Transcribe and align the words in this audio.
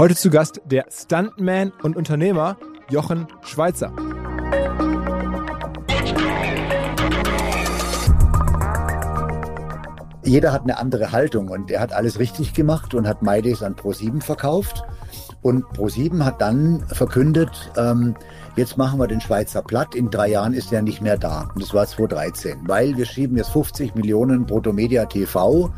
Heute 0.00 0.16
zu 0.16 0.30
Gast 0.30 0.62
der 0.64 0.86
Stuntman 0.90 1.74
und 1.82 1.94
Unternehmer 1.94 2.56
Jochen 2.88 3.26
Schweizer. 3.42 3.92
Jeder 10.24 10.54
hat 10.54 10.62
eine 10.62 10.78
andere 10.78 11.12
Haltung 11.12 11.48
und 11.48 11.70
er 11.70 11.80
hat 11.80 11.92
alles 11.92 12.18
richtig 12.18 12.54
gemacht 12.54 12.94
und 12.94 13.06
hat 13.06 13.20
MyDays 13.20 13.62
an 13.62 13.74
Pro7 13.74 14.22
verkauft. 14.22 14.84
Und 15.42 15.66
Pro7 15.76 16.24
hat 16.24 16.40
dann 16.40 16.82
verkündet, 16.86 17.70
ähm, 17.76 18.14
jetzt 18.56 18.78
machen 18.78 18.98
wir 18.98 19.06
den 19.06 19.20
Schweizer 19.20 19.60
platt, 19.60 19.94
in 19.94 20.08
drei 20.08 20.28
Jahren 20.28 20.54
ist 20.54 20.72
er 20.72 20.80
nicht 20.80 21.02
mehr 21.02 21.18
da. 21.18 21.50
Und 21.54 21.62
das 21.62 21.74
war 21.74 21.86
2013, 21.86 22.60
weil 22.66 22.96
wir 22.96 23.04
schieben 23.04 23.36
jetzt 23.36 23.50
50 23.50 23.94
Millionen 23.94 24.46
Protomedia 24.46 25.04
TV 25.04 25.70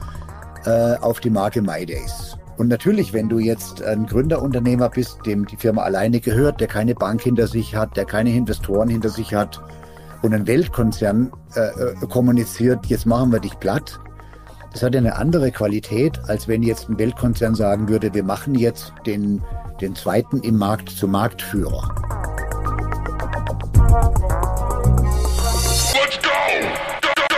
äh, 0.64 0.94
auf 0.98 1.18
die 1.18 1.30
Marke 1.30 1.60
MyDays. 1.60 2.36
Und 2.62 2.68
natürlich, 2.68 3.12
wenn 3.12 3.28
du 3.28 3.40
jetzt 3.40 3.82
ein 3.82 4.06
Gründerunternehmer 4.06 4.88
bist, 4.88 5.26
dem 5.26 5.46
die 5.46 5.56
Firma 5.56 5.82
alleine 5.82 6.20
gehört, 6.20 6.60
der 6.60 6.68
keine 6.68 6.94
Bank 6.94 7.20
hinter 7.20 7.48
sich 7.48 7.74
hat, 7.74 7.96
der 7.96 8.04
keine 8.04 8.30
Investoren 8.30 8.88
hinter 8.88 9.08
sich 9.08 9.34
hat 9.34 9.60
und 10.22 10.32
ein 10.32 10.46
Weltkonzern 10.46 11.32
äh, 11.56 11.60
äh 11.60 12.06
kommuniziert, 12.08 12.86
jetzt 12.86 13.04
machen 13.04 13.32
wir 13.32 13.40
dich 13.40 13.58
platt, 13.58 13.98
das 14.72 14.84
hat 14.84 14.94
ja 14.94 15.00
eine 15.00 15.16
andere 15.16 15.50
Qualität, 15.50 16.20
als 16.28 16.46
wenn 16.46 16.62
jetzt 16.62 16.88
ein 16.88 17.00
Weltkonzern 17.00 17.56
sagen 17.56 17.88
würde, 17.88 18.14
wir 18.14 18.22
machen 18.22 18.54
jetzt 18.54 18.92
den, 19.06 19.42
den 19.80 19.96
zweiten 19.96 20.38
im 20.38 20.56
Markt 20.56 20.88
zum 20.90 21.10
Marktführer. 21.10 21.92
Let's 25.94 26.16
go! 26.22 26.28
Go, 27.02 27.10
go! 27.28 27.36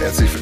Herzlich 0.00 0.41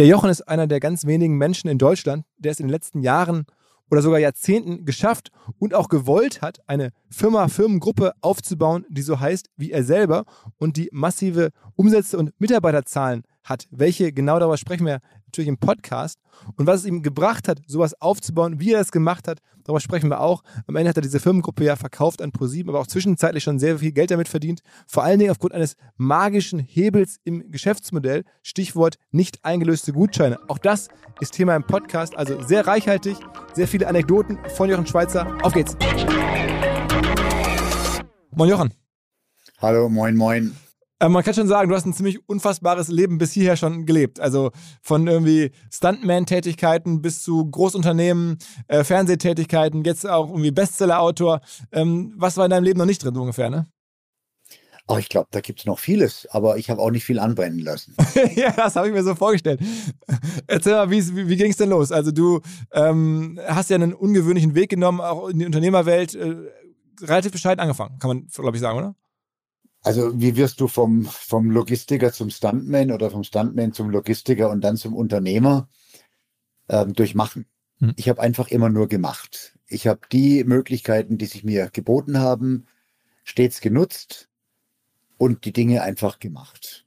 Der 0.00 0.06
Jochen 0.06 0.30
ist 0.30 0.48
einer 0.48 0.66
der 0.66 0.80
ganz 0.80 1.04
wenigen 1.04 1.36
Menschen 1.36 1.68
in 1.68 1.76
Deutschland, 1.76 2.24
der 2.38 2.52
es 2.52 2.58
in 2.58 2.68
den 2.68 2.72
letzten 2.72 3.02
Jahren 3.02 3.44
oder 3.90 4.00
sogar 4.00 4.18
Jahrzehnten 4.18 4.86
geschafft 4.86 5.30
und 5.58 5.74
auch 5.74 5.90
gewollt 5.90 6.40
hat, 6.40 6.66
eine 6.66 6.92
Firma, 7.10 7.48
Firmengruppe 7.48 8.12
aufzubauen, 8.22 8.86
die 8.88 9.02
so 9.02 9.20
heißt 9.20 9.50
wie 9.58 9.72
er 9.72 9.84
selber 9.84 10.24
und 10.56 10.78
die 10.78 10.88
massive 10.90 11.50
Umsätze 11.76 12.16
und 12.16 12.32
Mitarbeiterzahlen 12.38 13.24
hat. 13.44 13.66
Welche 13.70 14.10
genau 14.10 14.38
darüber 14.38 14.56
sprechen 14.56 14.86
wir 14.86 15.00
natürlich 15.30 15.48
im 15.48 15.58
Podcast. 15.58 16.18
Und 16.56 16.66
was 16.66 16.80
es 16.80 16.86
ihm 16.86 17.02
gebracht 17.02 17.48
hat, 17.48 17.60
sowas 17.66 18.00
aufzubauen, 18.00 18.60
wie 18.60 18.72
er 18.72 18.78
das 18.78 18.92
gemacht 18.92 19.28
hat, 19.28 19.40
darüber 19.64 19.80
sprechen 19.80 20.10
wir 20.10 20.20
auch. 20.20 20.42
Am 20.66 20.76
Ende 20.76 20.88
hat 20.88 20.96
er 20.96 21.02
diese 21.02 21.20
Firmengruppe 21.20 21.64
ja 21.64 21.76
verkauft 21.76 22.22
an 22.22 22.32
ProSieben, 22.32 22.70
aber 22.70 22.80
auch 22.80 22.86
zwischenzeitlich 22.86 23.44
schon 23.44 23.58
sehr 23.58 23.78
viel 23.78 23.92
Geld 23.92 24.10
damit 24.10 24.28
verdient. 24.28 24.60
Vor 24.86 25.04
allen 25.04 25.18
Dingen 25.18 25.30
aufgrund 25.30 25.54
eines 25.54 25.76
magischen 25.96 26.58
Hebels 26.58 27.16
im 27.24 27.50
Geschäftsmodell. 27.50 28.24
Stichwort 28.42 28.96
nicht 29.10 29.44
eingelöste 29.44 29.92
Gutscheine. 29.92 30.38
Auch 30.48 30.58
das 30.58 30.88
ist 31.20 31.34
Thema 31.34 31.54
im 31.54 31.64
Podcast, 31.64 32.16
also 32.16 32.42
sehr 32.42 32.66
reichhaltig, 32.66 33.16
sehr 33.54 33.68
viele 33.68 33.86
Anekdoten 33.86 34.38
von 34.56 34.68
Jochen 34.68 34.86
Schweizer. 34.86 35.36
Auf 35.42 35.52
geht's. 35.52 35.76
Moin 38.32 38.48
Jochen. 38.48 38.74
Hallo, 39.60 39.88
moin, 39.88 40.16
moin. 40.16 40.56
Äh, 41.00 41.08
man 41.08 41.24
kann 41.24 41.34
schon 41.34 41.48
sagen, 41.48 41.68
du 41.68 41.74
hast 41.74 41.86
ein 41.86 41.94
ziemlich 41.94 42.28
unfassbares 42.28 42.88
Leben 42.88 43.18
bis 43.18 43.32
hierher 43.32 43.56
schon 43.56 43.86
gelebt. 43.86 44.20
Also 44.20 44.50
von 44.82 45.06
irgendwie 45.06 45.50
Stuntman-Tätigkeiten 45.72 47.02
bis 47.02 47.22
zu 47.22 47.50
Großunternehmen, 47.50 48.38
äh, 48.68 48.84
Fernsehtätigkeiten, 48.84 49.82
jetzt 49.84 50.08
auch 50.08 50.28
irgendwie 50.28 50.50
Bestseller-Autor. 50.50 51.40
Ähm, 51.72 52.14
was 52.16 52.36
war 52.36 52.44
in 52.44 52.50
deinem 52.50 52.64
Leben 52.64 52.78
noch 52.78 52.86
nicht 52.86 53.02
drin, 53.02 53.14
so 53.14 53.22
ungefähr, 53.22 53.50
ne? 53.50 53.66
Oh, 54.86 54.98
ich 54.98 55.08
glaube, 55.08 55.28
da 55.30 55.40
gibt 55.40 55.60
es 55.60 55.66
noch 55.66 55.78
vieles, 55.78 56.26
aber 56.32 56.58
ich 56.58 56.68
habe 56.68 56.80
auch 56.82 56.90
nicht 56.90 57.04
viel 57.04 57.20
anbrennen 57.20 57.60
lassen. 57.60 57.94
ja, 58.34 58.50
das 58.50 58.74
habe 58.74 58.88
ich 58.88 58.92
mir 58.92 59.04
so 59.04 59.14
vorgestellt. 59.14 59.60
Erzähl 60.48 60.72
mal, 60.72 60.90
wie, 60.90 61.16
wie, 61.16 61.28
wie 61.28 61.36
ging 61.36 61.52
es 61.52 61.58
denn 61.58 61.70
los? 61.70 61.92
Also 61.92 62.10
du 62.10 62.40
ähm, 62.72 63.38
hast 63.46 63.70
ja 63.70 63.76
einen 63.76 63.94
ungewöhnlichen 63.94 64.56
Weg 64.56 64.70
genommen, 64.70 65.00
auch 65.00 65.28
in 65.28 65.38
die 65.38 65.46
Unternehmerwelt, 65.46 66.16
äh, 66.16 66.34
relativ 67.02 67.30
bescheiden 67.30 67.60
angefangen, 67.60 68.00
kann 68.00 68.08
man, 68.08 68.26
glaube 68.26 68.56
ich, 68.56 68.60
sagen, 68.60 68.78
oder? 68.78 68.96
Also 69.82 70.20
wie 70.20 70.36
wirst 70.36 70.60
du 70.60 70.68
vom, 70.68 71.04
vom 71.04 71.50
Logistiker 71.50 72.12
zum 72.12 72.30
Stuntman 72.30 72.92
oder 72.92 73.10
vom 73.10 73.24
Stuntman 73.24 73.72
zum 73.72 73.90
Logistiker 73.90 74.50
und 74.50 74.60
dann 74.62 74.76
zum 74.76 74.94
Unternehmer 74.94 75.68
ähm, 76.68 76.92
durchmachen? 76.92 77.46
Hm. 77.78 77.94
Ich 77.96 78.08
habe 78.08 78.20
einfach 78.20 78.48
immer 78.48 78.68
nur 78.68 78.88
gemacht. 78.88 79.58
Ich 79.66 79.86
habe 79.86 80.00
die 80.12 80.44
Möglichkeiten, 80.44 81.16
die 81.16 81.26
sich 81.26 81.44
mir 81.44 81.70
geboten 81.70 82.18
haben, 82.18 82.66
stets 83.24 83.60
genutzt 83.60 84.28
und 85.16 85.44
die 85.44 85.52
Dinge 85.52 85.82
einfach 85.82 86.18
gemacht. 86.18 86.79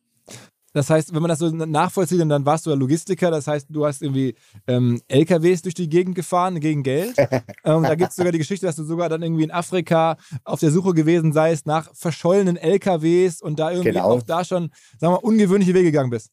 Das 0.73 0.89
heißt, 0.89 1.13
wenn 1.13 1.21
man 1.21 1.29
das 1.29 1.39
so 1.39 1.49
nachvollzieht, 1.49 2.19
dann 2.19 2.45
warst 2.45 2.65
du 2.65 2.71
ja 2.71 2.75
Logistiker, 2.75 3.29
das 3.29 3.45
heißt, 3.45 3.67
du 3.69 3.85
hast 3.85 4.01
irgendwie 4.01 4.35
ähm, 4.67 5.01
LKWs 5.07 5.61
durch 5.61 5.75
die 5.75 5.87
Gegend 5.87 6.15
gefahren 6.15 6.59
gegen 6.59 6.81
Geld. 6.81 7.15
ähm, 7.63 7.83
da 7.83 7.93
gibt 7.93 8.09
es 8.09 8.15
sogar 8.15 8.31
die 8.31 8.39
Geschichte, 8.39 8.65
dass 8.65 8.75
du 8.75 8.83
sogar 8.83 9.07
dann 9.07 9.21
irgendwie 9.21 9.43
in 9.43 9.51
Afrika 9.51 10.17
auf 10.43 10.59
der 10.59 10.71
Suche 10.71 10.93
gewesen 10.93 11.31
seist 11.31 11.67
nach 11.67 11.93
verschollenen 11.93 12.57
LKWs 12.57 13.41
und 13.41 13.59
da 13.59 13.71
irgendwie 13.71 13.91
genau. 13.91 14.05
auch 14.05 14.23
da 14.23 14.43
schon, 14.43 14.71
sagen 14.99 15.13
wir 15.13 15.21
mal, 15.21 15.27
ungewöhnliche 15.27 15.75
Wege 15.75 15.91
gegangen 15.91 16.09
bist. 16.09 16.31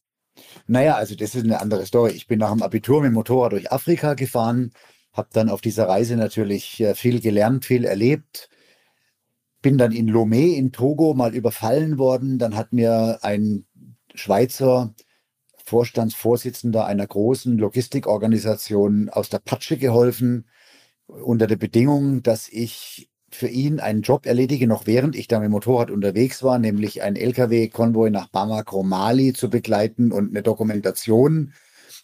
Naja, 0.65 0.95
also 0.95 1.15
das 1.15 1.35
ist 1.35 1.43
eine 1.43 1.61
andere 1.61 1.85
Story. 1.85 2.11
Ich 2.11 2.25
bin 2.25 2.39
nach 2.39 2.51
dem 2.51 2.63
Abitur 2.63 3.01
mit 3.01 3.09
dem 3.09 3.13
Motorrad 3.13 3.51
durch 3.51 3.71
Afrika 3.71 4.15
gefahren, 4.15 4.71
habe 5.13 5.29
dann 5.33 5.49
auf 5.49 5.61
dieser 5.61 5.87
Reise 5.87 6.15
natürlich 6.15 6.79
äh, 6.81 6.95
viel 6.95 7.19
gelernt, 7.19 7.65
viel 7.65 7.85
erlebt 7.85 8.49
bin 9.61 9.77
dann 9.77 9.91
in 9.91 10.09
Lomé 10.09 10.55
in 10.55 10.71
Togo 10.71 11.13
mal 11.13 11.35
überfallen 11.35 11.97
worden. 11.97 12.39
Dann 12.39 12.55
hat 12.55 12.73
mir 12.73 13.19
ein 13.21 13.65
Schweizer 14.15 14.93
Vorstandsvorsitzender 15.63 16.85
einer 16.85 17.07
großen 17.07 17.57
Logistikorganisation 17.57 19.09
aus 19.09 19.29
der 19.29 19.39
Patsche 19.39 19.77
geholfen, 19.77 20.47
unter 21.07 21.47
der 21.47 21.55
Bedingung, 21.55 22.23
dass 22.23 22.49
ich 22.49 23.09
für 23.29 23.47
ihn 23.47 23.79
einen 23.79 24.01
Job 24.01 24.25
erledige, 24.25 24.67
noch 24.67 24.85
während 24.85 25.15
ich 25.15 25.27
da 25.27 25.39
mit 25.39 25.47
dem 25.47 25.53
Motorrad 25.53 25.89
unterwegs 25.89 26.43
war, 26.43 26.59
nämlich 26.59 27.01
ein 27.01 27.15
Lkw-Konvoi 27.15 28.09
nach 28.09 28.27
Bamako, 28.27 28.83
Mali 28.83 29.33
zu 29.33 29.49
begleiten 29.49 30.11
und 30.11 30.31
eine 30.31 30.43
Dokumentation 30.43 31.53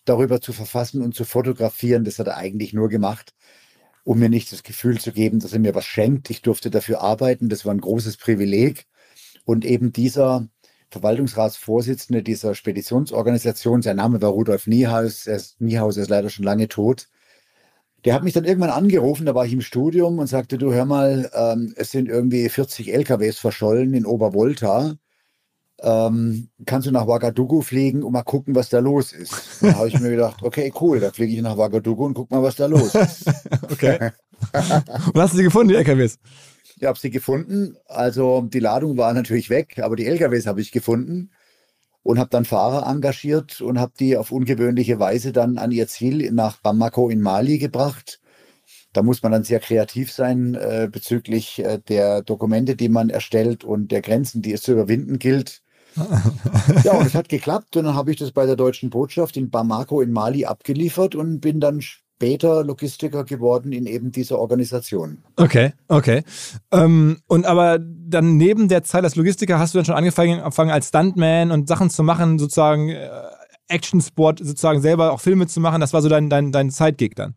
darüber 0.06 0.39
zu 0.39 0.54
verfassen 0.54 1.01
und 1.01 1.15
zu 1.15 1.25
fotografieren. 1.25 2.06
Das 2.06 2.19
hat 2.19 2.27
er 2.27 2.38
eigentlich 2.38 2.74
nur 2.74 2.88
gemacht, 2.88 3.33
um 4.04 4.19
mir 4.19 4.30
nicht 4.30 4.51
das 4.51 4.63
Gefühl 4.63 5.00
zu 5.00 5.12
geben, 5.12 5.39
dass 5.39 5.54
er 5.54 5.59
mir 5.59 5.75
was 5.75 5.86
schenkt. 5.86 6.30
Ich 6.30 6.42
durfte 6.42 6.71
dafür 6.71 7.01
arbeiten. 7.01 7.50
Das 7.50 7.65
war 7.65 7.74
ein 7.74 7.81
großes 7.81 8.18
Privileg. 8.18 8.86
Und 9.44 9.65
eben 9.65 9.92
dieser 9.92 10.48
Verwaltungsratsvorsitzende 10.89 12.23
dieser 12.23 12.55
Speditionsorganisation, 12.55 13.81
sein 13.81 13.97
Name 13.97 14.21
war 14.21 14.29
Rudolf 14.29 14.67
Niehaus, 14.67 15.27
er 15.27 15.35
ist, 15.35 15.59
Niehaus 15.59 15.97
ist 15.97 16.09
leider 16.09 16.29
schon 16.29 16.45
lange 16.45 16.67
tot, 16.67 17.09
der 18.05 18.13
hat 18.13 18.23
mich 18.23 18.33
dann 18.33 18.45
irgendwann 18.45 18.69
angerufen, 18.69 19.25
da 19.25 19.35
war 19.35 19.45
ich 19.45 19.53
im 19.53 19.61
Studium 19.61 20.19
und 20.19 20.27
sagte, 20.27 20.57
du 20.57 20.73
hör 20.73 20.85
mal, 20.85 21.29
ähm, 21.33 21.73
es 21.75 21.91
sind 21.91 22.07
irgendwie 22.07 22.47
40 22.47 22.93
LKWs 22.93 23.37
verschollen 23.37 23.93
in 23.93 24.05
Obervolta. 24.05 24.95
Ähm, 25.79 26.49
kannst 26.65 26.87
du 26.87 26.91
nach 26.91 27.05
Ouagadougou 27.05 27.61
fliegen 27.61 28.03
und 28.03 28.13
mal 28.13 28.23
gucken, 28.23 28.55
was 28.55 28.69
da 28.69 28.79
los 28.79 29.11
ist? 29.13 29.61
Da 29.61 29.75
habe 29.75 29.89
ich 29.89 29.99
mir 29.99 30.09
gedacht, 30.09 30.41
okay, 30.41 30.71
cool, 30.79 30.99
dann 30.99 31.11
fliege 31.11 31.33
ich 31.33 31.41
nach 31.41 31.57
Ouagadougou 31.57 32.05
und 32.05 32.13
guck 32.13 32.31
mal, 32.31 32.41
was 32.41 32.55
da 32.55 32.67
los 32.67 32.95
ist. 32.95 33.25
okay. 33.71 34.11
und 34.53 35.21
hast 35.21 35.33
du 35.33 35.37
sie 35.37 35.43
gefunden, 35.43 35.69
die 35.69 35.75
LKWs? 35.75 36.17
Ich 36.79 36.85
habe 36.85 37.00
sie 37.00 37.09
gefunden. 37.09 37.75
Also 37.88 38.41
die 38.41 38.59
Ladung 38.59 38.97
war 38.97 39.13
natürlich 39.13 39.50
weg, 39.50 39.79
aber 39.79 39.95
die 39.95 40.06
LKWs 40.06 40.45
habe 40.45 40.62
ich 40.62 40.71
gefunden 40.71 41.31
und 42.03 42.19
habe 42.19 42.29
dann 42.29 42.45
Fahrer 42.45 42.88
engagiert 42.89 43.62
und 43.62 43.79
habe 43.79 43.94
die 44.00 44.15
auf 44.15 44.31
ungewöhnliche 44.31 45.00
Weise 45.00 45.33
dann 45.33 45.57
an 45.57 45.71
ihr 45.71 45.88
Ziel 45.88 46.31
nach 46.31 46.57
Bamako 46.57 47.09
in 47.09 47.21
Mali 47.21 47.57
gebracht. 47.57 48.21
Da 48.94 49.03
muss 49.03 49.21
man 49.21 49.31
dann 49.31 49.44
sehr 49.44 49.59
kreativ 49.59 50.12
sein 50.12 50.56
äh, 50.56 50.88
bezüglich 50.91 51.59
äh, 51.59 51.79
der 51.79 52.21
Dokumente, 52.21 52.75
die 52.75 52.89
man 52.89 53.09
erstellt 53.09 53.63
und 53.63 53.91
der 53.91 54.01
Grenzen, 54.01 54.41
die 54.41 54.53
es 54.53 54.62
zu 54.62 54.71
überwinden 54.71 55.19
gilt. 55.19 55.62
ja, 56.83 56.94
und 56.94 57.07
es 57.07 57.15
hat 57.15 57.27
geklappt 57.27 57.75
und 57.75 57.85
dann 57.85 57.95
habe 57.95 58.12
ich 58.12 58.18
das 58.18 58.31
bei 58.31 58.45
der 58.45 58.56
deutschen 58.56 58.89
Botschaft 58.89 59.35
in 59.35 59.50
Bamako 59.50 60.01
in 60.01 60.12
Mali 60.12 60.45
abgeliefert 60.45 61.15
und 61.15 61.41
bin 61.41 61.59
dann 61.59 61.81
später 62.17 62.63
Logistiker 62.63 63.23
geworden 63.23 63.71
in 63.71 63.85
eben 63.85 64.11
dieser 64.11 64.39
Organisation. 64.39 65.23
Okay, 65.35 65.73
okay. 65.87 66.23
Ähm, 66.71 67.19
und 67.27 67.45
aber 67.45 67.77
dann 67.79 68.37
neben 68.37 68.69
der 68.69 68.83
Zeit 68.83 69.03
als 69.03 69.15
Logistiker 69.15 69.59
hast 69.59 69.75
du 69.75 69.77
dann 69.77 69.85
schon 69.85 69.95
angefangen, 69.95 70.39
angefangen 70.39 70.71
als 70.71 70.87
Stuntman 70.87 71.51
und 71.51 71.67
Sachen 71.67 71.91
zu 71.91 72.01
machen, 72.01 72.39
sozusagen 72.39 72.89
äh, 72.89 73.07
Action-Sport, 73.67 74.39
sozusagen 74.39 74.81
selber 74.81 75.11
auch 75.11 75.21
Filme 75.21 75.45
zu 75.45 75.59
machen. 75.59 75.79
Das 75.79 75.93
war 75.93 76.01
so 76.01 76.09
dein, 76.09 76.27
dein, 76.27 76.51
dein 76.51 76.71
Zeitgig 76.71 77.15
dann. 77.15 77.35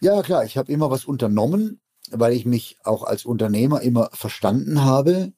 Ja, 0.00 0.22
klar, 0.22 0.44
ich 0.44 0.56
habe 0.56 0.72
immer 0.72 0.90
was 0.90 1.04
unternommen, 1.04 1.80
weil 2.10 2.32
ich 2.32 2.46
mich 2.46 2.78
auch 2.84 3.02
als 3.02 3.26
Unternehmer 3.26 3.82
immer 3.82 4.08
verstanden 4.14 4.82
habe, 4.82 5.32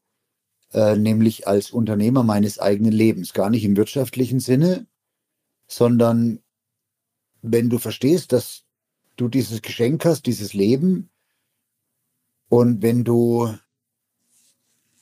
äh, 0.72 0.96
nämlich 0.96 1.48
als 1.48 1.72
Unternehmer 1.72 2.22
meines 2.22 2.60
eigenen 2.60 2.92
Lebens. 2.92 3.32
Gar 3.32 3.50
nicht 3.50 3.64
im 3.64 3.76
wirtschaftlichen 3.76 4.38
Sinne, 4.38 4.86
sondern 5.66 6.38
wenn 7.42 7.70
du 7.70 7.78
verstehst, 7.78 8.32
dass 8.32 8.64
du 9.16 9.28
dieses 9.28 9.62
Geschenk 9.62 10.04
hast, 10.04 10.26
dieses 10.26 10.54
Leben, 10.54 11.10
und 12.48 12.80
wenn 12.82 13.04
du 13.04 13.54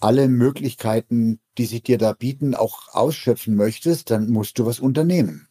alle 0.01 0.29
Möglichkeiten, 0.29 1.41
die 1.59 1.67
sich 1.67 1.83
dir 1.83 1.99
da 1.99 2.13
bieten, 2.13 2.55
auch 2.55 2.89
ausschöpfen 2.89 3.55
möchtest, 3.55 4.11
dann 4.11 4.31
musst 4.31 4.59
du 4.59 4.67
was 4.67 4.81
unternehmen. 4.81 5.49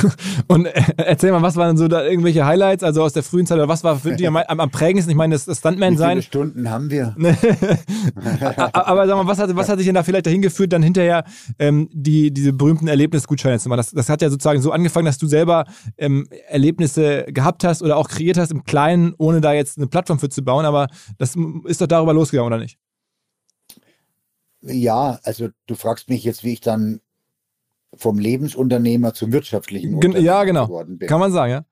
Und 0.48 0.66
äh, 0.66 0.82
erzähl 0.96 1.32
mal, 1.32 1.42
was 1.42 1.56
waren 1.56 1.76
so 1.76 1.88
da 1.88 2.04
irgendwelche 2.04 2.44
Highlights, 2.44 2.82
also 2.82 3.02
aus 3.02 3.12
der 3.12 3.22
frühen 3.22 3.46
Zeit, 3.46 3.58
oder 3.58 3.68
was 3.68 3.84
war 3.84 3.98
für 3.98 4.14
dich 4.14 4.26
am, 4.26 4.36
am, 4.36 4.70
prägendsten? 4.70 5.10
Ich 5.10 5.16
meine, 5.16 5.34
das, 5.34 5.58
Stuntman 5.58 5.96
sein. 5.96 6.18
Wie 6.18 6.22
viele 6.22 6.22
Stunden 6.22 6.70
haben 6.70 6.90
wir? 6.90 7.14
Aber 8.72 9.06
sag 9.06 9.16
mal, 9.16 9.26
was 9.26 9.38
hat, 9.38 9.54
was 9.54 9.68
hat 9.68 9.78
dich 9.78 9.86
denn 9.86 9.94
da 9.94 10.02
vielleicht 10.02 10.26
dahin 10.26 10.42
geführt, 10.42 10.72
dann 10.72 10.82
hinterher 10.82 11.24
ähm, 11.58 11.88
die, 11.92 12.32
diese 12.32 12.52
berühmten 12.52 12.88
Erlebnisgutscheine 12.88 13.58
zu 13.58 13.68
machen? 13.68 13.78
Das, 13.78 13.90
das 13.90 14.08
hat 14.08 14.22
ja 14.22 14.30
sozusagen 14.30 14.60
so 14.60 14.72
angefangen, 14.72 15.06
dass 15.06 15.18
du 15.18 15.26
selber 15.26 15.64
ähm, 15.98 16.26
Erlebnisse 16.48 17.24
gehabt 17.28 17.64
hast 17.64 17.82
oder 17.82 17.96
auch 17.96 18.08
kreiert 18.08 18.38
hast 18.38 18.52
im 18.52 18.64
Kleinen, 18.64 19.14
ohne 19.18 19.40
da 19.40 19.52
jetzt 19.52 19.78
eine 19.78 19.86
Plattform 19.86 20.18
für 20.18 20.28
zu 20.28 20.42
bauen, 20.42 20.64
aber 20.64 20.88
das 21.18 21.36
ist 21.66 21.80
doch 21.80 21.86
darüber 21.86 22.14
losgegangen, 22.14 22.52
oder 22.52 22.62
nicht? 22.62 22.78
Ja, 24.62 25.18
also 25.24 25.48
du 25.66 25.74
fragst 25.74 26.08
mich 26.08 26.24
jetzt, 26.24 26.44
wie 26.44 26.52
ich 26.52 26.60
dann 26.60 27.00
vom 27.94 28.18
Lebensunternehmer 28.18 29.14
zum 29.14 29.32
wirtschaftlichen 29.32 29.94
Unternehmer 29.94 30.20
ja, 30.20 30.44
genau. 30.44 30.66
geworden 30.66 30.98
bin. 30.98 31.08
Kann 31.08 31.20
man 31.20 31.32
sagen, 31.32 31.52
ja. 31.52 31.64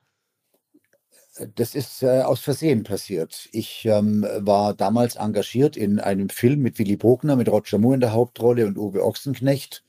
Das 1.55 1.75
ist 1.75 2.03
äh, 2.03 2.21
aus 2.21 2.41
Versehen 2.41 2.83
passiert. 2.83 3.49
Ich 3.53 3.87
ähm, 3.87 4.27
war 4.39 4.75
damals 4.75 5.17
engagiert 5.17 5.77
in 5.77 5.99
einem 5.99 6.29
Film 6.29 6.61
mit 6.61 6.79
Willy 6.79 6.97
Bogner, 6.97 7.37
mit 7.37 7.49
Roger 7.49 7.79
Moore 7.79 7.95
in 7.95 8.01
der 8.01 8.13
Hauptrolle 8.13 8.67
und 8.67 8.77
Uwe 8.77 9.03
Ochsenknecht. 9.03 9.83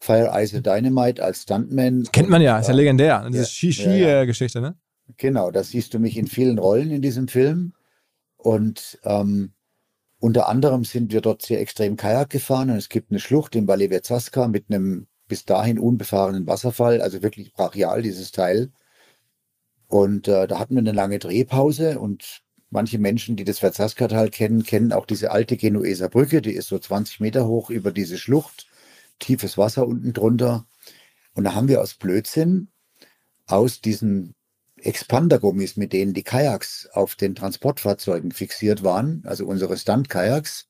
Fire 0.00 0.32
Ice 0.34 0.60
Dynamite 0.60 1.22
als 1.22 1.42
Stuntman. 1.42 2.08
Kennt 2.12 2.28
man 2.28 2.42
ja, 2.42 2.58
ist 2.58 2.68
ja 2.68 2.74
legendär. 2.74 3.26
Das 3.30 3.42
ist 3.42 3.52
Ski-Ski-Geschichte, 3.52 4.58
ja, 4.58 4.64
ja. 4.64 4.70
ne? 4.70 4.76
Genau, 5.16 5.50
da 5.50 5.62
siehst 5.62 5.94
du 5.94 5.98
mich 5.98 6.16
in 6.16 6.26
vielen 6.26 6.58
Rollen 6.58 6.90
in 6.90 7.02
diesem 7.02 7.28
Film. 7.28 7.74
Und 8.36 8.98
ähm, 9.04 9.52
unter 10.18 10.48
anderem 10.48 10.84
sind 10.84 11.12
wir 11.12 11.20
dort 11.20 11.42
sehr 11.42 11.60
extrem 11.60 11.96
Kajak 11.96 12.30
gefahren 12.30 12.70
und 12.70 12.76
es 12.76 12.88
gibt 12.88 13.10
eine 13.10 13.20
Schlucht 13.20 13.54
in 13.56 13.68
Valle 13.68 13.88
Verzasca 13.88 14.48
mit 14.48 14.66
einem 14.68 15.06
bis 15.34 15.44
dahin 15.44 15.80
unbefahrenen 15.80 16.46
Wasserfall, 16.46 17.00
also 17.00 17.20
wirklich 17.20 17.52
brachial 17.52 18.02
dieses 18.02 18.30
Teil. 18.30 18.70
Und 19.88 20.28
äh, 20.28 20.46
da 20.46 20.60
hatten 20.60 20.76
wir 20.76 20.78
eine 20.78 20.92
lange 20.92 21.18
Drehpause 21.18 21.98
und 21.98 22.42
manche 22.70 23.00
Menschen, 23.00 23.34
die 23.34 23.42
das 23.42 23.58
Verzaskertal 23.58 24.30
kennen, 24.30 24.62
kennen 24.62 24.92
auch 24.92 25.06
diese 25.06 25.32
alte 25.32 25.56
Genueser 25.56 26.08
Brücke, 26.08 26.40
die 26.40 26.52
ist 26.52 26.68
so 26.68 26.78
20 26.78 27.18
Meter 27.18 27.48
hoch 27.48 27.68
über 27.68 27.90
diese 27.90 28.16
Schlucht, 28.16 28.68
tiefes 29.18 29.58
Wasser 29.58 29.88
unten 29.88 30.12
drunter. 30.12 30.68
Und 31.32 31.42
da 31.42 31.56
haben 31.56 31.66
wir 31.66 31.80
aus 31.80 31.94
Blödsinn 31.94 32.68
aus 33.48 33.80
diesen 33.80 34.36
Expandergummis, 34.76 35.76
mit 35.76 35.92
denen 35.92 36.14
die 36.14 36.22
Kajaks 36.22 36.88
auf 36.92 37.16
den 37.16 37.34
Transportfahrzeugen 37.34 38.30
fixiert 38.30 38.84
waren, 38.84 39.24
also 39.26 39.46
unsere 39.46 39.76
Stunt-Kajaks, 39.76 40.68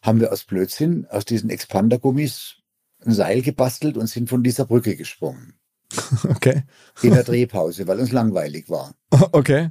haben 0.00 0.20
wir 0.20 0.30
aus 0.30 0.44
Blödsinn 0.44 1.08
aus 1.10 1.24
diesen 1.24 1.50
Expandergummis 1.50 2.62
ein 3.06 3.12
Seil 3.12 3.42
gebastelt 3.42 3.96
und 3.96 4.06
sind 4.06 4.28
von 4.28 4.42
dieser 4.42 4.66
Brücke 4.66 4.96
gesprungen. 4.96 5.54
Okay. 6.28 6.64
In 7.02 7.12
der 7.12 7.22
Drehpause, 7.22 7.86
weil 7.86 8.00
uns 8.00 8.12
langweilig 8.12 8.68
war. 8.68 8.94
Okay. 9.32 9.70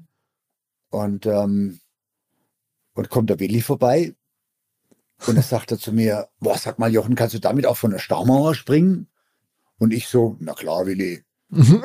Und, 0.89 1.25
ähm, 1.25 1.79
und 2.93 3.09
kommt 3.09 3.29
der 3.29 3.39
Willi 3.39 3.61
vorbei 3.61 4.15
und 5.27 5.35
er 5.35 5.43
sagte 5.43 5.77
zu 5.77 5.91
mir, 5.91 6.29
boah, 6.39 6.57
sag 6.57 6.79
mal, 6.79 6.91
Jochen, 6.91 7.15
kannst 7.15 7.35
du 7.35 7.39
damit 7.39 7.65
auch 7.65 7.77
von 7.77 7.91
der 7.91 7.99
Staumauer 7.99 8.55
springen? 8.55 9.07
Und 9.77 9.91
ich 9.91 10.07
so, 10.07 10.37
na 10.39 10.53
klar, 10.53 10.85
Willi. 10.85 11.23
und 11.49 11.81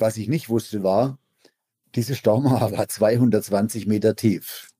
was 0.00 0.16
ich 0.16 0.28
nicht 0.28 0.48
wusste 0.48 0.82
war, 0.82 1.18
diese 1.94 2.14
Staumauer 2.14 2.72
war 2.72 2.88
220 2.88 3.86
Meter 3.86 4.16
tief. 4.16 4.70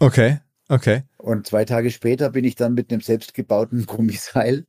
Okay. 0.00 0.40
Okay. 0.68 1.04
Und 1.18 1.46
zwei 1.46 1.64
Tage 1.64 1.90
später 1.90 2.30
bin 2.30 2.44
ich 2.44 2.54
dann 2.54 2.74
mit 2.74 2.90
einem 2.90 3.02
selbstgebauten 3.02 3.86
Gummiseil 3.86 4.66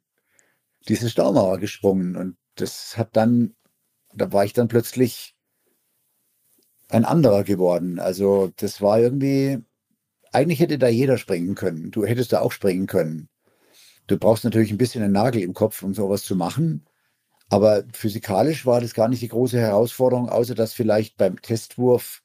diese 0.88 1.10
Staumauer 1.10 1.60
gesprungen. 1.60 2.16
Und 2.16 2.38
das 2.56 2.98
hat 2.98 3.16
dann, 3.16 3.56
da 4.14 4.34
war 4.34 4.44
ich 4.44 4.54
dann 4.54 4.68
plötzlich 4.68 5.36
ein 6.90 7.06
anderer 7.06 7.44
geworden. 7.44 8.00
Also 8.00 8.52
das 8.58 8.82
war 8.82 9.00
irgendwie, 9.00 9.60
eigentlich 10.32 10.60
hätte 10.60 10.80
da 10.80 10.88
jeder 10.88 11.18
springen 11.20 11.54
können. 11.54 11.92
Du 11.92 12.06
hättest 12.06 12.34
da 12.34 12.42
auch 12.42 12.52
springen 12.52 12.88
können. 12.88 13.30
Du 14.08 14.18
brauchst 14.18 14.44
natürlich 14.44 14.72
ein 14.72 14.80
bisschen 14.80 15.04
einen 15.04 15.14
Nagel 15.14 15.44
im 15.44 15.54
Kopf, 15.54 15.84
um 15.84 15.94
sowas 15.94 16.24
zu 16.24 16.36
machen. 16.36 16.86
Aber 17.50 17.84
physikalisch 17.94 18.66
war 18.66 18.82
das 18.82 18.96
gar 18.96 19.08
nicht 19.08 19.22
die 19.22 19.28
große 19.28 19.60
Herausforderung, 19.60 20.30
außer 20.30 20.56
dass 20.56 20.74
vielleicht 20.74 21.18
beim 21.18 21.40
Testwurf 21.42 22.24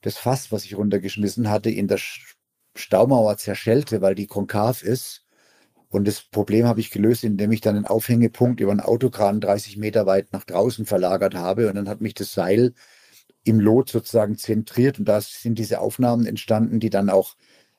das 0.00 0.16
Fass, 0.16 0.50
was 0.50 0.64
ich 0.64 0.76
runtergeschmissen 0.76 1.50
hatte, 1.50 1.70
in 1.70 1.86
der 1.86 1.98
Staumauer 2.74 3.36
zerschellte, 3.36 4.00
weil 4.00 4.14
die 4.14 4.26
konkav 4.26 4.82
ist. 4.82 5.24
Und 5.88 6.06
das 6.06 6.22
Problem 6.22 6.66
habe 6.66 6.80
ich 6.80 6.90
gelöst, 6.90 7.24
indem 7.24 7.50
ich 7.52 7.60
dann 7.60 7.76
einen 7.76 7.86
Aufhängepunkt 7.86 8.60
über 8.60 8.70
einen 8.70 8.80
Autokran 8.80 9.40
30 9.40 9.76
Meter 9.76 10.06
weit 10.06 10.32
nach 10.32 10.44
draußen 10.44 10.86
verlagert 10.86 11.34
habe. 11.34 11.68
Und 11.68 11.74
dann 11.74 11.88
hat 11.88 12.00
mich 12.00 12.14
das 12.14 12.32
Seil 12.32 12.74
im 13.44 13.58
Lot 13.58 13.90
sozusagen 13.90 14.36
zentriert. 14.36 14.98
Und 15.00 15.06
da 15.06 15.20
sind 15.20 15.58
diese 15.58 15.80
Aufnahmen 15.80 16.26
entstanden, 16.26 16.78
die 16.80 16.90
dann 16.90 17.10
auch 17.10 17.36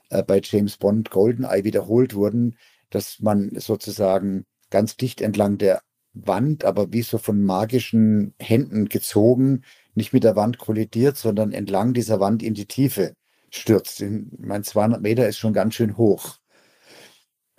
äh, 0.10 0.24
bei 0.24 0.42
James 0.44 0.78
Bond 0.78 1.10
Goldeneye 1.10 1.64
wiederholt 1.64 2.14
wurden, 2.14 2.58
dass 2.90 3.20
man 3.22 3.52
sozusagen 3.58 4.46
ganz 4.70 4.98
dicht 4.98 5.22
entlang 5.22 5.58
der 5.58 5.82
Wand, 6.14 6.66
aber 6.66 6.92
wie 6.92 7.04
so 7.04 7.18
von 7.18 7.42
magischen 7.44 8.34
Händen 8.40 8.90
gezogen, 8.90 9.64
nicht 9.96 10.12
mit 10.14 10.24
der 10.26 10.36
Wand 10.36 10.58
kollidiert, 10.58 11.18
sondern 11.18 11.54
entlang 11.54 11.94
dieser 11.94 12.20
Wand 12.20 12.44
in 12.44 12.54
die 12.54 12.66
Tiefe 12.66 13.14
stürzt. 13.52 14.04
Mein 14.40 14.64
200 14.64 15.02
Meter 15.02 15.28
ist 15.28 15.38
schon 15.38 15.54
ganz 15.54 15.76
schön 15.76 15.98
hoch. 15.98 16.38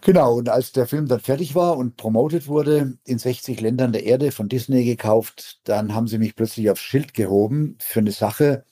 Genau, 0.01 0.35
und 0.35 0.49
als 0.49 0.73
der 0.73 0.89
Film 0.89 1.07
dann 1.07 1.21
fertig 1.21 1.55
war 1.55 1.77
und 1.77 1.97
promotet 1.97 2.49
wurde, 2.49 2.99
in 3.05 3.19
60 3.19 3.61
Ländern 3.61 3.93
der 3.93 4.05
Erde 4.05 4.33
von 4.33 4.49
Disney 4.49 4.85
gekauft, 4.85 5.61
dann 5.63 5.95
haben 5.95 6.09
sie 6.09 6.19
mich 6.19 6.35
plötzlich 6.35 6.71
aufs 6.71 6.81
Schild 6.81 7.15
gehoben 7.15 7.77
für 7.79 8.01
eine 8.01 8.11
Sache, 8.11 8.65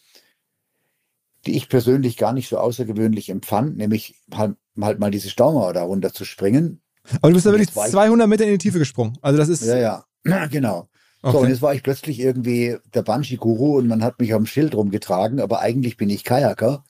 die 1.46 1.56
ich 1.56 1.68
persönlich 1.68 2.16
gar 2.16 2.32
nicht 2.32 2.48
so 2.48 2.58
außergewöhnlich 2.58 3.28
empfand, 3.28 3.76
nämlich 3.76 4.16
halt, 4.34 4.56
halt 4.80 4.98
mal 4.98 5.12
diese 5.12 5.30
Staumauer 5.30 5.72
da 5.72 5.84
runter 5.84 6.12
zu 6.12 6.24
springen. 6.24 6.80
Aber 7.16 7.28
du 7.28 7.34
bist 7.34 7.46
da 7.46 7.52
wirklich 7.52 7.72
200 7.72 8.28
Meter 8.28 8.44
in 8.44 8.50
die 8.50 8.58
Tiefe 8.58 8.80
gesprungen. 8.80 9.16
Also 9.22 9.38
das 9.38 9.48
ist. 9.48 9.64
Ja, 9.64 9.76
ja, 9.76 10.04
genau. 10.50 10.88
Okay. 11.22 11.32
So, 11.32 11.38
und 11.42 11.48
jetzt 11.48 11.62
war 11.62 11.74
ich 11.74 11.82
plötzlich 11.84 12.18
irgendwie 12.18 12.76
der 12.92 13.02
Banshee-Guru 13.02 13.78
und 13.78 13.86
man 13.86 14.02
hat 14.02 14.18
mich 14.18 14.34
am 14.34 14.46
Schild 14.46 14.74
rumgetragen, 14.74 15.38
aber 15.38 15.60
eigentlich 15.60 15.96
bin 15.96 16.10
ich 16.10 16.24
Kajaker 16.24 16.82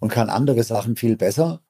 und 0.00 0.10
kann 0.10 0.30
andere 0.30 0.62
Sachen 0.62 0.96
viel 0.96 1.16
besser. 1.16 1.60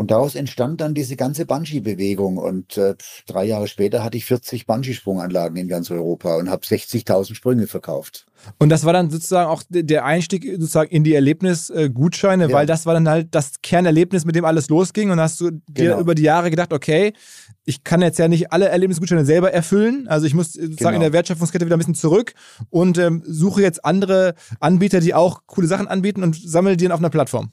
Und 0.00 0.10
daraus 0.10 0.34
entstand 0.34 0.80
dann 0.80 0.94
diese 0.94 1.14
ganze 1.14 1.44
Bungee-Bewegung. 1.44 2.38
Und 2.38 2.78
äh, 2.78 2.94
drei 3.26 3.44
Jahre 3.44 3.68
später 3.68 4.02
hatte 4.02 4.16
ich 4.16 4.24
40 4.24 4.64
Bungee-Sprunganlagen 4.64 5.58
in 5.58 5.68
ganz 5.68 5.90
Europa 5.90 6.36
und 6.36 6.48
habe 6.48 6.64
60.000 6.64 7.34
Sprünge 7.34 7.66
verkauft. 7.66 8.24
Und 8.58 8.70
das 8.70 8.86
war 8.86 8.94
dann 8.94 9.10
sozusagen 9.10 9.50
auch 9.50 9.62
der 9.68 10.06
Einstieg 10.06 10.44
sozusagen 10.52 10.90
in 10.90 11.04
die 11.04 11.12
Erlebnisgutscheine, 11.12 12.48
ja. 12.48 12.52
weil 12.54 12.64
das 12.64 12.86
war 12.86 12.94
dann 12.94 13.10
halt 13.10 13.34
das 13.34 13.60
Kernerlebnis, 13.60 14.24
mit 14.24 14.36
dem 14.36 14.46
alles 14.46 14.70
losging. 14.70 15.10
Und 15.10 15.20
hast 15.20 15.38
du 15.38 15.50
dir 15.50 15.90
genau. 15.90 16.00
über 16.00 16.14
die 16.14 16.22
Jahre 16.22 16.48
gedacht, 16.48 16.72
okay, 16.72 17.12
ich 17.66 17.84
kann 17.84 18.00
jetzt 18.00 18.18
ja 18.18 18.26
nicht 18.26 18.52
alle 18.52 18.70
Erlebnisgutscheine 18.70 19.26
selber 19.26 19.52
erfüllen. 19.52 20.08
Also 20.08 20.26
ich 20.26 20.32
muss 20.32 20.54
sozusagen 20.54 20.78
genau. 20.78 20.94
in 20.94 21.00
der 21.02 21.12
Wertschöpfungskette 21.12 21.66
wieder 21.66 21.76
ein 21.76 21.78
bisschen 21.78 21.94
zurück 21.94 22.32
und 22.70 22.96
ähm, 22.96 23.22
suche 23.26 23.60
jetzt 23.60 23.84
andere 23.84 24.34
Anbieter, 24.60 25.00
die 25.00 25.12
auch 25.12 25.42
coole 25.44 25.66
Sachen 25.66 25.88
anbieten 25.88 26.22
und 26.22 26.36
sammle 26.36 26.78
die 26.78 26.84
dann 26.84 26.92
auf 26.92 27.00
einer 27.00 27.10
Plattform. 27.10 27.52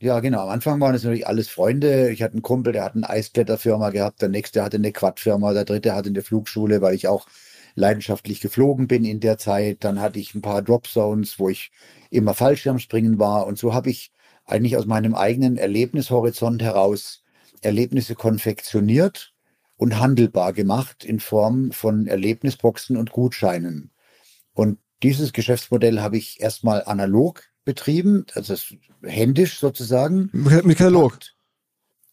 Ja, 0.00 0.20
genau. 0.20 0.42
Am 0.42 0.48
Anfang 0.50 0.80
waren 0.80 0.94
es 0.94 1.04
natürlich 1.04 1.26
alles 1.26 1.48
Freunde. 1.48 2.10
Ich 2.10 2.22
hatte 2.22 2.34
einen 2.34 2.42
Kumpel, 2.42 2.72
der 2.72 2.84
hat 2.84 2.94
eine 2.94 3.08
Eiskletterfirma 3.08 3.90
gehabt, 3.90 4.20
der 4.22 4.28
nächste 4.28 4.62
hatte 4.62 4.76
eine 4.76 4.92
Quadfirma, 4.92 5.52
der 5.52 5.64
dritte 5.64 5.94
hatte 5.94 6.08
eine 6.10 6.22
Flugschule, 6.22 6.82
weil 6.82 6.94
ich 6.94 7.08
auch 7.08 7.26
leidenschaftlich 7.76 8.40
geflogen 8.40 8.86
bin 8.88 9.04
in 9.04 9.20
der 9.20 9.38
Zeit. 9.38 9.78
Dann 9.84 10.00
hatte 10.00 10.18
ich 10.18 10.34
ein 10.34 10.42
paar 10.42 10.62
Dropzones, 10.62 11.38
wo 11.38 11.48
ich 11.48 11.70
immer 12.10 12.34
Fallschirmspringen 12.34 13.18
war. 13.18 13.46
Und 13.46 13.58
so 13.58 13.72
habe 13.72 13.90
ich 13.90 14.12
eigentlich 14.44 14.76
aus 14.76 14.86
meinem 14.86 15.14
eigenen 15.14 15.56
Erlebnishorizont 15.56 16.62
heraus 16.62 17.22
Erlebnisse 17.62 18.14
konfektioniert 18.14 19.32
und 19.76 19.98
handelbar 19.98 20.52
gemacht 20.52 21.04
in 21.04 21.18
Form 21.20 21.72
von 21.72 22.06
Erlebnisboxen 22.06 22.96
und 22.96 23.10
Gutscheinen. 23.12 23.90
Und 24.54 24.78
dieses 25.02 25.32
Geschäftsmodell 25.32 26.00
habe 26.00 26.16
ich 26.18 26.40
erstmal 26.40 26.84
analog 26.84 27.44
betrieben, 27.64 28.26
also 28.34 28.54
händisch 29.02 29.58
sozusagen. 29.58 30.30
Mit 30.32 30.78
Katalog. 30.78 31.18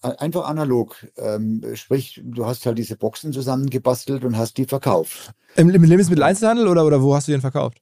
Einfach 0.02 0.50
analog. 0.50 0.96
Ähm, 1.16 1.64
sprich, 1.76 2.20
du 2.24 2.46
hast 2.46 2.66
halt 2.66 2.80
diese 2.80 2.98
Boxen 2.98 3.34
zusammengebastelt 3.34 4.26
und 4.26 4.36
hast 4.36 4.58
die 4.58 4.66
verkauft. 4.66 5.32
Im, 5.56 5.70
im 5.70 5.84
Lebensmitteleinzelhandel 5.84 6.68
oder, 6.68 6.86
oder 6.86 7.04
wo 7.04 7.14
hast 7.14 7.28
du 7.28 7.34
den 7.34 7.42
verkauft? 7.42 7.82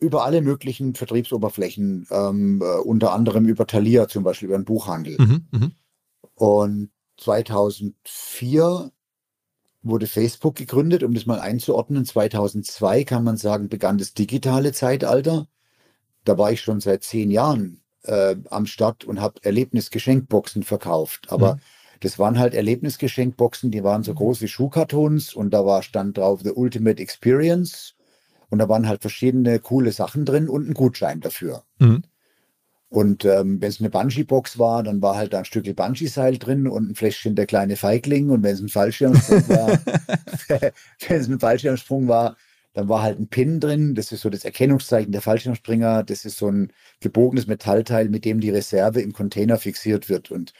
Über 0.00 0.24
alle 0.24 0.42
möglichen 0.42 0.94
Vertriebsoberflächen, 0.94 2.08
ähm, 2.10 2.60
äh, 2.60 2.78
unter 2.80 3.12
anderem 3.12 3.46
über 3.46 3.68
Thalia 3.68 4.08
zum 4.08 4.24
Beispiel, 4.24 4.48
über 4.48 4.58
den 4.58 4.64
Buchhandel. 4.64 5.16
Mhm, 5.18 5.46
mh. 5.52 5.70
Und 6.34 6.90
2004 7.18 8.90
wurde 9.82 10.06
Facebook 10.08 10.56
gegründet, 10.56 11.04
um 11.04 11.14
das 11.14 11.26
mal 11.26 11.38
einzuordnen. 11.38 12.04
2002 12.04 13.04
kann 13.04 13.22
man 13.22 13.36
sagen, 13.36 13.68
begann 13.68 13.98
das 13.98 14.14
digitale 14.14 14.72
Zeitalter 14.72 15.46
da 16.24 16.38
war 16.38 16.52
ich 16.52 16.60
schon 16.60 16.80
seit 16.80 17.02
zehn 17.02 17.30
Jahren 17.30 17.80
äh, 18.04 18.36
am 18.50 18.66
Start 18.66 19.04
und 19.04 19.20
habe 19.20 19.42
Erlebnisgeschenkboxen 19.42 20.62
verkauft. 20.62 21.26
Aber 21.30 21.54
mhm. 21.54 21.60
das 22.00 22.18
waren 22.18 22.38
halt 22.38 22.54
Erlebnisgeschenkboxen, 22.54 23.70
die 23.70 23.84
waren 23.84 24.02
so 24.02 24.12
mhm. 24.12 24.16
groß 24.16 24.40
wie 24.42 24.48
Schuhkartons 24.48 25.34
und 25.34 25.50
da 25.50 25.64
war 25.64 25.82
stand 25.82 26.18
drauf 26.18 26.40
The 26.42 26.52
Ultimate 26.52 27.00
Experience 27.02 27.94
und 28.50 28.58
da 28.58 28.68
waren 28.68 28.88
halt 28.88 29.00
verschiedene 29.00 29.58
coole 29.58 29.92
Sachen 29.92 30.24
drin 30.24 30.48
und 30.48 30.68
ein 30.68 30.74
Gutschein 30.74 31.20
dafür. 31.20 31.64
Mhm. 31.78 32.04
Und 32.94 33.24
ähm, 33.24 33.60
wenn 33.60 33.70
es 33.70 33.80
eine 33.80 33.90
Bungee-Box 33.90 34.56
war, 34.60 34.84
dann 34.84 35.02
war 35.02 35.16
halt 35.16 35.32
da 35.32 35.38
ein 35.38 35.44
Stück 35.44 35.64
Bungee-Seil 35.74 36.38
drin 36.38 36.68
und 36.68 36.90
ein 36.90 36.94
Fläschchen 36.94 37.34
der 37.34 37.46
kleine 37.46 37.74
Feigling. 37.74 38.30
Und 38.30 38.44
wenn 38.44 38.54
es 38.54 38.60
ein 38.60 38.68
Fallschirmsprung 38.68 39.48
war, 39.48 39.68
wenn 41.08 41.20
es 41.20 41.28
ein 41.28 41.40
Fallschirmsprung 41.40 42.06
war, 42.06 42.36
dann 42.74 42.88
war 42.88 43.02
halt 43.02 43.20
ein 43.20 43.28
Pin 43.28 43.60
drin, 43.60 43.94
das 43.94 44.10
ist 44.10 44.20
so 44.20 44.30
das 44.30 44.44
Erkennungszeichen 44.44 45.12
der 45.12 45.22
Fallschirmspringer. 45.22 46.02
Das 46.02 46.24
ist 46.24 46.36
so 46.36 46.48
ein 46.48 46.72
gebogenes 47.00 47.46
Metallteil, 47.46 48.08
mit 48.08 48.24
dem 48.24 48.40
die 48.40 48.50
Reserve 48.50 49.00
im 49.00 49.12
Container 49.12 49.58
fixiert 49.58 50.08
wird. 50.08 50.32
Und 50.32 50.52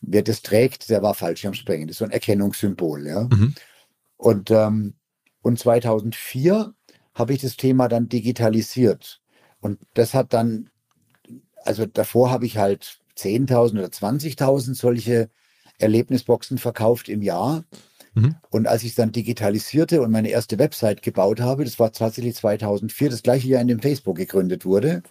wer 0.00 0.22
das 0.22 0.42
trägt, 0.42 0.88
der 0.88 1.02
war 1.02 1.14
Fallschirmspringer. 1.14 1.86
Das 1.86 1.94
ist 1.94 1.98
so 1.98 2.04
ein 2.04 2.12
Erkennungssymbol. 2.12 3.06
Ja? 3.06 3.24
Mhm. 3.24 3.54
Und, 4.16 4.50
ähm, 4.52 4.94
und 5.42 5.58
2004 5.58 6.74
habe 7.14 7.32
ich 7.32 7.40
das 7.40 7.56
Thema 7.56 7.88
dann 7.88 8.08
digitalisiert. 8.08 9.20
Und 9.60 9.80
das 9.94 10.14
hat 10.14 10.32
dann, 10.32 10.70
also 11.64 11.86
davor 11.86 12.30
habe 12.30 12.46
ich 12.46 12.56
halt 12.56 13.00
10.000 13.16 13.78
oder 13.78 13.88
20.000 13.88 14.74
solche 14.74 15.28
Erlebnisboxen 15.78 16.58
verkauft 16.58 17.08
im 17.08 17.20
Jahr. 17.20 17.64
Mhm. 18.18 18.36
Und 18.50 18.66
als 18.66 18.82
ich 18.82 18.90
es 18.90 18.94
dann 18.96 19.12
digitalisierte 19.12 20.02
und 20.02 20.10
meine 20.10 20.28
erste 20.28 20.58
Website 20.58 21.02
gebaut 21.02 21.40
habe, 21.40 21.64
das 21.64 21.78
war 21.78 21.92
tatsächlich 21.92 22.34
2004, 22.36 23.10
das 23.10 23.22
gleiche 23.22 23.48
Jahr, 23.48 23.62
in 23.62 23.68
dem 23.68 23.80
Facebook 23.80 24.16
gegründet 24.16 24.64
wurde, 24.64 25.02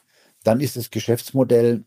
dann 0.44 0.60
ist 0.60 0.76
das 0.78 0.90
Geschäftsmodell 0.90 1.84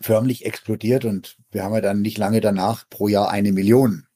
förmlich 0.00 0.44
explodiert 0.44 1.04
und 1.04 1.36
wir 1.50 1.64
haben 1.64 1.74
ja 1.74 1.80
dann 1.80 2.02
nicht 2.02 2.18
lange 2.18 2.40
danach 2.40 2.88
pro 2.88 3.08
Jahr 3.08 3.30
eine 3.30 3.52
Million 3.52 4.06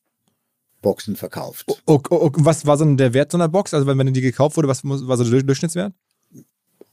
Boxen 0.81 1.17
verkauft. 1.17 1.67
Oh, 1.87 2.01
oh, 2.11 2.31
was 2.35 2.67
war 2.67 2.77
so 2.77 2.85
der 2.95 3.15
Wert 3.15 3.33
so 3.33 3.39
einer 3.39 3.49
Box? 3.49 3.73
Also 3.73 3.87
wenn, 3.87 3.97
wenn 3.99 4.13
die 4.13 4.21
gekauft 4.21 4.57
wurde, 4.57 4.69
was 4.69 4.85
war 4.85 5.17
so 5.17 5.25
der 5.25 5.43
Durchschnittswert? 5.43 5.95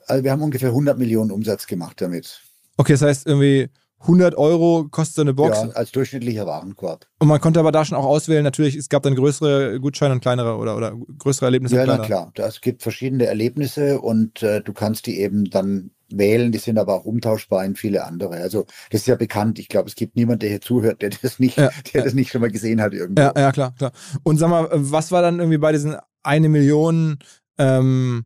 Also 0.05 0.23
wir 0.23 0.31
haben 0.31 0.41
ungefähr 0.41 0.69
100 0.69 0.97
Millionen 0.97 1.31
Umsatz 1.31 1.67
gemacht 1.67 2.01
damit. 2.01 2.41
Okay, 2.77 2.93
das 2.93 3.01
heißt 3.01 3.27
irgendwie 3.27 3.69
100 4.01 4.35
Euro 4.35 4.87
kostet 4.89 5.15
so 5.15 5.21
eine 5.21 5.33
Box. 5.33 5.57
Ja, 5.57 5.69
als 5.71 5.91
durchschnittlicher 5.91 6.45
Warenkorb. 6.45 7.05
Und 7.19 7.27
man 7.27 7.41
konnte 7.41 7.59
aber 7.59 7.71
da 7.71 7.83
schon 7.83 7.97
auch 7.97 8.05
auswählen, 8.05 8.43
natürlich, 8.43 8.75
es 8.75 8.89
gab 8.89 9.03
dann 9.03 9.15
größere 9.15 9.79
Gutscheine 9.79 10.13
und 10.13 10.21
kleinere 10.21 10.55
oder, 10.55 10.77
oder 10.77 10.95
größere 11.17 11.45
Erlebnisse. 11.45 11.75
Ja, 11.75 11.85
na 11.85 11.97
klar. 11.97 12.31
Es 12.35 12.61
gibt 12.61 12.81
verschiedene 12.81 13.25
Erlebnisse 13.25 13.99
und 13.99 14.41
äh, 14.41 14.61
du 14.61 14.73
kannst 14.73 15.05
die 15.05 15.19
eben 15.19 15.49
dann 15.49 15.91
wählen, 16.11 16.51
die 16.51 16.57
sind 16.57 16.77
aber 16.77 16.95
auch 16.95 17.05
umtauschbar 17.05 17.63
in 17.65 17.75
viele 17.75 18.03
andere. 18.03 18.37
Also 18.37 18.65
das 18.89 19.01
ist 19.01 19.07
ja 19.07 19.15
bekannt. 19.15 19.59
Ich 19.59 19.67
glaube, 19.67 19.89
es 19.89 19.95
gibt 19.95 20.15
niemanden, 20.15 20.39
der 20.39 20.49
hier 20.49 20.61
zuhört, 20.61 21.01
der 21.01 21.09
das 21.09 21.39
nicht, 21.39 21.57
ja, 21.57 21.69
der 21.93 22.01
ja. 22.01 22.03
das 22.03 22.13
nicht 22.13 22.31
schon 22.31 22.41
mal 22.41 22.51
gesehen 22.51 22.81
hat 22.81 22.93
irgendwo. 22.93 23.21
Ja, 23.21 23.33
ja, 23.35 23.51
klar, 23.51 23.73
klar. 23.77 23.91
Und 24.23 24.37
sag 24.37 24.49
mal, 24.49 24.67
was 24.71 25.11
war 25.11 25.21
dann 25.21 25.39
irgendwie 25.39 25.57
bei 25.57 25.71
diesen 25.71 25.97
eine 26.23 26.49
Million 26.49 27.19
ähm, 27.57 28.25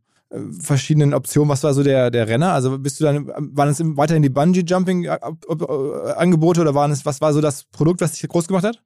verschiedenen 0.60 1.14
Optionen. 1.14 1.48
Was 1.48 1.62
war 1.62 1.72
so 1.74 1.82
der, 1.82 2.10
der 2.10 2.28
Renner? 2.28 2.52
Also 2.52 2.78
bist 2.78 3.00
du 3.00 3.04
dann, 3.04 3.28
waren 3.28 3.68
es 3.68 3.80
weiterhin 3.80 4.22
die 4.22 4.30
Bungee-Jumping-Angebote 4.30 6.60
oder 6.60 6.74
waren 6.74 6.90
es, 6.90 7.06
was 7.06 7.20
war 7.20 7.32
so 7.32 7.40
das 7.40 7.64
Produkt, 7.64 8.00
was 8.00 8.12
dich 8.12 8.28
groß 8.28 8.48
gemacht 8.48 8.64
hat? 8.64 8.82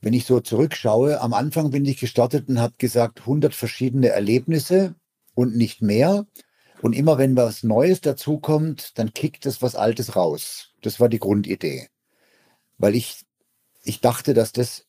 Wenn 0.00 0.14
ich 0.14 0.26
so 0.26 0.40
zurückschaue, 0.40 1.20
am 1.20 1.32
Anfang 1.32 1.70
bin 1.70 1.84
ich 1.84 1.98
gestartet 1.98 2.48
und 2.48 2.60
habe 2.60 2.74
gesagt, 2.78 3.20
100 3.20 3.54
verschiedene 3.54 4.08
Erlebnisse 4.08 4.96
und 5.34 5.56
nicht 5.56 5.82
mehr. 5.82 6.26
Und 6.80 6.94
immer 6.94 7.18
wenn 7.18 7.36
was 7.36 7.62
Neues 7.62 8.00
dazukommt, 8.00 8.98
dann 8.98 9.14
kickt 9.14 9.46
es 9.46 9.62
was 9.62 9.76
Altes 9.76 10.16
raus. 10.16 10.70
Das 10.82 10.98
war 10.98 11.08
die 11.08 11.20
Grundidee. 11.20 11.86
Weil 12.78 12.96
ich, 12.96 13.24
ich 13.84 14.00
dachte, 14.00 14.34
dass 14.34 14.50
das 14.52 14.86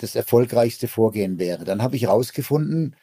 das 0.00 0.14
erfolgreichste 0.14 0.88
Vorgehen 0.88 1.38
wäre. 1.38 1.64
Dann 1.64 1.82
habe 1.82 1.96
ich 1.96 2.02
herausgefunden, 2.02 2.96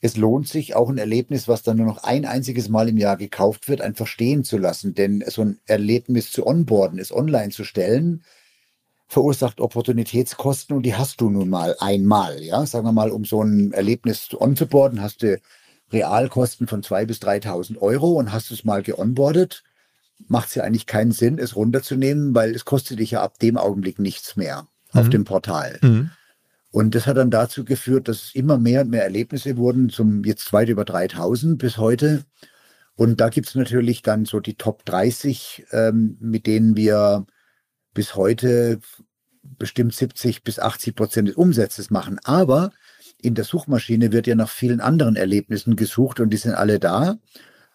es 0.00 0.16
lohnt 0.16 0.48
sich 0.48 0.76
auch 0.76 0.88
ein 0.88 0.98
Erlebnis, 0.98 1.48
was 1.48 1.62
dann 1.62 1.78
nur 1.78 1.86
noch 1.86 2.04
ein 2.04 2.24
einziges 2.24 2.68
Mal 2.68 2.88
im 2.88 2.98
Jahr 2.98 3.16
gekauft 3.16 3.68
wird, 3.68 3.80
einfach 3.80 4.06
stehen 4.06 4.44
zu 4.44 4.56
lassen. 4.56 4.94
Denn 4.94 5.24
so 5.26 5.42
ein 5.42 5.58
Erlebnis 5.66 6.30
zu 6.30 6.46
onboarden, 6.46 6.98
es 6.98 7.12
online 7.12 7.50
zu 7.50 7.64
stellen, 7.64 8.22
verursacht 9.08 9.60
Opportunitätskosten 9.60 10.76
und 10.76 10.82
die 10.82 10.94
hast 10.94 11.20
du 11.20 11.30
nun 11.30 11.48
mal 11.48 11.74
einmal. 11.80 12.42
Ja, 12.42 12.64
sagen 12.66 12.86
wir 12.86 12.92
mal, 12.92 13.10
um 13.10 13.24
so 13.24 13.42
ein 13.42 13.72
Erlebnis 13.72 14.28
onzuboarden, 14.38 15.02
hast 15.02 15.22
du 15.22 15.40
Realkosten 15.90 16.66
von 16.68 16.82
2.000 16.82 17.06
bis 17.06 17.18
3.000 17.18 17.78
Euro 17.78 18.12
und 18.12 18.32
hast 18.32 18.50
du 18.50 18.54
es 18.54 18.64
mal 18.64 18.82
geonboardet, 18.82 19.64
macht 20.26 20.48
es 20.48 20.54
ja 20.54 20.64
eigentlich 20.64 20.86
keinen 20.86 21.12
Sinn, 21.12 21.38
es 21.38 21.56
runterzunehmen, 21.56 22.34
weil 22.34 22.54
es 22.54 22.66
kostet 22.66 22.98
dich 22.98 23.12
ja 23.12 23.22
ab 23.22 23.38
dem 23.38 23.56
Augenblick 23.56 23.98
nichts 23.98 24.36
mehr 24.36 24.66
mhm. 24.92 25.00
auf 25.00 25.08
dem 25.08 25.24
Portal. 25.24 25.78
Mhm. 25.80 26.10
Und 26.70 26.94
das 26.94 27.06
hat 27.06 27.16
dann 27.16 27.30
dazu 27.30 27.64
geführt, 27.64 28.08
dass 28.08 28.34
immer 28.34 28.58
mehr 28.58 28.82
und 28.82 28.90
mehr 28.90 29.04
Erlebnisse 29.04 29.56
wurden, 29.56 29.88
zum 29.88 30.24
jetzt 30.24 30.52
weit 30.52 30.68
über 30.68 30.84
3000 30.84 31.58
bis 31.58 31.78
heute. 31.78 32.24
Und 32.94 33.20
da 33.20 33.28
gibt 33.30 33.48
es 33.48 33.54
natürlich 33.54 34.02
dann 34.02 34.24
so 34.24 34.40
die 34.40 34.54
Top 34.56 34.84
30, 34.84 35.66
ähm, 35.70 36.18
mit 36.20 36.46
denen 36.46 36.76
wir 36.76 37.26
bis 37.94 38.16
heute 38.16 38.80
bestimmt 39.42 39.94
70 39.94 40.42
bis 40.44 40.58
80 40.58 40.94
Prozent 40.94 41.28
des 41.28 41.36
Umsatzes 41.36 41.90
machen. 41.90 42.18
Aber 42.24 42.72
in 43.20 43.34
der 43.34 43.44
Suchmaschine 43.44 44.12
wird 44.12 44.26
ja 44.26 44.34
nach 44.34 44.50
vielen 44.50 44.80
anderen 44.80 45.16
Erlebnissen 45.16 45.74
gesucht 45.76 46.20
und 46.20 46.30
die 46.30 46.36
sind 46.36 46.54
alle 46.54 46.78
da. 46.78 47.18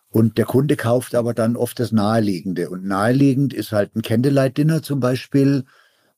Und 0.09 0.37
der 0.37 0.45
Kunde 0.45 0.75
kauft 0.75 1.15
aber 1.15 1.33
dann 1.33 1.55
oft 1.55 1.79
das 1.79 1.91
Naheliegende. 1.91 2.69
Und 2.69 2.85
naheliegend 2.85 3.53
ist 3.53 3.71
halt 3.71 3.95
ein 3.95 4.03
Candlelight-Dinner 4.03 4.83
zum 4.83 4.99
Beispiel 4.99 5.65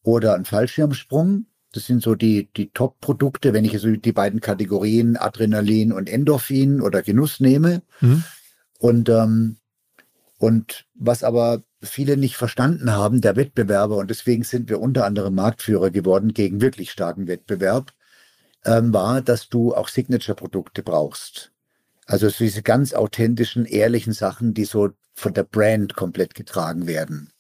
oder 0.04 0.36
ein 0.36 0.44
Fallschirmsprung. 0.46 1.46
Das 1.76 1.86
sind 1.86 2.02
so 2.02 2.16
die, 2.16 2.48
die 2.56 2.70
Top-Produkte, 2.70 3.52
wenn 3.52 3.66
ich 3.66 3.74
also 3.74 3.92
die 3.92 4.14
beiden 4.14 4.40
Kategorien 4.40 5.18
Adrenalin 5.18 5.92
und 5.92 6.08
Endorphin 6.08 6.80
oder 6.80 7.02
Genuss 7.02 7.42
nehme. 7.42 7.82
Mhm. 8.00 8.24
Und, 8.80 9.10
ähm, 9.10 9.58
und 10.38 10.86
was 10.94 11.26
aber 11.26 11.64
viele 11.82 12.16
nicht 12.16 12.38
verstanden 12.38 12.94
haben, 12.94 13.20
der 13.20 13.36
Wettbewerber, 13.36 13.98
und 13.98 14.10
deswegen 14.10 14.46
sind 14.46 14.70
wir 14.70 14.80
unter 14.80 15.06
anderem 15.06 15.36
Marktführer 15.36 15.90
geworden 15.90 16.34
gegen 16.34 16.62
wirklich 16.62 16.92
starken 16.92 17.28
Wettbewerb, 17.28 17.92
ähm, 18.64 18.94
war, 18.94 19.22
dass 19.22 19.50
du 19.50 19.76
auch 19.76 19.90
Signature-Produkte 19.90 20.82
brauchst. 20.82 21.52
Also 22.06 22.30
diese 22.30 22.62
ganz 22.62 22.94
authentischen, 22.94 23.66
ehrlichen 23.66 24.14
Sachen, 24.14 24.54
die 24.54 24.64
so 24.64 24.92
von 25.14 25.34
der 25.34 25.44
Brand 25.44 25.94
komplett 25.94 26.36
getragen 26.36 26.88
werden. 26.88 27.34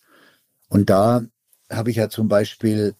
Und 0.67 0.89
da 0.89 1.23
habe 1.71 1.89
ich 1.89 1.95
ja 1.95 2.09
zum 2.09 2.27
Beispiel 2.27 2.95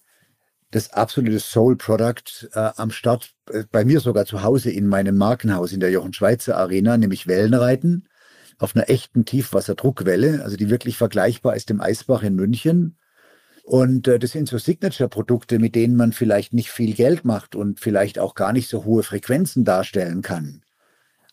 das 0.70 0.92
absolute 0.92 1.38
Soul-Product 1.38 2.48
äh, 2.52 2.70
am 2.76 2.90
Start, 2.90 3.30
äh, 3.50 3.64
bei 3.70 3.84
mir 3.84 4.00
sogar 4.00 4.26
zu 4.26 4.42
Hause 4.42 4.70
in 4.70 4.86
meinem 4.86 5.16
Markenhaus 5.16 5.72
in 5.72 5.80
der 5.80 5.90
Jochen 5.90 6.12
Schweizer 6.12 6.56
Arena, 6.56 6.96
nämlich 6.96 7.26
Wellenreiten 7.26 8.08
auf 8.58 8.74
einer 8.74 8.88
echten 8.88 9.24
Tiefwasserdruckwelle, 9.24 10.42
also 10.42 10.56
die 10.56 10.70
wirklich 10.70 10.96
vergleichbar 10.96 11.56
ist 11.56 11.68
dem 11.68 11.80
Eisbach 11.80 12.22
in 12.22 12.34
München. 12.34 12.98
Und 13.64 14.08
äh, 14.08 14.18
das 14.18 14.32
sind 14.32 14.48
so 14.48 14.58
Signature-Produkte, 14.58 15.58
mit 15.58 15.74
denen 15.74 15.96
man 15.96 16.12
vielleicht 16.12 16.52
nicht 16.52 16.70
viel 16.70 16.94
Geld 16.94 17.24
macht 17.24 17.54
und 17.54 17.80
vielleicht 17.80 18.18
auch 18.18 18.34
gar 18.34 18.52
nicht 18.52 18.68
so 18.68 18.84
hohe 18.84 19.02
Frequenzen 19.02 19.64
darstellen 19.64 20.22
kann, 20.22 20.62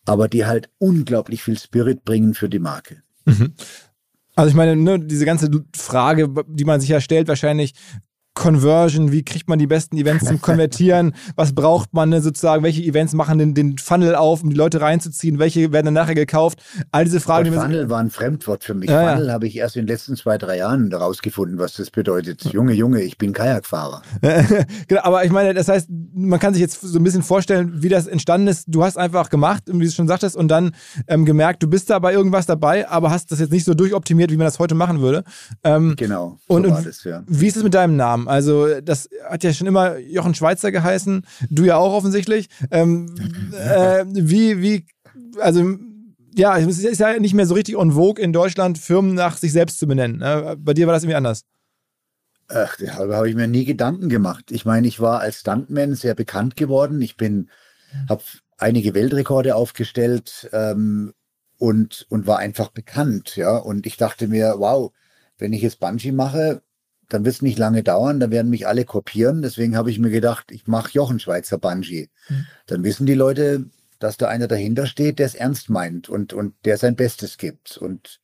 aber 0.06 0.28
die 0.28 0.46
halt 0.46 0.70
unglaublich 0.80 1.44
viel 1.44 1.58
Spirit 1.58 2.04
bringen 2.04 2.34
für 2.34 2.50
die 2.50 2.60
Marke. 2.60 3.04
Mhm. 3.26 3.54
Also 4.36 4.50
ich 4.50 4.56
meine, 4.56 4.76
ne, 4.76 5.00
diese 5.00 5.26
ganze 5.26 5.50
Frage, 5.76 6.34
die 6.48 6.66
man 6.66 6.82
sich 6.82 6.90
ja 6.90 7.00
stellt, 7.02 7.28
wahrscheinlich, 7.28 7.76
Conversion, 8.34 9.12
wie 9.12 9.24
kriegt 9.24 9.48
man 9.48 9.60
die 9.60 9.68
besten 9.68 9.96
Events 9.96 10.26
zum 10.26 10.42
Konvertieren, 10.42 11.14
was 11.36 11.54
braucht 11.54 11.94
man 11.94 12.10
ne, 12.10 12.22
sozusagen, 12.22 12.64
welche 12.64 12.82
Events 12.82 13.14
machen 13.14 13.38
den, 13.38 13.54
den 13.54 13.78
Funnel 13.78 14.16
auf, 14.16 14.44
um 14.44 14.50
die 14.50 14.56
Leute 14.56 14.82
reinzuziehen, 14.82 15.38
welche 15.38 15.72
werden 15.72 15.86
dann 15.86 15.94
nachher 15.94 16.16
gekauft, 16.16 16.62
all 16.92 17.06
diese 17.06 17.20
Fragen. 17.20 17.52
Die 17.52 17.58
Funnel 17.58 17.90
war 17.90 18.00
ein 18.00 18.10
Fremdwort 18.10 18.64
für 18.64 18.74
mich. 18.74 18.90
Ja, 18.90 19.14
Funnel 19.14 19.28
ja. 19.28 19.34
habe 19.34 19.48
ich 19.48 19.58
erst 19.58 19.76
in 19.76 19.84
den 19.84 19.88
letzten 19.88 20.16
zwei, 20.16 20.38
drei 20.38 20.58
Jahren 20.58 20.90
herausgefunden, 20.90 21.60
was 21.60 21.76
das 21.76 21.92
bedeutet. 21.92 22.44
Junge, 22.46 22.74
Junge, 22.74 23.02
ich 23.02 23.18
bin 23.18 23.34
Kajakfahrer. 23.34 24.02
genau, 24.88 25.02
aber 25.04 25.24
ich 25.26 25.32
meine, 25.32 25.54
das 25.54 25.68
heißt, 25.68 25.90
man 26.16 26.40
kann 26.40 26.54
sich 26.54 26.62
jetzt 26.62 26.82
so 26.82 26.98
ein 26.98 27.04
bisschen 27.04 27.24
vorstellen, 27.24 27.84
wie 27.84 27.90
das 27.90 28.08
entstanden 28.08 28.48
ist. 28.48 28.66
Du 28.68 28.84
hast 28.84 28.98
einfach 28.98 29.30
gemacht, 29.30 29.64
wie 29.68 29.86
du 29.86 29.92
schon 29.92 30.08
sagtest, 30.08 30.36
und 30.36 30.48
dann 30.48 30.72
ähm, 31.08 31.26
gemerkt, 31.26 31.62
du 31.62 31.68
bist 31.68 31.90
da 31.90 32.00
bei 32.00 32.14
irgendwas 32.14 32.48
dabei, 32.48 32.90
aber 32.90 33.12
hast 33.12 33.32
das 33.32 33.40
jetzt 33.40 33.52
nicht 33.52 33.66
so 33.66 33.74
durchoptimiert, 33.74 34.32
wie 34.32 34.38
man 34.38 34.46
das 34.46 34.58
heute 34.58 34.76
machen 34.76 35.02
würde. 35.02 35.24
Ähm, 35.64 35.96
genau, 35.98 36.40
so 36.48 36.56
und, 36.56 36.70
war 36.70 36.82
das, 36.82 37.04
ja. 37.04 37.24
Wie 37.28 37.48
ist 37.48 37.58
es 37.58 37.64
mit 37.64 37.74
deinem 37.74 37.96
Namen? 37.96 38.23
Also, 38.28 38.82
das 38.82 39.10
hat 39.28 39.44
ja 39.44 39.54
schon 39.54 39.68
immer 39.68 39.98
Jochen 39.98 40.36
Schweizer 40.36 40.72
geheißen. 40.72 41.26
Du 41.50 41.64
ja 41.64 41.78
auch 41.78 41.94
offensichtlich. 41.94 42.50
Ähm, 42.72 43.16
äh, 43.54 44.06
wie, 44.08 44.62
wie, 44.62 44.86
also, 45.40 45.78
ja, 46.36 46.58
es 46.58 46.80
ist 46.80 47.00
ja 47.00 47.20
nicht 47.20 47.34
mehr 47.34 47.46
so 47.46 47.54
richtig 47.54 47.76
on 47.78 47.92
vogue 47.92 48.24
in 48.24 48.34
Deutschland, 48.34 48.78
Firmen 48.78 49.14
nach 49.14 49.38
sich 49.38 49.52
selbst 49.52 49.80
zu 49.80 49.88
benennen. 49.88 50.18
Ne? 50.18 50.56
Bei 50.60 50.74
dir 50.74 50.88
war 50.88 50.94
das 50.94 51.04
irgendwie 51.04 51.18
anders. 51.18 51.46
Ach, 52.50 52.76
darüber 52.78 53.18
habe 53.18 53.30
ich 53.30 53.36
mir 53.36 53.48
nie 53.48 53.66
Gedanken 53.66 54.10
gemacht. 54.10 54.52
Ich 54.52 54.66
meine, 54.66 54.88
ich 54.88 55.00
war 55.00 55.22
als 55.22 55.40
Stuntman 55.40 55.96
sehr 55.96 56.14
bekannt 56.14 56.56
geworden. 56.56 57.02
Ich 57.02 57.18
bin, 57.18 57.50
habe 58.10 58.24
einige 58.58 58.94
Weltrekorde 58.94 59.56
aufgestellt 59.56 60.50
ähm, 60.52 61.14
und, 61.58 62.06
und 62.10 62.28
war 62.28 62.40
einfach 62.40 62.70
bekannt. 62.70 63.36
Ja, 63.36 63.58
und 63.58 63.86
ich 63.86 63.98
dachte 63.98 64.28
mir, 64.28 64.56
wow, 64.58 64.92
wenn 65.38 65.54
ich 65.54 65.62
jetzt 65.62 65.80
Bungee 65.80 66.12
mache, 66.12 66.62
dann 67.10 67.26
wird 67.26 67.36
es 67.36 67.42
nicht 67.42 67.58
lange 67.58 67.84
dauern, 67.84 68.20
dann 68.20 68.32
werden 68.32 68.50
mich 68.50 68.68
alle 68.68 68.86
kopieren. 68.86 69.42
Deswegen 69.42 69.76
habe 69.78 69.92
ich 69.92 70.00
mir 70.00 70.10
gedacht, 70.10 70.52
ich 70.52 70.68
mache 70.68 70.92
Jochen 70.94 71.20
Schweizer 71.20 71.58
Bungee. 71.58 72.10
Mhm. 72.30 72.46
Dann 72.68 72.84
wissen 72.84 73.06
die 73.06 73.14
Leute, 73.14 73.66
dass 74.00 74.18
da 74.18 74.28
einer 74.28 74.48
dahinter 74.48 74.86
steht, 74.86 75.20
der 75.20 75.28
es 75.28 75.36
ernst 75.36 75.70
meint 75.70 76.10
und, 76.10 76.34
und 76.34 76.54
der 76.66 76.78
sein 76.78 76.96
Bestes 76.96 77.38
gibt. 77.38 77.78
Und 77.78 78.20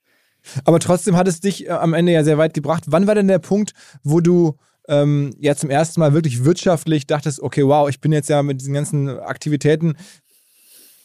Aber 0.66 0.80
trotzdem 0.80 1.16
hat 1.16 1.28
es 1.28 1.40
dich 1.40 1.68
äh, 1.68 1.72
am 1.72 1.94
Ende 1.94 2.12
ja 2.12 2.24
sehr 2.24 2.38
weit 2.38 2.54
gebracht. 2.54 2.84
Wann 2.88 3.08
war 3.08 3.16
denn 3.16 3.28
der 3.28 3.40
Punkt, 3.40 3.74
wo 4.04 4.20
du 4.20 4.58
ähm, 4.88 5.34
ja 5.40 5.56
zum 5.56 5.70
ersten 5.70 6.00
Mal 6.00 6.14
wirklich 6.14 6.44
wirtschaftlich 6.44 7.08
dachtest, 7.08 7.42
okay, 7.42 7.64
wow, 7.64 7.88
ich 7.90 8.02
bin 8.02 8.12
jetzt 8.12 8.30
ja 8.30 8.44
mit 8.44 8.60
diesen 8.60 8.74
ganzen 8.74 9.08
Aktivitäten, 9.20 9.96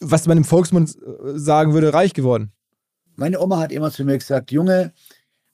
was 0.01 0.27
man 0.27 0.39
im 0.39 0.45
Volksmund 0.45 0.97
äh, 0.97 1.39
sagen 1.39 1.73
würde, 1.73 1.93
reich 1.95 2.15
geworden? 2.15 2.53
Meine 3.17 3.41
Oma 3.41 3.59
hat 3.59 3.71
immer 3.71 3.93
zu 3.93 4.05
mir 4.05 4.19
gesagt, 4.19 4.51
Junge, 4.51 4.93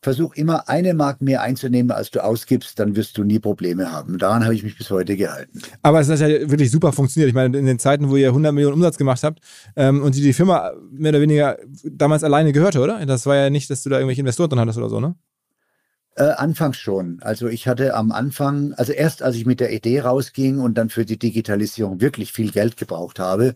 versuch 0.02 0.34
immer 0.34 0.68
eine 0.68 0.94
Mark 0.94 1.20
mehr 1.20 1.42
einzunehmen, 1.42 1.90
als 1.90 2.10
du 2.10 2.24
ausgibst, 2.24 2.78
dann 2.78 2.96
wirst 2.96 3.18
du 3.18 3.24
nie 3.24 3.38
Probleme 3.38 3.92
haben. 3.92 4.18
Daran 4.18 4.44
habe 4.44 4.54
ich 4.54 4.62
mich 4.62 4.76
bis 4.78 4.90
heute 4.90 5.16
gehalten. 5.16 5.60
Aber 5.82 6.00
es 6.00 6.08
hat 6.08 6.20
ja 6.20 6.28
wirklich 6.50 6.70
super 6.70 6.92
funktioniert. 6.92 7.28
Ich 7.28 7.34
meine, 7.34 7.56
in 7.58 7.66
den 7.66 7.78
Zeiten, 7.78 8.08
wo 8.08 8.16
ihr 8.16 8.28
100 8.28 8.54
Millionen 8.54 8.74
Umsatz 8.74 8.96
gemacht 8.96 9.22
habt 9.22 9.40
ähm, 9.76 10.02
und 10.02 10.14
die, 10.14 10.22
die 10.22 10.32
Firma 10.32 10.72
mehr 10.90 11.10
oder 11.10 11.20
weniger 11.20 11.58
damals 11.84 12.24
alleine 12.24 12.52
gehörte, 12.52 12.80
oder? 12.80 13.04
Das 13.04 13.26
war 13.26 13.36
ja 13.36 13.50
nicht, 13.50 13.68
dass 13.68 13.82
du 13.82 13.90
da 13.90 13.96
irgendwelche 13.96 14.22
Investoren 14.22 14.48
drin 14.48 14.60
hattest 14.60 14.78
oder 14.78 14.88
so, 14.88 15.00
ne? 15.00 15.14
Äh, 16.16 16.24
anfangs 16.24 16.76
schon. 16.76 17.18
Also 17.22 17.46
ich 17.48 17.68
hatte 17.68 17.94
am 17.94 18.10
Anfang, 18.10 18.72
also 18.74 18.92
erst 18.92 19.22
als 19.22 19.36
ich 19.36 19.46
mit 19.46 19.60
der 19.60 19.72
Idee 19.72 20.00
rausging 20.00 20.58
und 20.58 20.76
dann 20.76 20.90
für 20.90 21.04
die 21.04 21.18
Digitalisierung 21.18 22.00
wirklich 22.00 22.32
viel 22.32 22.50
Geld 22.50 22.76
gebraucht 22.76 23.18
habe, 23.18 23.54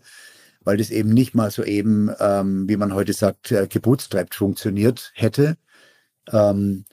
weil 0.63 0.77
das 0.77 0.89
eben 0.89 1.09
nicht 1.09 1.35
mal 1.35 1.51
so 1.51 1.63
eben, 1.63 2.09
ähm, 2.19 2.69
wie 2.69 2.77
man 2.77 2.93
heute 2.93 3.13
sagt, 3.13 3.51
äh, 3.51 3.67
gebootstrapped 3.67 4.35
funktioniert 4.35 5.11
hätte, 5.15 5.57
ähm, 6.31 6.85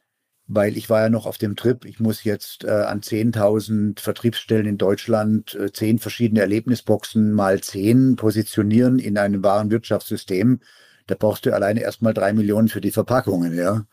weil 0.46 0.76
ich 0.76 0.90
war 0.90 1.02
ja 1.02 1.08
noch 1.08 1.26
auf 1.26 1.38
dem 1.38 1.56
Trip, 1.56 1.84
ich 1.84 2.00
muss 2.00 2.24
jetzt 2.24 2.64
äh, 2.64 2.70
an 2.70 3.00
10.000 3.00 4.00
Vertriebsstellen 4.00 4.66
in 4.66 4.78
Deutschland 4.78 5.54
äh, 5.54 5.72
zehn 5.72 5.98
verschiedene 5.98 6.40
Erlebnisboxen 6.40 7.32
mal 7.32 7.60
zehn 7.60 8.16
positionieren 8.16 8.98
in 8.98 9.16
einem 9.18 9.42
wahren 9.42 9.70
Wirtschaftssystem. 9.70 10.60
Da 11.06 11.14
brauchst 11.14 11.46
du 11.46 11.54
alleine 11.54 11.80
erstmal 11.80 12.14
drei 12.14 12.32
Millionen 12.32 12.68
für 12.68 12.80
die 12.80 12.90
Verpackungen, 12.90 13.54
ja. 13.54 13.86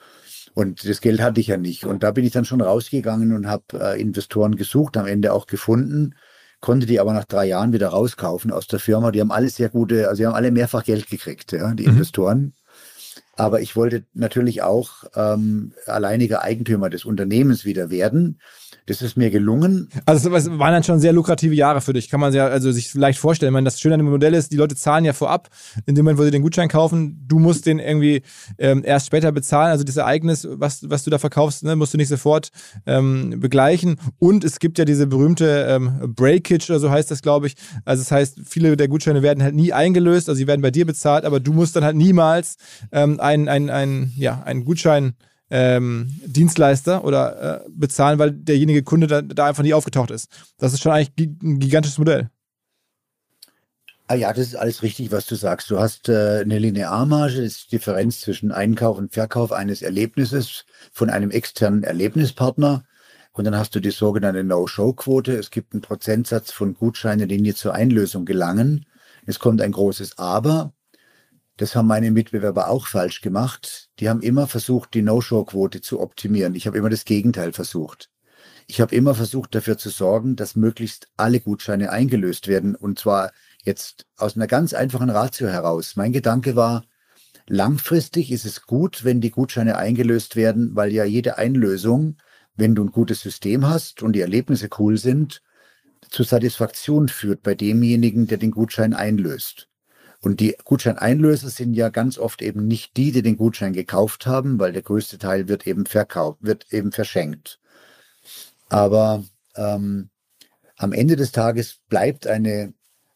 Und 0.53 0.87
das 0.87 1.01
Geld 1.01 1.21
hatte 1.21 1.39
ich 1.39 1.47
ja 1.47 1.57
nicht. 1.57 1.85
Und 1.85 2.03
da 2.03 2.11
bin 2.11 2.25
ich 2.25 2.31
dann 2.31 2.45
schon 2.45 2.61
rausgegangen 2.61 3.33
und 3.33 3.47
habe 3.47 3.63
äh, 3.79 4.01
Investoren 4.01 4.55
gesucht, 4.55 4.97
am 4.97 5.07
Ende 5.07 5.33
auch 5.33 5.47
gefunden, 5.47 6.15
konnte 6.59 6.85
die 6.85 6.99
aber 6.99 7.13
nach 7.13 7.25
drei 7.25 7.45
Jahren 7.45 7.71
wieder 7.71 7.89
rauskaufen 7.89 8.51
aus 8.51 8.67
der 8.67 8.79
Firma. 8.79 9.11
Die 9.11 9.21
haben 9.21 9.31
alle 9.31 9.49
sehr 9.49 9.69
gute, 9.69 10.09
also 10.09 10.21
die 10.21 10.27
haben 10.27 10.35
alle 10.35 10.51
mehrfach 10.51 10.83
Geld 10.83 11.07
gekriegt, 11.07 11.51
ja, 11.51 11.73
die 11.73 11.83
mhm. 11.83 11.91
Investoren. 11.91 12.53
Aber 13.39 13.61
ich 13.61 13.77
wollte 13.77 14.03
natürlich 14.13 14.61
auch 14.63 15.05
ähm, 15.15 15.71
alleiniger 15.85 16.41
Eigentümer 16.41 16.89
des 16.89 17.05
Unternehmens 17.05 17.63
wieder 17.63 17.89
werden. 17.89 18.41
Das 18.85 19.01
ist 19.01 19.17
mir 19.17 19.29
gelungen. 19.29 19.89
Also 20.05 20.33
es 20.35 20.49
waren 20.49 20.73
dann 20.73 20.83
schon 20.83 20.99
sehr 20.99 21.13
lukrative 21.13 21.53
Jahre 21.53 21.81
für 21.81 21.93
dich, 21.93 22.09
kann 22.09 22.19
man 22.19 22.33
ja 22.33 22.47
also 22.47 22.71
sich 22.71 22.93
leicht 22.93 23.19
vorstellen. 23.19 23.51
Ich 23.51 23.53
meine, 23.53 23.65
das 23.65 23.79
Schöne 23.79 23.95
an 23.95 23.99
dem 23.99 24.09
Modell 24.09 24.33
ist, 24.33 24.51
die 24.51 24.57
Leute 24.57 24.75
zahlen 24.75 25.05
ja 25.05 25.13
vorab, 25.13 25.49
in 25.85 25.95
dem 25.95 26.05
Moment, 26.05 26.19
wo 26.19 26.23
sie 26.23 26.31
den 26.31 26.41
Gutschein 26.41 26.69
kaufen, 26.69 27.23
du 27.27 27.39
musst 27.39 27.65
den 27.65 27.79
irgendwie 27.79 28.23
ähm, 28.57 28.81
erst 28.83 29.07
später 29.07 29.31
bezahlen. 29.31 29.71
Also 29.71 29.83
das 29.83 29.97
Ereignis, 29.97 30.47
was, 30.49 30.89
was 30.89 31.03
du 31.03 31.09
da 31.09 31.19
verkaufst, 31.19 31.63
ne, 31.63 31.75
musst 31.75 31.93
du 31.93 31.97
nicht 31.97 32.07
sofort 32.07 32.49
ähm, 32.85 33.39
begleichen. 33.39 33.97
Und 34.17 34.43
es 34.43 34.59
gibt 34.59 34.79
ja 34.79 34.85
diese 34.85 35.07
berühmte 35.07 35.67
ähm, 35.69 36.13
Breakage 36.15 36.69
oder 36.69 36.79
so 36.79 36.89
heißt 36.89 37.11
das, 37.11 37.21
glaube 37.21 37.47
ich. 37.47 37.55
Also 37.85 38.01
das 38.01 38.11
heißt, 38.11 38.39
viele 38.45 38.75
der 38.75 38.87
Gutscheine 38.87 39.21
werden 39.21 39.43
halt 39.43 39.55
nie 39.55 39.73
eingelöst, 39.73 40.29
also 40.29 40.37
sie 40.37 40.47
werden 40.47 40.61
bei 40.61 40.71
dir 40.71 40.85
bezahlt, 40.85 41.25
aber 41.25 41.39
du 41.39 41.53
musst 41.53 41.75
dann 41.75 41.83
halt 41.83 41.95
niemals 41.95 42.57
ähm, 42.91 43.19
einen, 43.19 43.47
einen, 43.47 43.69
einen, 43.69 44.13
ja, 44.15 44.41
einen 44.43 44.65
Gutschein 44.65 45.13
ähm, 45.49 46.19
Dienstleister 46.25 47.03
oder 47.03 47.65
äh, 47.65 47.69
bezahlen, 47.69 48.19
weil 48.19 48.31
derjenige 48.31 48.83
Kunde 48.83 49.07
da, 49.07 49.21
da, 49.21 49.45
einfach 49.45 49.63
nie 49.63 49.73
aufgetaucht 49.73 50.11
ist. 50.11 50.29
Das 50.57 50.73
ist 50.73 50.81
schon 50.81 50.91
eigentlich 50.91 51.29
ein 51.41 51.59
gigantisches 51.59 51.97
Modell. 51.97 52.29
Ah 54.07 54.15
ja, 54.15 54.33
das 54.33 54.47
ist 54.47 54.55
alles 54.55 54.81
richtig, 54.81 55.11
was 55.11 55.27
du 55.27 55.35
sagst. 55.35 55.69
Du 55.69 55.79
hast 55.79 56.09
äh, 56.09 56.39
eine 56.41 56.57
Linearmarge, 56.57 57.35
das 57.35 57.45
ist 57.45 57.65
die 57.65 57.77
Differenz 57.77 58.21
zwischen 58.21 58.51
Einkauf 58.51 58.97
und 58.97 59.13
Verkauf 59.13 59.51
eines 59.51 59.83
Erlebnisses 59.83 60.65
von 60.91 61.11
einem 61.11 61.29
externen 61.29 61.83
Erlebnispartner. 61.83 62.85
Und 63.33 63.45
dann 63.45 63.55
hast 63.55 63.75
du 63.75 63.79
die 63.79 63.91
sogenannte 63.91 64.43
No-Show-Quote. 64.43 65.33
Es 65.33 65.51
gibt 65.51 65.73
einen 65.73 65.81
Prozentsatz 65.81 66.51
von 66.51 66.73
Gutscheinen, 66.73 67.29
die 67.29 67.39
nie 67.39 67.53
zur 67.53 67.75
Einlösung 67.75 68.25
gelangen. 68.25 68.85
Es 69.27 69.37
kommt 69.37 69.61
ein 69.61 69.71
großes 69.71 70.17
Aber. 70.17 70.73
Das 71.59 71.75
haben 71.75 71.87
meine 71.87 72.09
Mitbewerber 72.09 72.69
auch 72.69 72.87
falsch 72.87 73.19
gemacht. 73.19 73.89
Die 73.99 74.07
haben 74.07 74.21
immer 74.21 74.47
versucht, 74.47 74.93
die 74.93 75.01
No-Show-Quote 75.01 75.81
zu 75.81 75.99
optimieren. 75.99 76.55
Ich 76.55 76.65
habe 76.67 76.77
immer 76.77 76.89
das 76.89 77.03
Gegenteil 77.03 77.51
versucht. 77.51 78.09
Ich 78.67 78.79
habe 78.79 78.95
immer 78.95 79.13
versucht, 79.13 79.53
dafür 79.53 79.77
zu 79.77 79.89
sorgen, 79.89 80.37
dass 80.37 80.55
möglichst 80.55 81.09
alle 81.17 81.41
Gutscheine 81.41 81.89
eingelöst 81.89 82.47
werden. 82.47 82.75
Und 82.75 82.97
zwar 82.97 83.33
jetzt 83.65 84.05
aus 84.15 84.37
einer 84.37 84.47
ganz 84.47 84.73
einfachen 84.73 85.09
Ratio 85.09 85.49
heraus. 85.49 85.97
Mein 85.97 86.13
Gedanke 86.13 86.55
war, 86.55 86.85
langfristig 87.45 88.31
ist 88.31 88.45
es 88.45 88.61
gut, 88.61 89.03
wenn 89.03 89.19
die 89.19 89.31
Gutscheine 89.31 89.77
eingelöst 89.77 90.37
werden, 90.37 90.77
weil 90.77 90.93
ja 90.93 91.03
jede 91.03 91.37
Einlösung, 91.37 92.15
wenn 92.55 92.73
du 92.73 92.85
ein 92.85 92.93
gutes 92.93 93.19
System 93.19 93.67
hast 93.67 94.01
und 94.01 94.13
die 94.13 94.21
Erlebnisse 94.21 94.69
cool 94.79 94.97
sind, 94.97 95.41
zu 96.09 96.23
Satisfaktion 96.23 97.09
führt 97.09 97.43
bei 97.43 97.53
demjenigen, 97.53 98.27
der 98.27 98.37
den 98.37 98.51
Gutschein 98.51 98.93
einlöst. 98.93 99.69
Und 100.21 100.41
die 100.41 100.55
Gutscheineinlöser 100.65 101.49
sind 101.49 101.73
ja 101.73 101.89
ganz 101.89 102.17
oft 102.17 102.41
eben 102.41 102.67
nicht 102.67 102.97
die, 102.97 103.11
die 103.11 103.21
den 103.21 103.37
Gutschein 103.37 103.73
gekauft 103.73 104.27
haben, 104.27 104.59
weil 104.59 104.73
der 104.73 104.81
größte 104.81 105.17
Teil 105.17 105.47
wird 105.47 105.65
eben 105.65 105.85
verkauft, 105.85 106.39
wird 106.41 106.67
eben 106.71 106.91
verschenkt. 106.91 107.59
Aber 108.67 109.23
ähm, 109.55 110.09
am 110.75 110.91
Ende 110.91 111.15
des 111.15 111.31
Tages 111.31 111.79
bleibt 111.87 112.27
eine, 112.27 112.73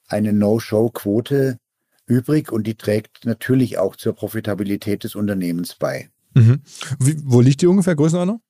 eine 0.07 0.31
No-Show-Quote 0.31 1.59
übrig 2.05 2.51
und 2.51 2.67
die 2.67 2.75
trägt 2.75 3.25
natürlich 3.25 3.77
auch 3.77 3.95
zur 3.95 4.13
Profitabilität 4.13 5.03
des 5.03 5.15
Unternehmens 5.15 5.75
bei. 5.75 6.09
Mhm. 6.33 6.61
Wie, 6.99 7.17
wo 7.23 7.41
liegt 7.41 7.61
die 7.61 7.67
ungefähr 7.67 7.95
Größenordnung? 7.95 8.41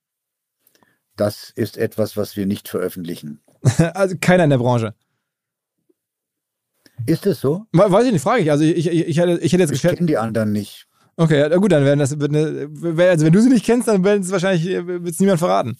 Das 1.16 1.50
ist 1.54 1.76
etwas, 1.76 2.16
was 2.16 2.36
wir 2.36 2.46
nicht 2.46 2.68
veröffentlichen. 2.68 3.40
also 3.94 4.16
keiner 4.20 4.44
in 4.44 4.50
der 4.50 4.58
Branche. 4.58 4.94
Ist 7.06 7.26
das 7.26 7.40
so? 7.40 7.66
Weiß 7.72 8.06
ich 8.06 8.12
nicht, 8.12 8.22
frage 8.22 8.42
ich. 8.42 8.50
Also 8.50 8.64
ich, 8.64 8.86
ich, 8.86 9.08
ich, 9.08 9.18
hätte, 9.18 9.38
ich 9.40 9.52
hätte 9.52 9.62
jetzt. 9.62 9.72
Ich 9.72 9.82
kenne 9.82 10.06
die 10.06 10.18
anderen 10.18 10.52
nicht. 10.52 10.86
Okay, 11.16 11.48
gut, 11.58 11.70
dann 11.70 11.84
werden 11.84 12.00
das, 12.00 12.12
also 12.12 12.22
wenn 13.24 13.32
du 13.32 13.40
sie 13.40 13.48
nicht 13.48 13.64
kennst, 13.64 13.86
dann 13.86 14.02
werden 14.02 14.22
es 14.22 14.32
wahrscheinlich, 14.32 14.64
wird 14.64 15.08
es 15.08 15.20
niemand 15.20 15.38
verraten. 15.38 15.76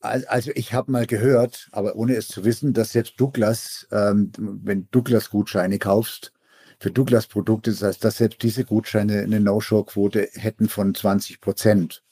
Also 0.00 0.50
ich 0.54 0.74
habe 0.74 0.92
mal 0.92 1.06
gehört, 1.06 1.68
aber 1.72 1.96
ohne 1.96 2.14
es 2.14 2.28
zu 2.28 2.44
wissen, 2.44 2.74
dass 2.74 2.92
selbst 2.92 3.14
Douglas, 3.18 3.88
ähm, 3.90 4.30
wenn 4.38 4.88
Douglas-Gutscheine 4.90 5.78
kaufst, 5.78 6.32
für 6.78 6.90
Douglas-Produkte, 6.90 7.70
das 7.70 7.82
heißt, 7.82 8.04
dass 8.04 8.18
selbst 8.18 8.42
diese 8.42 8.64
Gutscheine 8.64 9.20
eine 9.22 9.40
No-Show-Quote 9.40 10.28
hätten 10.34 10.68
von 10.68 10.94
20 10.94 11.40
Prozent. 11.40 12.04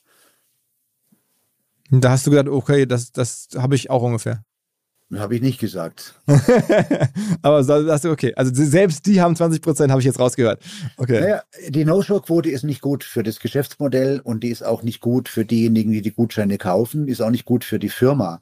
Da 1.90 2.10
hast 2.10 2.26
du 2.26 2.30
gedacht, 2.30 2.48
okay, 2.48 2.86
das, 2.86 3.12
das 3.12 3.48
habe 3.56 3.76
ich 3.76 3.90
auch 3.90 4.02
ungefähr. 4.02 4.42
Habe 5.14 5.36
ich 5.36 5.42
nicht 5.42 5.60
gesagt. 5.60 6.20
Aber 7.42 7.62
sagst 7.62 8.04
du, 8.04 8.10
okay, 8.10 8.34
also 8.34 8.50
selbst 8.52 9.06
die 9.06 9.20
haben 9.20 9.36
20 9.36 9.62
Prozent, 9.62 9.90
habe 9.92 10.00
ich 10.00 10.04
jetzt 10.06 10.18
rausgehört. 10.18 10.60
Okay. 10.96 11.20
Naja, 11.20 11.42
die 11.68 11.84
No-Show-Quote 11.84 12.50
ist 12.50 12.64
nicht 12.64 12.80
gut 12.80 13.04
für 13.04 13.22
das 13.22 13.38
Geschäftsmodell 13.38 14.20
und 14.20 14.42
die 14.42 14.48
ist 14.48 14.64
auch 14.64 14.82
nicht 14.82 15.00
gut 15.00 15.28
für 15.28 15.44
diejenigen, 15.44 15.92
die 15.92 16.02
die 16.02 16.12
Gutscheine 16.12 16.58
kaufen, 16.58 17.06
ist 17.06 17.22
auch 17.22 17.30
nicht 17.30 17.44
gut 17.44 17.62
für 17.62 17.78
die 17.78 17.88
Firma. 17.88 18.40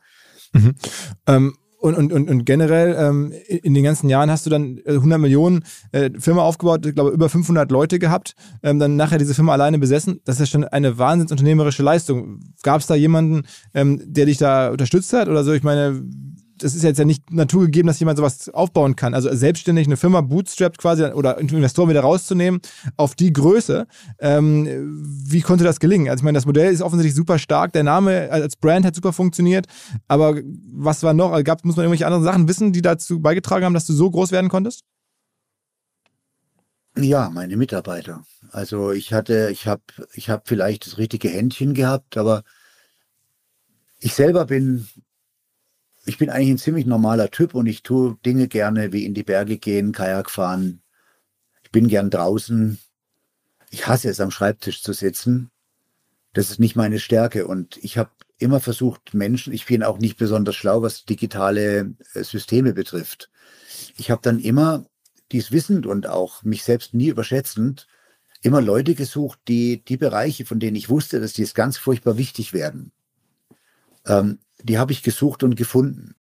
Mhm. 0.54 0.74
Ähm, 1.26 1.54
und, 1.84 1.96
und, 1.96 2.12
und, 2.14 2.30
und 2.30 2.46
generell 2.46 2.96
ähm, 2.98 3.34
in 3.46 3.74
den 3.74 3.84
ganzen 3.84 4.08
Jahren 4.08 4.30
hast 4.30 4.46
du 4.46 4.50
dann 4.50 4.80
100 4.86 5.04
äh, 5.04 5.18
Millionen 5.18 5.64
äh, 5.92 6.08
Firma 6.18 6.40
aufgebaut, 6.40 6.86
ich 6.86 6.94
glaube 6.94 7.10
über 7.10 7.28
500 7.28 7.70
Leute 7.70 7.98
gehabt, 7.98 8.36
ähm, 8.62 8.78
dann 8.78 8.96
nachher 8.96 9.18
diese 9.18 9.34
Firma 9.34 9.52
alleine 9.52 9.78
besessen. 9.78 10.22
Das 10.24 10.36
ist 10.36 10.40
ja 10.40 10.46
schon 10.46 10.64
eine 10.64 10.96
wahnsinnsunternehmerische 10.96 11.82
Leistung. 11.82 12.40
Gab 12.62 12.80
es 12.80 12.86
da 12.86 12.94
jemanden, 12.94 13.42
ähm, 13.74 14.00
der 14.02 14.24
dich 14.24 14.38
da 14.38 14.70
unterstützt 14.70 15.12
hat 15.12 15.28
oder 15.28 15.44
so? 15.44 15.52
Ich 15.52 15.62
meine, 15.62 16.02
das 16.64 16.74
ist 16.74 16.82
jetzt 16.82 16.98
ja 16.98 17.04
nicht 17.04 17.30
naturgegeben, 17.30 17.86
dass 17.86 18.00
jemand 18.00 18.16
sowas 18.16 18.48
aufbauen 18.48 18.96
kann. 18.96 19.12
Also 19.12 19.32
selbstständig 19.34 19.86
eine 19.86 19.98
Firma 19.98 20.22
bootstrapped 20.22 20.78
quasi 20.78 21.04
oder 21.04 21.36
Investoren 21.36 21.90
wieder 21.90 22.00
rauszunehmen 22.00 22.62
auf 22.96 23.14
die 23.14 23.34
Größe. 23.34 23.86
Ähm, 24.18 24.66
wie 25.26 25.42
konnte 25.42 25.62
das 25.62 25.78
gelingen? 25.78 26.08
Also 26.08 26.22
ich 26.22 26.24
meine, 26.24 26.36
das 26.36 26.46
Modell 26.46 26.72
ist 26.72 26.80
offensichtlich 26.80 27.14
super 27.14 27.38
stark, 27.38 27.74
der 27.74 27.82
Name 27.82 28.30
als 28.30 28.56
Brand 28.56 28.86
hat 28.86 28.94
super 28.94 29.12
funktioniert, 29.12 29.66
aber 30.08 30.40
was 30.72 31.02
war 31.02 31.12
noch? 31.12 31.32
Also 31.32 31.44
gab, 31.44 31.62
muss 31.66 31.76
man 31.76 31.84
irgendwelche 31.84 32.06
anderen 32.06 32.24
Sachen 32.24 32.48
wissen, 32.48 32.72
die 32.72 32.80
dazu 32.80 33.20
beigetragen 33.20 33.66
haben, 33.66 33.74
dass 33.74 33.84
du 33.84 33.92
so 33.92 34.10
groß 34.10 34.32
werden 34.32 34.48
konntest? 34.48 34.84
Ja, 36.96 37.28
meine 37.28 37.58
Mitarbeiter. 37.58 38.24
Also 38.52 38.90
ich 38.92 39.12
hatte, 39.12 39.50
ich 39.52 39.66
habe, 39.66 39.82
ich 40.14 40.30
habe 40.30 40.44
vielleicht 40.46 40.86
das 40.86 40.96
richtige 40.96 41.28
Händchen 41.28 41.74
gehabt, 41.74 42.16
aber 42.16 42.42
ich 43.98 44.14
selber 44.14 44.46
bin 44.46 44.88
ich 46.06 46.18
bin 46.18 46.30
eigentlich 46.30 46.50
ein 46.50 46.58
ziemlich 46.58 46.86
normaler 46.86 47.30
Typ 47.30 47.54
und 47.54 47.66
ich 47.66 47.82
tue 47.82 48.16
Dinge 48.24 48.48
gerne 48.48 48.92
wie 48.92 49.04
in 49.04 49.14
die 49.14 49.22
Berge 49.22 49.58
gehen, 49.58 49.92
Kajak 49.92 50.30
fahren. 50.30 50.82
Ich 51.62 51.70
bin 51.70 51.88
gern 51.88 52.10
draußen. 52.10 52.78
Ich 53.70 53.86
hasse 53.86 54.08
es, 54.08 54.20
am 54.20 54.30
Schreibtisch 54.30 54.82
zu 54.82 54.92
sitzen. 54.92 55.50
Das 56.34 56.50
ist 56.50 56.60
nicht 56.60 56.76
meine 56.76 56.98
Stärke. 56.98 57.46
Und 57.46 57.78
ich 57.82 57.96
habe 57.96 58.10
immer 58.38 58.60
versucht, 58.60 59.14
Menschen, 59.14 59.52
ich 59.52 59.66
bin 59.66 59.82
auch 59.82 59.98
nicht 59.98 60.16
besonders 60.16 60.56
schlau, 60.56 60.82
was 60.82 61.04
digitale 61.04 61.94
äh, 62.12 62.22
Systeme 62.22 62.74
betrifft. 62.74 63.30
Ich 63.96 64.10
habe 64.10 64.20
dann 64.22 64.38
immer 64.38 64.84
dies 65.32 65.52
wissend 65.52 65.86
und 65.86 66.06
auch 66.06 66.42
mich 66.42 66.64
selbst 66.64 66.94
nie 66.94 67.08
überschätzend, 67.08 67.86
immer 68.42 68.60
Leute 68.60 68.94
gesucht, 68.94 69.38
die 69.48 69.82
die 69.84 69.96
Bereiche, 69.96 70.44
von 70.44 70.60
denen 70.60 70.76
ich 70.76 70.90
wusste, 70.90 71.20
dass 71.20 71.32
die 71.32 71.42
es 71.42 71.54
ganz 71.54 71.78
furchtbar 71.78 72.18
wichtig 72.18 72.52
werden, 72.52 72.92
ähm, 74.06 74.38
die 74.64 74.78
habe 74.78 74.92
ich 74.92 75.02
gesucht 75.02 75.42
und 75.42 75.56
gefunden. 75.56 76.14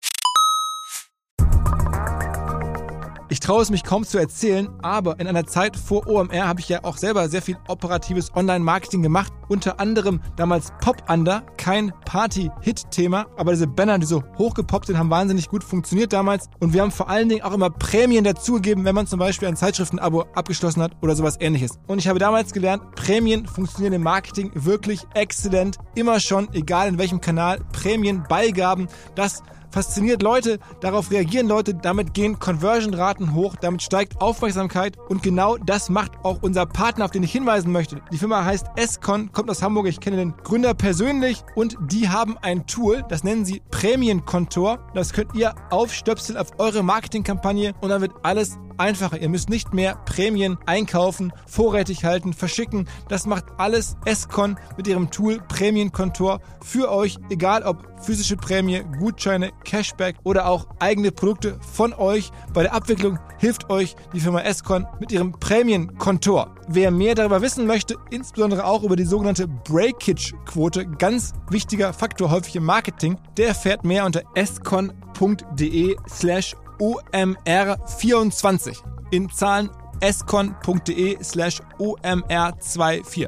Ich 3.31 3.39
traue 3.39 3.61
es 3.61 3.69
mich 3.69 3.85
kaum 3.85 4.03
zu 4.03 4.17
erzählen, 4.17 4.67
aber 4.81 5.17
in 5.21 5.25
einer 5.25 5.45
Zeit 5.45 5.77
vor 5.77 6.05
OMR 6.05 6.49
habe 6.49 6.59
ich 6.59 6.67
ja 6.67 6.83
auch 6.83 6.97
selber 6.97 7.29
sehr 7.29 7.41
viel 7.41 7.57
operatives 7.69 8.35
Online-Marketing 8.35 9.01
gemacht. 9.01 9.31
Unter 9.47 9.79
anderem 9.79 10.19
damals 10.35 10.73
Pop 10.81 11.09
Under, 11.09 11.41
kein 11.55 11.93
Party-Hit-Thema, 12.03 13.27
aber 13.37 13.53
diese 13.53 13.67
Banner, 13.67 13.99
die 13.99 14.05
so 14.05 14.21
hochgepoppt 14.37 14.87
sind, 14.87 14.97
haben 14.97 15.09
wahnsinnig 15.09 15.47
gut 15.47 15.63
funktioniert 15.63 16.11
damals. 16.11 16.49
Und 16.59 16.73
wir 16.73 16.81
haben 16.81 16.91
vor 16.91 17.07
allen 17.07 17.29
Dingen 17.29 17.43
auch 17.43 17.53
immer 17.53 17.69
Prämien 17.69 18.25
dazugegeben, 18.25 18.83
wenn 18.83 18.95
man 18.95 19.07
zum 19.07 19.19
Beispiel 19.19 19.47
ein 19.47 19.55
Zeitschriftenabo 19.55 20.25
abgeschlossen 20.35 20.81
hat 20.81 20.97
oder 21.01 21.15
sowas 21.15 21.37
ähnliches. 21.39 21.79
Und 21.87 21.99
ich 21.99 22.09
habe 22.09 22.19
damals 22.19 22.51
gelernt, 22.51 22.83
Prämien 22.97 23.45
funktionieren 23.45 23.93
im 23.93 24.03
Marketing 24.03 24.51
wirklich 24.55 25.07
exzellent. 25.13 25.77
Immer 25.95 26.19
schon, 26.19 26.53
egal 26.53 26.89
in 26.89 26.97
welchem 26.97 27.21
Kanal, 27.21 27.61
Prämien, 27.71 28.23
Beigaben, 28.27 28.89
das 29.15 29.41
fasziniert 29.71 30.21
Leute, 30.21 30.60
darauf 30.81 31.12
reagieren 31.12 31.47
Leute, 31.47 31.73
damit 31.73 32.13
gehen 32.13 32.39
Conversion-Raten 32.39 33.34
hoch, 33.34 33.55
damit 33.60 33.81
steigt 33.81 34.21
Aufmerksamkeit 34.21 34.97
und 35.10 35.23
genau 35.23 35.57
das 35.57 35.89
macht 35.89 36.12
auch 36.23 36.39
unser 36.41 36.65
Partner, 36.65 37.05
auf 37.05 37.12
den 37.12 37.23
ich 37.23 37.31
hinweisen 37.31 37.71
möchte. 37.71 38.01
Die 38.12 38.17
Firma 38.17 38.43
heißt 38.43 38.67
Escon, 38.75 39.31
kommt 39.31 39.49
aus 39.49 39.62
Hamburg, 39.62 39.88
ich 39.88 39.99
kenne 39.99 40.17
den 40.17 40.34
Gründer 40.43 40.73
persönlich 40.73 41.43
und 41.55 41.77
die 41.81 42.10
haben 42.10 42.38
ein 42.41 42.67
Tool, 42.67 43.03
das 43.10 43.23
nennen 43.23 43.45
sie 43.45 43.62
Prämienkontor. 43.71 44.79
Das 44.93 45.13
könnt 45.13 45.34
ihr 45.36 45.55
aufstöpseln 45.69 46.38
auf 46.38 46.60
eure 46.60 46.84
Marketingkampagne 46.84 47.73
und 47.81 47.89
dann 47.89 48.01
wird 48.01 48.13
alles 48.23 48.57
einfacher. 48.77 49.19
Ihr 49.19 49.29
müsst 49.29 49.49
nicht 49.49 49.73
mehr 49.73 49.95
Prämien 50.05 50.57
einkaufen, 50.65 51.31
vorrätig 51.45 52.03
halten, 52.03 52.34
verschicken. 52.34 52.88
Das 53.07 53.25
macht 53.25 53.45
alles 53.57 53.95
Escon 54.05 54.57
mit 54.77 54.88
ihrem 54.88 55.12
Tool 55.12 55.39
Prämienkontor 55.47 56.41
für 56.63 56.91
euch, 56.91 57.17
egal 57.29 57.63
ob 57.63 57.88
physische 58.03 58.38
Prämie, 58.38 58.84
Gutscheine, 58.99 59.51
Cashback 59.63 60.15
oder 60.24 60.47
auch 60.47 60.67
eigene 60.80 61.12
Produkte 61.12 61.60
von 61.74 61.93
euch. 61.93 62.32
Bei 62.54 62.63
der 62.63 62.74
Abwicklung 62.74 63.19
hilft 63.38 63.69
euch 63.69 63.95
die 64.13 64.19
Firma 64.19 64.41
Escon 64.41 64.88
mit 65.00 65.12
ihrem 65.12 65.32
Prämienkontor. 65.34 66.56
Wer 66.67 66.91
mehr 66.91 67.15
darüber 67.15 67.41
wissen 67.41 67.65
möchte, 67.67 67.95
insbesondere 68.10 68.65
auch 68.65 68.84
über 68.84 68.95
die 68.95 69.06
sogenannte 69.06 69.47
Breakage-Quote, 69.47 70.86
ganz 70.86 71.34
wichtiger 71.50 71.93
Faktor 71.93 72.32
häufig 72.32 72.56
im 72.56 72.65
Marketing, 72.65 73.17
der 73.38 73.50
erfährt 73.50 73.84
mehr 73.84 74.06
unter 74.06 74.21
escon.de 74.36 75.95
slash 76.08 76.56
OMR24 76.80 78.78
in 79.12 79.30
Zahlen 79.30 79.69
escon.de 80.02 81.24
slash 81.24 81.62
OMR24. 81.80 83.28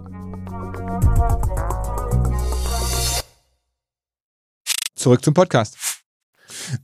Zurück 4.96 5.24
zum 5.24 5.34
Podcast. 5.34 5.93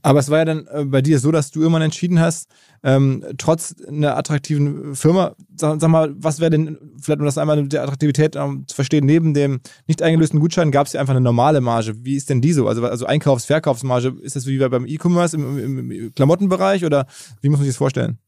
Aber 0.02 0.20
es 0.20 0.30
war 0.30 0.38
ja 0.38 0.44
dann 0.44 0.66
äh, 0.66 0.84
bei 0.84 1.02
dir 1.02 1.18
so, 1.18 1.30
dass 1.30 1.50
du 1.50 1.60
irgendwann 1.60 1.82
entschieden 1.82 2.20
hast, 2.20 2.48
ähm, 2.82 3.24
trotz 3.38 3.74
einer 3.86 4.16
attraktiven 4.16 4.94
Firma, 4.94 5.34
sag, 5.56 5.80
sag 5.80 5.88
mal, 5.88 6.14
was 6.16 6.40
wäre 6.40 6.50
denn, 6.50 6.78
vielleicht 7.00 7.20
um 7.20 7.26
das 7.26 7.38
einmal 7.38 7.60
mit 7.60 7.72
der 7.72 7.82
Attraktivität 7.82 8.36
ähm, 8.36 8.64
zu 8.66 8.74
verstehen, 8.74 9.04
neben 9.06 9.34
dem 9.34 9.60
nicht 9.86 10.02
eingelösten 10.02 10.40
Gutschein 10.40 10.70
gab 10.70 10.86
es 10.86 10.94
ja 10.94 11.00
einfach 11.00 11.14
eine 11.14 11.20
normale 11.20 11.60
Marge. 11.60 11.94
Wie 12.04 12.16
ist 12.16 12.30
denn 12.30 12.40
die 12.40 12.52
so? 12.52 12.68
Also, 12.68 12.84
also 12.84 13.06
Einkaufs-, 13.06 13.46
Verkaufsmarge, 13.46 14.14
ist 14.22 14.36
das 14.36 14.46
wie 14.46 14.58
beim 14.58 14.86
E-Commerce 14.86 15.36
im, 15.36 15.58
im, 15.58 15.90
im 15.90 16.14
Klamottenbereich 16.14 16.84
oder 16.84 17.06
wie 17.40 17.48
muss 17.48 17.58
man 17.58 17.64
sich 17.64 17.74
das 17.74 17.78
vorstellen? 17.78 18.18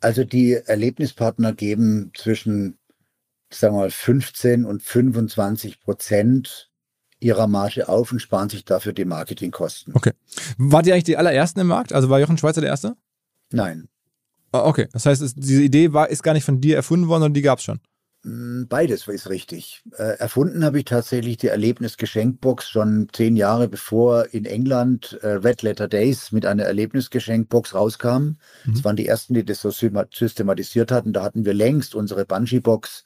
Also 0.00 0.24
die 0.24 0.52
Erlebnispartner 0.52 1.54
geben 1.54 2.12
zwischen, 2.14 2.78
sagen 3.50 3.74
wir 3.74 3.80
mal, 3.80 3.90
15 3.90 4.66
und 4.66 4.82
25 4.82 5.80
Prozent 5.80 6.70
ihrer 7.24 7.46
Marge 7.46 7.88
auf 7.88 8.12
und 8.12 8.20
sparen 8.20 8.48
sich 8.48 8.64
dafür 8.64 8.92
die 8.92 9.04
Marketingkosten. 9.04 9.94
Okay. 9.94 10.12
Wart 10.58 10.86
ihr 10.86 10.92
eigentlich 10.92 11.04
die 11.04 11.16
allerersten 11.16 11.60
im 11.60 11.66
Markt? 11.66 11.92
Also 11.92 12.10
war 12.10 12.20
Jochen 12.20 12.38
Schweizer 12.38 12.60
der 12.60 12.70
Erste? 12.70 12.96
Nein. 13.50 13.88
Ah, 14.52 14.66
okay, 14.66 14.88
das 14.92 15.06
heißt, 15.06 15.22
es, 15.22 15.34
diese 15.34 15.62
Idee 15.62 15.92
war, 15.92 16.10
ist 16.10 16.22
gar 16.22 16.34
nicht 16.34 16.44
von 16.44 16.60
dir 16.60 16.76
erfunden 16.76 17.08
worden, 17.08 17.22
sondern 17.22 17.34
die 17.34 17.42
gab 17.42 17.58
es 17.58 17.64
schon. 17.64 17.80
Mm, 18.24 18.64
beides 18.68 19.08
ist 19.08 19.28
richtig. 19.28 19.82
Äh, 19.96 20.18
erfunden 20.18 20.64
habe 20.64 20.78
ich 20.78 20.84
tatsächlich 20.84 21.38
die 21.38 21.48
Erlebnisgeschenkbox 21.48 22.68
schon 22.68 23.08
zehn 23.12 23.36
Jahre 23.36 23.68
bevor 23.68 24.26
in 24.32 24.44
England 24.44 25.18
äh, 25.22 25.28
Red 25.28 25.62
Letter 25.62 25.88
Days 25.88 26.30
mit 26.30 26.46
einer 26.46 26.64
Erlebnisgeschenkbox 26.64 27.74
rauskam. 27.74 28.16
Mhm. 28.16 28.36
Das 28.66 28.84
waren 28.84 28.96
die 28.96 29.06
ersten, 29.06 29.34
die 29.34 29.44
das 29.44 29.60
so 29.60 29.70
systematisiert 29.70 30.92
hatten. 30.92 31.12
Da 31.12 31.22
hatten 31.22 31.44
wir 31.44 31.54
längst 31.54 31.94
unsere 31.94 32.24
Bungee-Box 32.24 33.04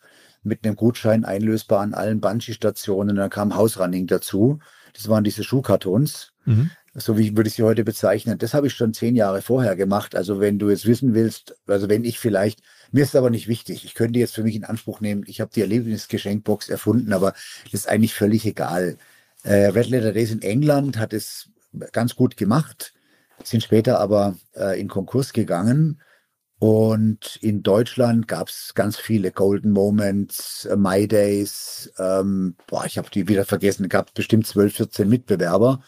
mit 0.48 0.64
einem 0.64 0.76
Gutschein 0.76 1.24
einlösbar 1.24 1.80
an 1.80 1.94
allen 1.94 2.20
Bungee-Stationen. 2.20 3.16
Dann 3.16 3.30
kam 3.30 3.54
Hausrunning 3.54 4.06
dazu. 4.06 4.58
Das 4.94 5.08
waren 5.08 5.24
diese 5.24 5.44
Schuhkartons. 5.44 6.32
Mhm. 6.44 6.70
So 6.94 7.16
wie 7.16 7.36
würde 7.36 7.48
ich 7.48 7.54
sie 7.54 7.62
heute 7.62 7.84
bezeichnen. 7.84 8.38
Das 8.38 8.54
habe 8.54 8.66
ich 8.66 8.74
schon 8.74 8.92
zehn 8.92 9.14
Jahre 9.14 9.42
vorher 9.42 9.76
gemacht. 9.76 10.16
Also 10.16 10.40
wenn 10.40 10.58
du 10.58 10.70
jetzt 10.70 10.86
wissen 10.86 11.14
willst, 11.14 11.54
also 11.66 11.88
wenn 11.88 12.04
ich 12.04 12.18
vielleicht, 12.18 12.60
mir 12.90 13.04
ist 13.04 13.14
aber 13.14 13.30
nicht 13.30 13.46
wichtig. 13.46 13.84
Ich 13.84 13.94
könnte 13.94 14.18
jetzt 14.18 14.34
für 14.34 14.42
mich 14.42 14.56
in 14.56 14.64
Anspruch 14.64 15.00
nehmen, 15.00 15.22
ich 15.26 15.40
habe 15.40 15.52
die 15.54 15.60
Erlebnisgeschenkbox 15.60 16.68
erfunden, 16.68 17.12
aber 17.12 17.34
das 17.64 17.74
ist 17.74 17.88
eigentlich 17.88 18.14
völlig 18.14 18.44
egal. 18.46 18.96
Äh, 19.44 19.66
Red 19.66 19.90
Letter 19.90 20.12
Days 20.12 20.32
in 20.32 20.42
England 20.42 20.98
hat 20.98 21.12
es 21.12 21.50
ganz 21.92 22.16
gut 22.16 22.36
gemacht, 22.36 22.94
sind 23.44 23.62
später 23.62 24.00
aber 24.00 24.36
äh, 24.56 24.80
in 24.80 24.88
Konkurs 24.88 25.32
gegangen. 25.32 26.00
Und 26.58 27.38
in 27.40 27.62
Deutschland 27.62 28.26
gab 28.26 28.48
es 28.48 28.74
ganz 28.74 28.96
viele 28.96 29.30
Golden 29.30 29.70
Moments, 29.70 30.64
äh, 30.64 30.76
My 30.76 31.06
Days, 31.06 31.92
ähm, 31.98 32.56
boah, 32.66 32.84
ich 32.84 32.98
habe 32.98 33.10
die 33.10 33.28
wieder 33.28 33.44
vergessen, 33.44 33.88
gab 33.88 34.12
bestimmt 34.14 34.46
12, 34.46 34.74
14 34.74 35.08
Mitbewerber. 35.08 35.82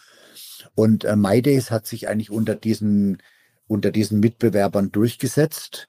Und 0.76 1.04
äh, 1.04 1.16
My 1.16 1.42
Days 1.42 1.70
hat 1.72 1.87
sich 1.87 2.09
eigentlich 2.09 2.30
unter 2.30 2.54
diesen, 2.54 3.18
unter 3.66 3.90
diesen 3.90 4.20
Mitbewerbern 4.20 4.92
durchgesetzt. 4.92 5.88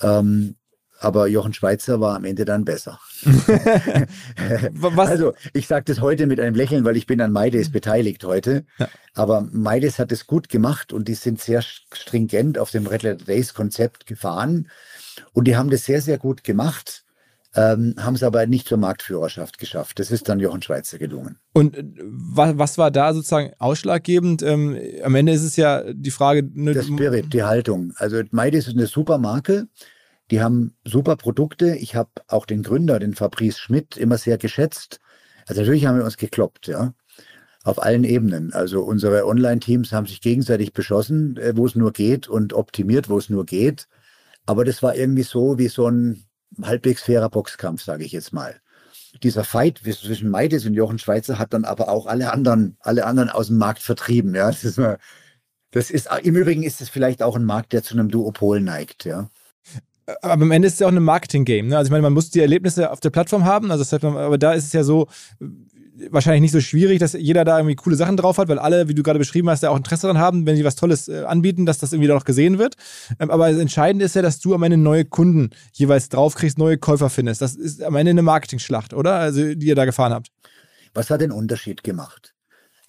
Ähm, 0.00 0.56
aber 1.02 1.26
Jochen 1.26 1.52
Schweizer 1.52 2.00
war 2.00 2.14
am 2.14 2.24
Ende 2.24 2.44
dann 2.44 2.64
besser. 2.64 3.00
also 4.96 5.34
ich 5.52 5.66
sage 5.66 5.84
das 5.86 6.00
heute 6.00 6.26
mit 6.26 6.38
einem 6.38 6.54
Lächeln, 6.54 6.84
weil 6.84 6.96
ich 6.96 7.06
bin 7.06 7.20
an 7.20 7.32
MyDays 7.32 7.72
beteiligt 7.72 8.24
heute. 8.24 8.64
Ja. 8.78 8.88
Aber 9.14 9.42
MyDays 9.50 9.98
hat 9.98 10.12
es 10.12 10.28
gut 10.28 10.48
gemacht 10.48 10.92
und 10.92 11.08
die 11.08 11.14
sind 11.14 11.40
sehr 11.40 11.60
stringent 11.62 12.56
auf 12.56 12.70
dem 12.70 12.86
Red 12.86 13.02
Letter 13.02 13.24
Days 13.24 13.52
Konzept 13.52 14.06
gefahren 14.06 14.68
und 15.32 15.48
die 15.48 15.56
haben 15.56 15.70
das 15.70 15.84
sehr, 15.84 16.00
sehr 16.00 16.18
gut 16.18 16.44
gemacht. 16.44 17.04
Ähm, 17.54 17.96
haben 17.98 18.14
es 18.14 18.22
aber 18.22 18.46
nicht 18.46 18.66
zur 18.66 18.78
Marktführerschaft 18.78 19.58
geschafft. 19.58 19.98
Das 19.98 20.10
ist 20.10 20.30
dann 20.30 20.40
Jochen 20.40 20.62
Schweizer 20.62 20.96
gelungen. 20.96 21.36
Und 21.52 21.76
äh, 21.76 21.84
was, 22.00 22.56
was 22.56 22.78
war 22.78 22.90
da 22.90 23.12
sozusagen 23.12 23.52
ausschlaggebend? 23.58 24.42
Ähm, 24.42 24.78
am 25.02 25.14
Ende 25.14 25.32
ist 25.32 25.42
es 25.42 25.56
ja 25.56 25.82
die 25.92 26.12
Frage. 26.12 26.48
Ne, 26.54 26.72
der 26.72 26.82
Spirit, 26.82 27.34
die 27.34 27.42
Haltung. 27.42 27.92
Also 27.96 28.22
MyDays 28.30 28.68
ist 28.68 28.74
eine 28.74 28.86
super 28.86 29.18
Marke. 29.18 29.66
Die 30.30 30.40
haben 30.40 30.74
super 30.84 31.16
Produkte. 31.16 31.76
Ich 31.76 31.94
habe 31.94 32.10
auch 32.28 32.46
den 32.46 32.62
Gründer, 32.62 32.98
den 32.98 33.14
Fabrice 33.14 33.58
Schmidt, 33.58 33.96
immer 33.96 34.18
sehr 34.18 34.38
geschätzt. 34.38 35.00
Also 35.46 35.60
natürlich 35.60 35.86
haben 35.86 35.98
wir 35.98 36.04
uns 36.04 36.16
gekloppt, 36.16 36.68
ja. 36.68 36.94
Auf 37.64 37.82
allen 37.82 38.04
Ebenen. 38.04 38.52
Also 38.52 38.82
unsere 38.82 39.26
Online-Teams 39.26 39.92
haben 39.92 40.06
sich 40.06 40.20
gegenseitig 40.20 40.72
beschossen, 40.72 41.36
äh, 41.36 41.56
wo 41.56 41.66
es 41.66 41.74
nur 41.74 41.92
geht 41.92 42.28
und 42.28 42.54
optimiert, 42.54 43.08
wo 43.08 43.18
es 43.18 43.28
nur 43.28 43.46
geht. 43.46 43.88
Aber 44.46 44.64
das 44.64 44.82
war 44.82 44.96
irgendwie 44.96 45.22
so 45.22 45.58
wie 45.58 45.68
so 45.68 45.88
ein 45.88 46.24
halbwegs 46.60 47.02
fairer 47.02 47.28
Boxkampf, 47.28 47.82
sage 47.82 48.04
ich 48.04 48.12
jetzt 48.12 48.32
mal. 48.32 48.60
Dieser 49.22 49.44
Fight 49.44 49.78
zwischen 49.78 50.30
Meides 50.30 50.66
und 50.66 50.74
Jochen 50.74 50.98
Schweizer 50.98 51.38
hat 51.38 51.52
dann 51.52 51.64
aber 51.64 51.88
auch 51.88 52.06
alle 52.06 52.32
anderen, 52.32 52.76
alle 52.80 53.06
anderen 53.06 53.30
aus 53.30 53.48
dem 53.48 53.58
Markt 53.58 53.82
vertrieben. 53.82 54.34
Ja, 54.34 54.46
das 54.46 54.64
ist, 54.64 54.80
das 55.70 55.90
ist 55.90 56.08
im 56.22 56.36
Übrigen 56.36 56.62
ist 56.62 56.80
es 56.80 56.88
vielleicht 56.88 57.22
auch 57.22 57.36
ein 57.36 57.44
Markt, 57.44 57.72
der 57.74 57.82
zu 57.82 57.94
einem 57.94 58.08
Duopol 58.08 58.60
neigt. 58.60 59.04
Ja 59.04 59.28
aber 60.22 60.42
am 60.42 60.50
Ende 60.50 60.68
ist 60.68 60.74
es 60.74 60.80
ja 60.80 60.86
auch 60.86 60.92
ein 60.92 61.02
Marketing-Game. 61.02 61.68
Ne? 61.68 61.76
Also 61.76 61.88
ich 61.88 61.92
meine, 61.92 62.02
man 62.02 62.12
muss 62.12 62.30
die 62.30 62.40
Erlebnisse 62.40 62.90
auf 62.90 63.00
der 63.00 63.10
Plattform 63.10 63.44
haben. 63.44 63.70
Also 63.70 63.84
das 63.84 63.92
heißt, 63.92 64.04
aber 64.04 64.38
da 64.38 64.52
ist 64.52 64.64
es 64.64 64.72
ja 64.72 64.84
so 64.84 65.08
wahrscheinlich 66.10 66.40
nicht 66.40 66.52
so 66.52 66.60
schwierig, 66.60 66.98
dass 66.98 67.12
jeder 67.12 67.44
da 67.44 67.58
irgendwie 67.58 67.76
coole 67.76 67.96
Sachen 67.96 68.16
drauf 68.16 68.38
hat, 68.38 68.48
weil 68.48 68.58
alle, 68.58 68.88
wie 68.88 68.94
du 68.94 69.02
gerade 69.02 69.18
beschrieben 69.18 69.50
hast, 69.50 69.62
ja 69.62 69.70
auch 69.70 69.76
Interesse 69.76 70.02
daran 70.02 70.18
haben, 70.18 70.46
wenn 70.46 70.56
sie 70.56 70.64
was 70.64 70.76
Tolles 70.76 71.08
äh, 71.08 71.24
anbieten, 71.24 71.66
dass 71.66 71.78
das 71.78 71.92
irgendwie 71.92 72.08
da 72.08 72.14
noch 72.14 72.24
gesehen 72.24 72.58
wird. 72.58 72.76
Ähm, 73.18 73.30
aber 73.30 73.50
das 73.50 73.60
Entscheidende 73.60 74.04
ist 74.04 74.16
ja, 74.16 74.22
dass 74.22 74.40
du 74.40 74.54
am 74.54 74.62
Ende 74.62 74.76
neue 74.76 75.04
Kunden 75.04 75.50
jeweils 75.72 76.08
draufkriegst, 76.08 76.58
neue 76.58 76.78
Käufer 76.78 77.10
findest. 77.10 77.42
Das 77.42 77.54
ist 77.54 77.82
am 77.82 77.96
Ende 77.96 78.10
eine 78.10 78.22
Marketing-Schlacht, 78.22 78.94
oder? 78.94 79.14
Also 79.14 79.54
die 79.54 79.66
ihr 79.66 79.74
da 79.74 79.84
gefahren 79.84 80.12
habt. 80.12 80.28
Was 80.94 81.10
hat 81.10 81.20
den 81.20 81.32
Unterschied 81.32 81.84
gemacht? 81.84 82.34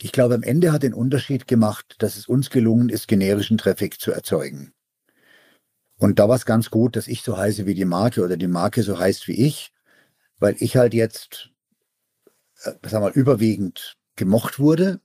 Ich 0.01 0.11
glaube, 0.11 0.35
am 0.35 0.43
Ende 0.43 0.71
hat 0.71 0.83
den 0.83 0.93
Unterschied 0.93 1.47
gemacht, 1.47 1.95
dass 1.99 2.17
es 2.17 2.27
uns 2.27 2.49
gelungen 2.49 2.89
ist, 2.89 3.07
generischen 3.07 3.57
Traffic 3.57 3.99
zu 3.99 4.11
erzeugen. 4.11 4.72
Und 6.03 6.19
da 6.19 6.27
war 6.27 6.35
es 6.35 6.45
ganz 6.45 6.69
gut, 6.69 6.97
dass 6.97 7.07
ich 7.07 7.21
so 7.21 7.37
heiße 7.37 7.65
wie 7.65 7.75
die 7.75 7.85
Marke 7.85 8.25
oder 8.25 8.35
die 8.35 8.49
Marke 8.49 8.83
so 8.83 8.99
heißt 8.99 9.29
wie 9.29 9.47
ich, 9.47 9.71
weil 10.37 10.53
ich 10.59 10.75
halt 10.75 10.93
jetzt, 10.93 11.51
äh, 12.63 12.73
wir 12.81 12.99
mal, 12.99 13.13
überwiegend 13.13 13.95
gemocht 14.17 14.59
wurde 14.59 14.99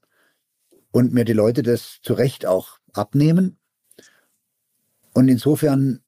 und 0.91 1.13
mir 1.13 1.23
die 1.23 1.31
Leute 1.31 1.63
das 1.63 1.99
zu 2.03 2.15
Recht 2.15 2.45
auch 2.45 2.79
abnehmen. 2.91 3.57
Und 5.13 5.29
insofern 5.29 6.01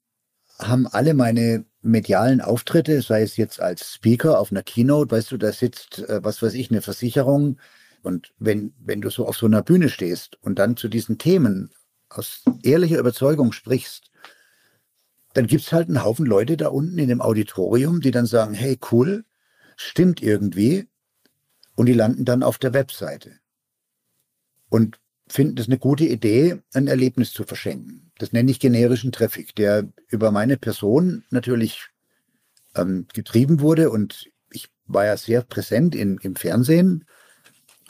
haben 0.58 0.86
alle 0.86 1.14
meine 1.14 1.64
medialen 1.80 2.42
Auftritte, 2.42 3.00
sei 3.00 3.22
es 3.22 3.38
jetzt 3.38 3.60
als 3.62 3.94
Speaker 3.94 4.38
auf 4.38 4.50
einer 4.50 4.62
Keynote, 4.62 5.10
weißt 5.10 5.32
du, 5.32 5.38
da 5.38 5.52
sitzt, 5.52 6.00
äh, 6.00 6.22
was 6.22 6.42
weiß 6.42 6.52
ich, 6.52 6.70
eine 6.70 6.82
Versicherung. 6.82 7.58
Und 8.02 8.34
wenn, 8.38 8.74
wenn 8.78 9.00
du 9.00 9.08
so 9.08 9.26
auf 9.26 9.38
so 9.38 9.46
einer 9.46 9.62
Bühne 9.62 9.88
stehst 9.88 10.36
und 10.42 10.58
dann 10.58 10.76
zu 10.76 10.88
diesen 10.88 11.16
Themen 11.16 11.70
aus 12.10 12.42
ehrlicher 12.62 12.98
Überzeugung 12.98 13.52
sprichst, 13.52 14.11
dann 15.34 15.46
gibt 15.46 15.62
es 15.62 15.72
halt 15.72 15.88
einen 15.88 16.04
Haufen 16.04 16.26
Leute 16.26 16.56
da 16.56 16.68
unten 16.68 16.98
in 16.98 17.08
dem 17.08 17.20
Auditorium, 17.20 18.00
die 18.00 18.10
dann 18.10 18.26
sagen, 18.26 18.54
hey, 18.54 18.78
cool, 18.90 19.24
stimmt 19.76 20.22
irgendwie. 20.22 20.88
Und 21.74 21.86
die 21.86 21.94
landen 21.94 22.24
dann 22.24 22.42
auf 22.42 22.58
der 22.58 22.74
Webseite 22.74 23.32
und 24.68 24.98
finden 25.28 25.58
es 25.58 25.66
eine 25.66 25.78
gute 25.78 26.04
Idee, 26.04 26.60
ein 26.74 26.86
Erlebnis 26.86 27.32
zu 27.32 27.44
verschenken. 27.44 28.10
Das 28.18 28.32
nenne 28.32 28.50
ich 28.50 28.60
generischen 28.60 29.12
Traffic, 29.12 29.54
der 29.54 29.88
über 30.08 30.30
meine 30.30 30.56
Person 30.58 31.24
natürlich 31.30 31.88
ähm, 32.74 33.06
getrieben 33.12 33.60
wurde. 33.60 33.90
Und 33.90 34.30
ich 34.50 34.68
war 34.86 35.06
ja 35.06 35.16
sehr 35.16 35.42
präsent 35.42 35.94
in, 35.94 36.18
im 36.18 36.36
Fernsehen 36.36 37.06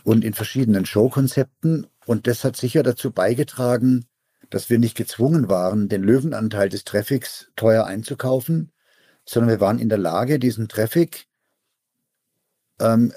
und 0.04 0.24
in 0.24 0.34
verschiedenen 0.34 0.86
Showkonzepten. 0.86 1.86
Und 2.06 2.26
das 2.26 2.44
hat 2.44 2.56
sicher 2.56 2.82
dazu 2.82 3.10
beigetragen, 3.10 4.06
dass 4.52 4.68
wir 4.68 4.78
nicht 4.78 4.96
gezwungen 4.96 5.48
waren, 5.48 5.88
den 5.88 6.02
Löwenanteil 6.02 6.68
des 6.68 6.84
Traffics 6.84 7.50
teuer 7.56 7.86
einzukaufen, 7.86 8.70
sondern 9.24 9.50
wir 9.50 9.60
waren 9.60 9.78
in 9.78 9.88
der 9.88 9.98
Lage, 9.98 10.38
diesen 10.38 10.68
Traffic 10.68 11.26
ähm, 12.80 13.12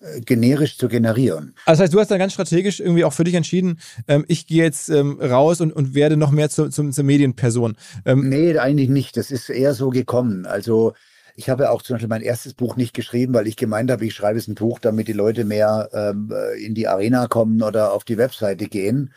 äh, 0.00 0.20
generisch 0.20 0.78
zu 0.78 0.88
generieren. 0.88 1.54
Also 1.64 1.78
das 1.78 1.80
heißt, 1.80 1.94
du 1.94 2.00
hast 2.00 2.10
dann 2.10 2.18
ganz 2.18 2.32
strategisch 2.32 2.80
irgendwie 2.80 3.04
auch 3.04 3.12
für 3.12 3.22
dich 3.22 3.34
entschieden, 3.34 3.78
ähm, 4.08 4.24
ich 4.26 4.48
gehe 4.48 4.64
jetzt 4.64 4.88
ähm, 4.88 5.20
raus 5.20 5.60
und, 5.60 5.72
und 5.72 5.94
werde 5.94 6.16
noch 6.16 6.32
mehr 6.32 6.50
zu, 6.50 6.68
zu, 6.70 6.90
zur 6.90 7.04
Medienperson. 7.04 7.76
Ähm, 8.04 8.28
nee, 8.28 8.58
eigentlich 8.58 8.88
nicht. 8.88 9.16
Das 9.16 9.30
ist 9.30 9.48
eher 9.48 9.74
so 9.74 9.90
gekommen. 9.90 10.44
Also 10.44 10.94
ich 11.36 11.48
habe 11.50 11.70
auch 11.70 11.82
zum 11.82 11.94
Beispiel 11.94 12.08
mein 12.08 12.22
erstes 12.22 12.54
Buch 12.54 12.74
nicht 12.74 12.94
geschrieben, 12.94 13.32
weil 13.32 13.46
ich 13.46 13.56
gemeint 13.56 13.92
habe, 13.92 14.04
ich 14.06 14.14
schreibe 14.14 14.38
es 14.40 14.48
ein 14.48 14.56
Buch, 14.56 14.80
damit 14.80 15.06
die 15.06 15.12
Leute 15.12 15.44
mehr 15.44 15.88
ähm, 15.92 16.32
äh, 16.34 16.64
in 16.64 16.74
die 16.74 16.88
Arena 16.88 17.28
kommen 17.28 17.62
oder 17.62 17.92
auf 17.92 18.02
die 18.02 18.18
Webseite 18.18 18.66
gehen. 18.66 19.12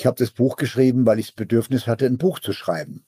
Ich 0.00 0.06
habe 0.06 0.16
das 0.16 0.30
Buch 0.30 0.56
geschrieben, 0.56 1.04
weil 1.04 1.18
ich 1.18 1.26
das 1.26 1.34
Bedürfnis 1.34 1.86
hatte, 1.86 2.06
ein 2.06 2.16
Buch 2.16 2.38
zu 2.38 2.54
schreiben. 2.54 3.04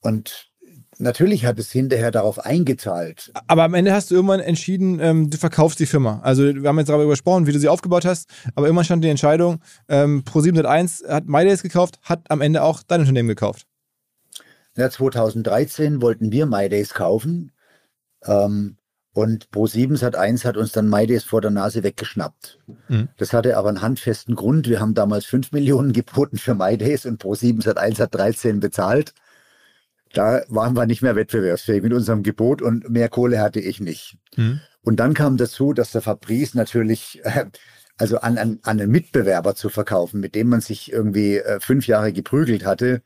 Und 0.00 0.50
natürlich 0.96 1.44
hat 1.44 1.58
es 1.58 1.70
hinterher 1.70 2.10
darauf 2.10 2.38
eingezahlt. 2.38 3.30
Aber 3.46 3.64
am 3.64 3.74
Ende 3.74 3.92
hast 3.92 4.10
du 4.10 4.14
irgendwann 4.14 4.40
entschieden, 4.40 5.00
ähm, 5.00 5.28
du 5.28 5.36
verkaufst 5.36 5.78
die 5.80 5.84
Firma. 5.84 6.20
Also 6.22 6.44
wir 6.44 6.66
haben 6.66 6.78
jetzt 6.78 6.88
darüber 6.88 7.10
gesprochen, 7.10 7.46
wie 7.46 7.52
du 7.52 7.58
sie 7.58 7.68
aufgebaut 7.68 8.06
hast, 8.06 8.30
aber 8.54 8.68
irgendwann 8.68 8.86
stand 8.86 9.04
die 9.04 9.10
Entscheidung, 9.10 9.60
ähm, 9.88 10.24
Pro701 10.24 11.06
hat 11.06 11.26
MyDays 11.26 11.62
gekauft, 11.62 11.98
hat 12.00 12.30
am 12.30 12.40
Ende 12.40 12.62
auch 12.62 12.82
dein 12.82 13.00
Unternehmen 13.00 13.28
gekauft. 13.28 13.66
Ja, 14.78 14.88
2013 14.88 16.00
wollten 16.00 16.32
wir 16.32 16.46
MyDays 16.46 16.94
kaufen. 16.94 17.52
Ähm, 18.24 18.78
und 19.14 19.48
Pro7 19.50 19.96
Sat1 19.96 20.44
hat 20.44 20.56
uns 20.56 20.72
dann 20.72 20.90
MyDays 20.90 21.22
vor 21.22 21.40
der 21.40 21.52
Nase 21.52 21.84
weggeschnappt. 21.84 22.58
Mhm. 22.88 23.08
Das 23.16 23.32
hatte 23.32 23.56
aber 23.56 23.68
einen 23.68 23.80
handfesten 23.80 24.34
Grund. 24.34 24.68
Wir 24.68 24.80
haben 24.80 24.94
damals 24.94 25.24
5 25.26 25.52
Millionen 25.52 25.92
geboten 25.92 26.36
für 26.36 26.56
MyDays 26.56 27.06
und 27.06 27.22
Pro7 27.22 27.62
Sat1 27.62 28.00
hat 28.00 28.14
13 28.14 28.58
bezahlt. 28.58 29.14
Da 30.12 30.42
waren 30.48 30.76
wir 30.76 30.86
nicht 30.86 31.00
mehr 31.00 31.14
wettbewerbsfähig 31.14 31.82
mit 31.82 31.92
unserem 31.92 32.24
Gebot 32.24 32.60
und 32.60 32.90
mehr 32.90 33.08
Kohle 33.08 33.40
hatte 33.40 33.60
ich 33.60 33.80
nicht. 33.80 34.18
Mhm. 34.36 34.60
Und 34.82 34.98
dann 34.98 35.14
kam 35.14 35.36
dazu, 35.36 35.72
dass 35.72 35.92
der 35.92 36.02
Fabrice 36.02 36.56
natürlich, 36.56 37.20
äh, 37.24 37.46
also 37.96 38.18
an, 38.18 38.36
an, 38.36 38.58
an 38.62 38.80
einen 38.80 38.90
Mitbewerber 38.90 39.54
zu 39.54 39.68
verkaufen, 39.68 40.18
mit 40.18 40.34
dem 40.34 40.48
man 40.48 40.60
sich 40.60 40.92
irgendwie 40.92 41.36
äh, 41.36 41.60
fünf 41.60 41.86
Jahre 41.86 42.12
geprügelt 42.12 42.66
hatte, 42.66 43.00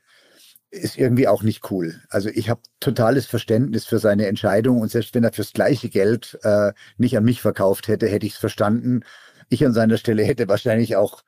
ist 0.71 0.99
irgendwie 0.99 1.29
auch 1.29 1.43
nicht 1.43 1.71
cool. 1.71 2.01
Also 2.11 2.29
ich 2.29 2.51
habe 2.51 2.61
totales 2.81 3.27
Verständnis 3.27 3.87
für 3.87 3.99
seine 3.99 4.27
Entscheidung 4.27 4.81
und 4.81 4.91
selbst 4.91 5.15
wenn 5.15 5.25
er 5.25 5.33
fürs 5.33 5.53
gleiche 5.53 5.89
Geld 5.89 6.39
äh, 6.43 6.73
nicht 6.99 7.17
an 7.17 7.25
mich 7.25 7.41
verkauft 7.41 7.89
hätte, 7.89 8.07
hätte 8.07 8.27
ich 8.27 8.35
es 8.35 8.39
verstanden. 8.39 9.01
Ich 9.49 9.65
an 9.65 9.73
seiner 9.73 9.97
Stelle 9.97 10.25
hätte 10.25 10.49
wahrscheinlich 10.49 10.97
auch 10.97 11.23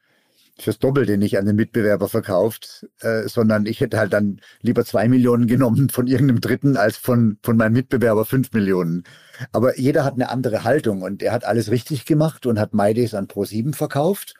fürs 0.58 0.78
Doppelte 0.78 1.16
nicht 1.16 1.38
an 1.38 1.46
den 1.46 1.56
Mitbewerber 1.56 2.08
verkauft, 2.08 2.86
äh, 3.00 3.28
sondern 3.28 3.66
ich 3.66 3.80
hätte 3.80 3.98
halt 3.98 4.12
dann 4.12 4.40
lieber 4.60 4.84
zwei 4.84 5.08
Millionen 5.08 5.46
genommen 5.46 5.88
von 5.88 6.06
irgendeinem 6.06 6.40
Dritten 6.40 6.76
als 6.76 6.96
von, 6.96 7.38
von 7.42 7.56
meinem 7.56 7.72
Mitbewerber 7.72 8.24
fünf 8.24 8.52
Millionen. 8.52 9.04
Aber 9.52 9.78
jeder 9.78 10.04
hat 10.04 10.14
eine 10.14 10.28
andere 10.28 10.64
Haltung 10.64 11.02
und 11.02 11.22
er 11.22 11.32
hat 11.32 11.44
alles 11.44 11.70
richtig 11.70 12.04
gemacht 12.04 12.46
und 12.46 12.58
hat 12.58 12.74
MyDays 12.74 13.14
an 13.14 13.26
Pro7 13.26 13.74
verkauft. 13.74 14.34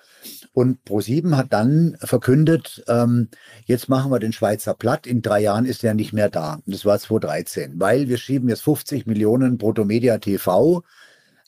Und 0.53 0.85
ProSieben 0.85 1.37
hat 1.37 1.53
dann 1.53 1.97
verkündet, 2.01 2.83
ähm, 2.89 3.29
jetzt 3.65 3.89
machen 3.89 4.11
wir 4.11 4.19
den 4.19 4.33
Schweizer 4.33 4.75
platt, 4.75 5.07
in 5.07 5.23
drei 5.23 5.41
Jahren 5.41 5.65
ist 5.65 5.85
er 5.85 5.95
nicht 5.95 6.13
mehr 6.13 6.29
da. 6.29 6.55
Und 6.55 6.75
das 6.75 6.85
war 6.85 6.99
2013, 6.99 7.75
weil 7.79 8.09
wir 8.09 8.19
schieben 8.19 8.49
jetzt 8.49 8.63
50 8.63 9.07
Millionen 9.07 9.59
Protomedia 9.59 10.19
TV 10.19 10.83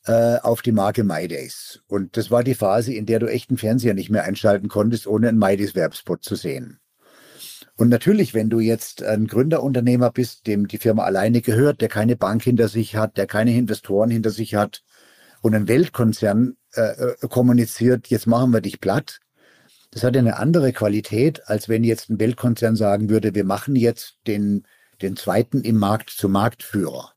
äh, 0.06 0.36
auf 0.38 0.62
die 0.62 0.72
Marke 0.72 1.04
MyDays. 1.04 1.80
Und 1.88 2.16
das 2.16 2.30
war 2.30 2.44
die 2.44 2.54
Phase, 2.54 2.94
in 2.94 3.06
der 3.06 3.18
du 3.18 3.26
echten 3.26 3.58
Fernseher 3.58 3.94
nicht 3.94 4.10
mehr 4.10 4.24
einschalten 4.24 4.68
konntest, 4.68 5.06
ohne 5.06 5.28
einen 5.28 5.38
MyDays-Werbspot 5.38 6.22
zu 6.22 6.36
sehen. 6.36 6.78
Und 7.76 7.88
natürlich, 7.88 8.34
wenn 8.34 8.50
du 8.50 8.60
jetzt 8.60 9.02
ein 9.02 9.26
Gründerunternehmer 9.26 10.12
bist, 10.12 10.46
dem 10.46 10.68
die 10.68 10.78
Firma 10.78 11.04
alleine 11.04 11.40
gehört, 11.40 11.80
der 11.80 11.88
keine 11.88 12.16
Bank 12.16 12.42
hinter 12.42 12.68
sich 12.68 12.96
hat, 12.96 13.16
der 13.16 13.26
keine 13.26 13.56
Investoren 13.56 14.10
hinter 14.10 14.30
sich 14.30 14.54
hat 14.54 14.82
und 15.42 15.54
ein 15.54 15.68
Weltkonzern 15.68 16.56
äh, 16.74 16.80
äh, 16.80 17.28
kommuniziert, 17.28 18.06
jetzt 18.06 18.26
machen 18.26 18.52
wir 18.52 18.62
dich 18.62 18.80
platt. 18.80 19.20
Das 19.90 20.04
hat 20.04 20.16
eine 20.16 20.38
andere 20.38 20.72
Qualität, 20.72 21.46
als 21.46 21.68
wenn 21.68 21.84
jetzt 21.84 22.08
ein 22.08 22.18
Weltkonzern 22.18 22.76
sagen 22.76 23.10
würde, 23.10 23.34
wir 23.34 23.44
machen 23.44 23.76
jetzt 23.76 24.16
den, 24.26 24.66
den 25.02 25.16
zweiten 25.16 25.60
im 25.60 25.76
Markt 25.76 26.08
zum 26.08 26.32
Marktführer. 26.32 27.12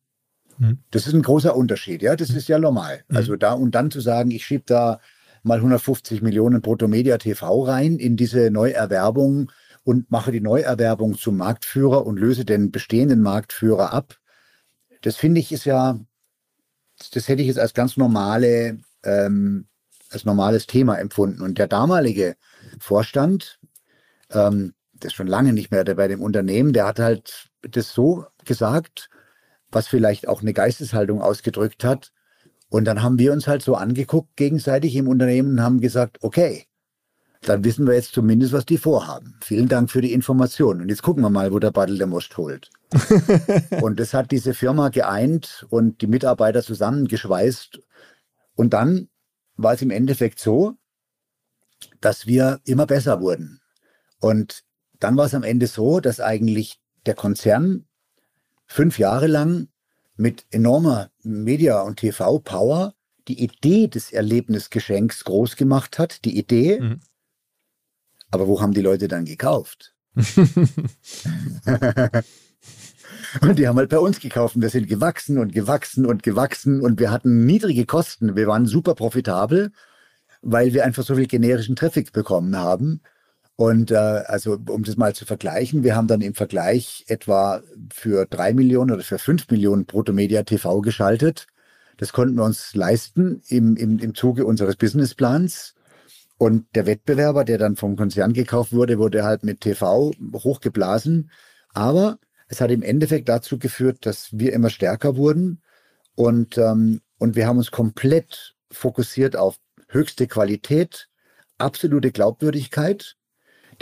Mhm. 0.57 0.79
Das 0.91 1.07
ist 1.07 1.13
ein 1.13 1.21
großer 1.21 1.55
Unterschied, 1.55 2.01
ja, 2.01 2.17
das 2.17 2.31
mhm. 2.31 2.37
ist 2.37 2.49
ja 2.49 2.59
normal. 2.59 3.03
Mhm. 3.07 3.15
Also 3.15 3.35
da 3.37 3.53
und 3.53 3.75
dann 3.75 3.91
zu 3.91 4.01
sagen, 4.01 4.31
ich 4.31 4.45
schiebe 4.45 4.63
da 4.65 4.99
mal 5.43 5.57
150 5.57 6.21
Millionen 6.21 6.61
Brutto 6.61 6.87
Media 6.87 7.17
TV 7.17 7.63
rein 7.63 7.97
in 7.97 8.17
diese 8.17 8.49
Neuerwerbung 8.49 9.51
und 9.83 10.09
mache 10.09 10.31
die 10.31 10.41
Neuerwerbung 10.41 11.17
zum 11.17 11.37
Marktführer 11.37 12.05
und 12.05 12.19
löse 12.19 12.43
den 12.43 12.71
bestehenden 12.71 13.21
Marktführer 13.21 13.93
ab. 13.93 14.17
Das 15.01 15.15
finde 15.15 15.39
ich 15.39 15.51
ist 15.51 15.65
ja, 15.65 15.99
das 17.13 17.27
hätte 17.27 17.41
ich 17.41 17.47
jetzt 17.47 17.59
als 17.59 17.73
ganz 17.73 17.97
normale, 17.97 18.79
ähm, 19.03 19.67
als 20.09 20.25
normales 20.25 20.67
Thema 20.67 20.97
empfunden. 20.97 21.41
Und 21.41 21.57
der 21.57 21.67
damalige 21.67 22.35
Vorstand, 22.79 23.59
ähm, 24.31 24.73
der 24.93 25.07
ist 25.07 25.13
schon 25.13 25.27
lange 25.27 25.53
nicht 25.53 25.71
mehr 25.71 25.83
bei 25.83 26.07
dem 26.07 26.21
Unternehmen, 26.21 26.73
der 26.73 26.87
hat 26.87 26.99
halt 26.99 27.49
das 27.61 27.91
so 27.91 28.25
gesagt, 28.45 29.09
was 29.71 29.87
vielleicht 29.87 30.27
auch 30.27 30.41
eine 30.41 30.53
Geisteshaltung 30.53 31.21
ausgedrückt 31.21 31.83
hat. 31.83 32.11
Und 32.69 32.85
dann 32.85 33.03
haben 33.03 33.19
wir 33.19 33.33
uns 33.33 33.47
halt 33.47 33.61
so 33.61 33.75
angeguckt 33.75 34.35
gegenseitig 34.37 34.95
im 34.95 35.07
Unternehmen 35.07 35.51
und 35.51 35.61
haben 35.61 35.81
gesagt, 35.81 36.17
okay, 36.21 36.65
dann 37.49 37.63
wissen 37.63 37.85
wir 37.87 37.93
jetzt 37.93 38.13
zumindest, 38.13 38.53
was 38.53 38.65
die 38.65 38.77
vorhaben. 38.77 39.37
Vielen 39.41 39.67
Dank 39.67 39.91
für 39.91 40.01
die 40.01 40.13
Information. 40.13 40.81
Und 40.81 40.89
jetzt 40.89 41.03
gucken 41.03 41.23
wir 41.23 41.29
mal, 41.29 41.51
wo 41.51 41.59
der 41.59 41.71
Battle 41.71 41.97
der 41.97 42.07
Most 42.07 42.35
holt. 42.37 42.69
und 43.81 43.99
das 43.99 44.13
hat 44.13 44.31
diese 44.31 44.53
Firma 44.53 44.89
geeint 44.89 45.65
und 45.69 46.01
die 46.01 46.07
Mitarbeiter 46.07 46.63
zusammengeschweißt. 46.63 47.79
Und 48.55 48.73
dann 48.73 49.09
war 49.57 49.73
es 49.73 49.81
im 49.81 49.91
Endeffekt 49.91 50.39
so, 50.39 50.75
dass 52.01 52.25
wir 52.25 52.59
immer 52.65 52.85
besser 52.85 53.21
wurden. 53.21 53.61
Und 54.19 54.63
dann 54.99 55.17
war 55.17 55.25
es 55.25 55.33
am 55.33 55.43
Ende 55.43 55.67
so, 55.67 55.99
dass 55.99 56.19
eigentlich 56.19 56.79
der 57.05 57.15
Konzern 57.15 57.85
fünf 58.65 58.97
Jahre 58.97 59.27
lang 59.27 59.67
mit 60.17 60.45
enormer 60.49 61.11
Media- 61.23 61.81
und 61.81 61.97
TV-Power 61.97 62.93
die 63.27 63.43
Idee 63.43 63.87
des 63.87 64.11
Erlebnisgeschenks 64.11 65.23
groß 65.23 65.55
gemacht 65.55 65.99
hat, 65.99 66.25
die 66.25 66.37
Idee. 66.37 66.79
Mhm. 66.79 66.99
Aber 68.31 68.47
wo 68.47 68.61
haben 68.61 68.73
die 68.73 68.81
Leute 68.81 69.07
dann 69.07 69.25
gekauft? 69.25 69.93
und 73.41 73.59
die 73.59 73.67
haben 73.67 73.77
halt 73.77 73.89
bei 73.89 73.99
uns 73.99 74.19
gekauft 74.19 74.55
und 74.55 74.61
wir 74.61 74.69
sind 74.69 74.87
gewachsen 74.87 75.37
und 75.37 75.51
gewachsen 75.53 76.05
und 76.05 76.23
gewachsen 76.23 76.79
und 76.81 76.99
wir 76.99 77.11
hatten 77.11 77.45
niedrige 77.45 77.85
Kosten. 77.85 78.35
Wir 78.35 78.47
waren 78.47 78.65
super 78.65 78.95
profitabel, 78.95 79.71
weil 80.41 80.73
wir 80.73 80.85
einfach 80.85 81.03
so 81.03 81.15
viel 81.15 81.27
generischen 81.27 81.75
Traffic 81.75 82.13
bekommen 82.13 82.55
haben. 82.55 83.01
Und 83.57 83.91
äh, 83.91 83.95
also 83.95 84.57
um 84.69 84.83
das 84.83 84.97
mal 84.97 85.15
zu 85.15 85.25
vergleichen, 85.25 85.83
wir 85.83 85.95
haben 85.95 86.07
dann 86.07 86.21
im 86.21 86.33
Vergleich 86.33 87.05
etwa 87.07 87.61
für 87.93 88.25
drei 88.25 88.53
Millionen 88.53 88.91
oder 88.91 89.03
für 89.03 89.17
fünf 89.17 89.49
Millionen 89.49 89.85
Protomedia 89.85 90.43
TV 90.43 90.81
geschaltet. 90.81 91.47
Das 91.97 92.11
konnten 92.11 92.35
wir 92.35 92.43
uns 92.43 92.75
leisten 92.75 93.41
im, 93.47 93.77
im, 93.77 93.99
im 93.99 94.13
Zuge 94.13 94.45
unseres 94.45 94.75
Businessplans. 94.75 95.74
Und 96.37 96.65
der 96.75 96.85
Wettbewerber, 96.85 97.45
der 97.45 97.57
dann 97.57 97.75
vom 97.75 97.95
Konzern 97.95 98.33
gekauft 98.33 98.73
wurde, 98.73 98.99
wurde 98.99 99.23
halt 99.23 99.43
mit 99.43 99.61
TV 99.61 100.11
hochgeblasen. 100.33 101.31
Aber 101.73 102.19
es 102.47 102.61
hat 102.61 102.71
im 102.71 102.83
Endeffekt 102.83 103.29
dazu 103.29 103.57
geführt, 103.57 104.05
dass 104.05 104.29
wir 104.31 104.53
immer 104.53 104.69
stärker 104.69 105.15
wurden. 105.15 105.61
Und, 106.15 106.57
ähm, 106.57 107.01
und 107.19 107.35
wir 107.35 107.47
haben 107.47 107.57
uns 107.57 107.71
komplett 107.71 108.55
fokussiert 108.71 109.35
auf 109.35 109.57
höchste 109.87 110.27
Qualität, 110.27 111.07
absolute 111.57 112.11
Glaubwürdigkeit 112.11 113.15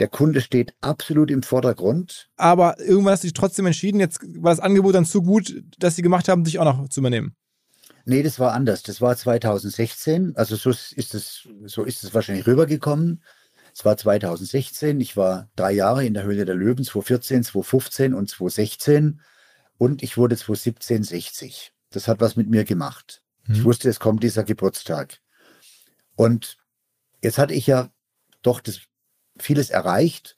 der 0.00 0.08
Kunde 0.08 0.40
steht 0.40 0.74
absolut 0.80 1.30
im 1.30 1.42
Vordergrund. 1.42 2.28
Aber 2.36 2.80
irgendwann 2.80 3.12
hast 3.12 3.24
du 3.24 3.28
dich 3.28 3.34
trotzdem 3.34 3.66
entschieden, 3.66 4.00
jetzt 4.00 4.20
war 4.42 4.52
das 4.52 4.60
Angebot 4.60 4.94
dann 4.94 5.04
zu 5.04 5.22
gut, 5.22 5.62
dass 5.78 5.96
sie 5.96 6.02
gemacht 6.02 6.28
haben, 6.28 6.44
dich 6.44 6.58
auch 6.58 6.64
noch 6.64 6.88
zu 6.88 7.00
übernehmen. 7.00 7.34
Nee, 8.04 8.22
das 8.22 8.38
war 8.38 8.52
anders. 8.52 8.82
Das 8.82 9.00
war 9.00 9.16
2016. 9.16 10.36
Also 10.36 10.56
so 10.56 10.70
ist 10.70 11.14
es, 11.14 11.48
so 11.64 11.84
ist 11.84 12.04
es 12.04 12.12
wahrscheinlich 12.12 12.46
rübergekommen. 12.46 13.22
Es 13.72 13.84
war 13.84 13.96
2016. 13.96 15.00
Ich 15.00 15.16
war 15.16 15.48
drei 15.56 15.72
Jahre 15.72 16.04
in 16.04 16.14
der 16.14 16.24
Höhle 16.24 16.44
der 16.44 16.54
Löwen, 16.54 16.84
2014, 16.84 17.44
2015 17.44 18.14
und 18.14 18.28
2016. 18.28 19.20
Und 19.78 20.02
ich 20.02 20.16
wurde 20.16 20.36
2017 20.36 21.02
60. 21.02 21.72
Das 21.90 22.08
hat 22.08 22.20
was 22.20 22.36
mit 22.36 22.48
mir 22.48 22.64
gemacht. 22.64 23.22
Mhm. 23.46 23.54
Ich 23.54 23.64
wusste, 23.64 23.88
es 23.88 24.00
kommt 24.00 24.22
dieser 24.22 24.44
Geburtstag. 24.44 25.20
Und 26.14 26.58
jetzt 27.22 27.38
hatte 27.38 27.54
ich 27.54 27.66
ja 27.66 27.90
doch 28.42 28.60
das 28.60 28.80
vieles 29.38 29.70
erreicht 29.70 30.36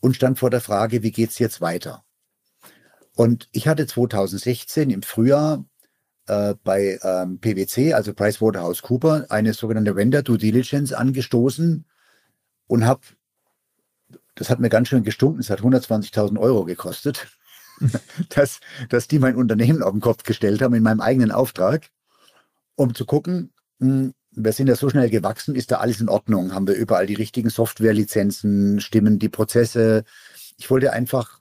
und 0.00 0.14
stand 0.14 0.38
vor 0.38 0.50
der 0.50 0.60
Frage, 0.60 1.02
wie 1.02 1.10
geht 1.10 1.30
es 1.30 1.38
jetzt 1.38 1.60
weiter? 1.60 2.04
Und 3.14 3.48
ich 3.52 3.66
hatte 3.66 3.86
2016 3.86 4.90
im 4.90 5.02
Frühjahr 5.02 5.64
äh, 6.26 6.54
bei 6.64 6.98
ähm, 7.02 7.38
PwC, 7.40 7.94
also 7.94 8.12
PricewaterhouseCooper, 8.12 9.26
eine 9.28 9.54
sogenannte 9.54 9.96
Vendor 9.96 10.22
Due 10.22 10.38
Diligence 10.38 10.92
angestoßen 10.92 11.84
und 12.66 12.84
habe, 12.84 13.02
das 14.34 14.50
hat 14.50 14.60
mir 14.60 14.68
ganz 14.68 14.88
schön 14.88 15.04
gestunken, 15.04 15.40
es 15.40 15.50
hat 15.50 15.60
120.000 15.60 16.38
Euro 16.38 16.64
gekostet, 16.64 17.28
dass, 18.30 18.60
dass 18.88 19.08
die 19.08 19.18
mein 19.18 19.36
Unternehmen 19.36 19.82
auf 19.82 19.92
den 19.92 20.00
Kopf 20.00 20.22
gestellt 20.24 20.62
haben 20.62 20.74
in 20.74 20.82
meinem 20.82 21.00
eigenen 21.00 21.30
Auftrag, 21.30 21.90
um 22.74 22.94
zu 22.94 23.04
gucken, 23.04 23.52
hm, 23.80 24.14
wir 24.36 24.52
sind 24.52 24.68
ja 24.68 24.76
so 24.76 24.90
schnell 24.90 25.08
gewachsen, 25.08 25.54
ist 25.54 25.70
da 25.70 25.76
alles 25.76 26.00
in 26.00 26.10
Ordnung? 26.10 26.52
Haben 26.52 26.66
wir 26.66 26.74
überall 26.74 27.06
die 27.06 27.14
richtigen 27.14 27.48
Softwarelizenzen, 27.48 28.80
stimmen 28.80 29.18
die 29.18 29.30
Prozesse? 29.30 30.04
Ich 30.58 30.70
wollte 30.70 30.92
einfach, 30.92 31.40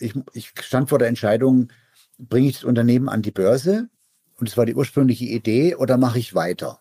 ich, 0.00 0.14
ich 0.32 0.52
stand 0.60 0.88
vor 0.88 0.98
der 0.98 1.06
Entscheidung, 1.06 1.68
bringe 2.28 2.48
ich 2.48 2.56
das 2.56 2.64
Unternehmen 2.64 3.08
an 3.08 3.22
die 3.22 3.30
Börse? 3.30 3.88
Und 4.38 4.48
das 4.48 4.56
war 4.56 4.66
die 4.66 4.74
ursprüngliche 4.74 5.26
Idee, 5.26 5.74
oder 5.74 5.96
mache 5.96 6.18
ich 6.18 6.34
weiter? 6.34 6.80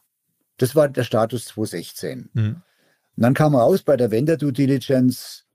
Das 0.57 0.75
war 0.75 0.87
der 0.87 1.03
Status 1.03 1.45
2016. 1.45 2.29
Mhm. 2.33 2.61
Und 3.15 3.23
dann 3.23 3.33
kam 3.33 3.55
raus 3.55 3.83
bei 3.83 3.97
der 3.97 4.11
Vendor 4.11 4.37
Due 4.37 4.53
Diligence 4.53 5.45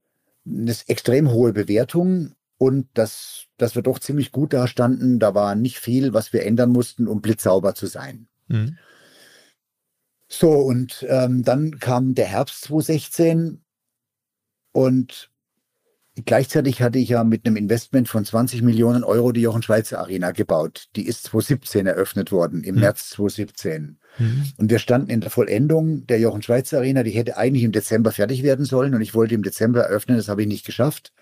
eine 0.47 0.75
extrem 0.87 1.31
hohe 1.31 1.53
Bewertung 1.53 2.35
und 2.59 2.89
dass, 2.95 3.47
dass 3.57 3.75
wir 3.75 3.83
doch 3.83 3.99
ziemlich 3.99 4.33
gut 4.33 4.53
da 4.53 4.67
standen. 4.67 5.19
Da 5.19 5.35
war 5.35 5.55
nicht 5.55 5.79
viel, 5.79 6.13
was 6.13 6.33
wir 6.33 6.45
ändern 6.45 6.71
mussten, 6.71 7.09
um 7.09 7.21
blitzsauber 7.21 7.75
zu 7.75 7.87
sein. 7.87 8.29
Mhm. 8.49 8.79
So, 10.29 10.51
und 10.53 11.07
ähm, 11.09 11.43
dann 11.43 11.79
kam 11.79 12.15
der 12.15 12.27
Herbst 12.27 12.63
2016 12.65 13.63
und 14.73 15.31
gleichzeitig 16.25 16.81
hatte 16.81 16.99
ich 16.99 17.09
ja 17.09 17.25
mit 17.25 17.47
einem 17.47 17.57
Investment 17.57 18.09
von 18.09 18.25
20 18.25 18.63
Millionen 18.63 19.03
Euro 19.03 19.33
die 19.33 19.41
Jochen 19.41 19.63
Schweizer 19.63 19.99
Arena 19.99 20.31
gebaut. 20.31 20.87
Die 20.97 21.07
ist 21.07 21.25
2017 21.25 21.87
eröffnet 21.87 22.31
worden, 22.31 22.63
im 22.63 22.77
mhm. 22.77 22.83
März 22.83 23.11
2017. 23.11 23.99
Mhm. 24.19 24.53
Und 24.57 24.71
wir 24.71 24.79
standen 24.79 25.11
in 25.11 25.21
der 25.21 25.31
Vollendung 25.31 26.07
der 26.07 26.21
Jochen 26.21 26.43
Schweizer 26.43 26.79
Arena. 26.79 27.03
Die 27.03 27.11
hätte 27.11 27.37
eigentlich 27.37 27.65
im 27.65 27.73
Dezember 27.73 28.13
fertig 28.13 28.43
werden 28.43 28.65
sollen 28.65 28.95
und 28.95 29.01
ich 29.01 29.15
wollte 29.15 29.35
im 29.35 29.43
Dezember 29.43 29.83
eröffnen. 29.83 30.17
Das 30.17 30.29
habe 30.29 30.43
ich 30.43 30.49
nicht 30.49 30.65
geschafft, 30.65 31.13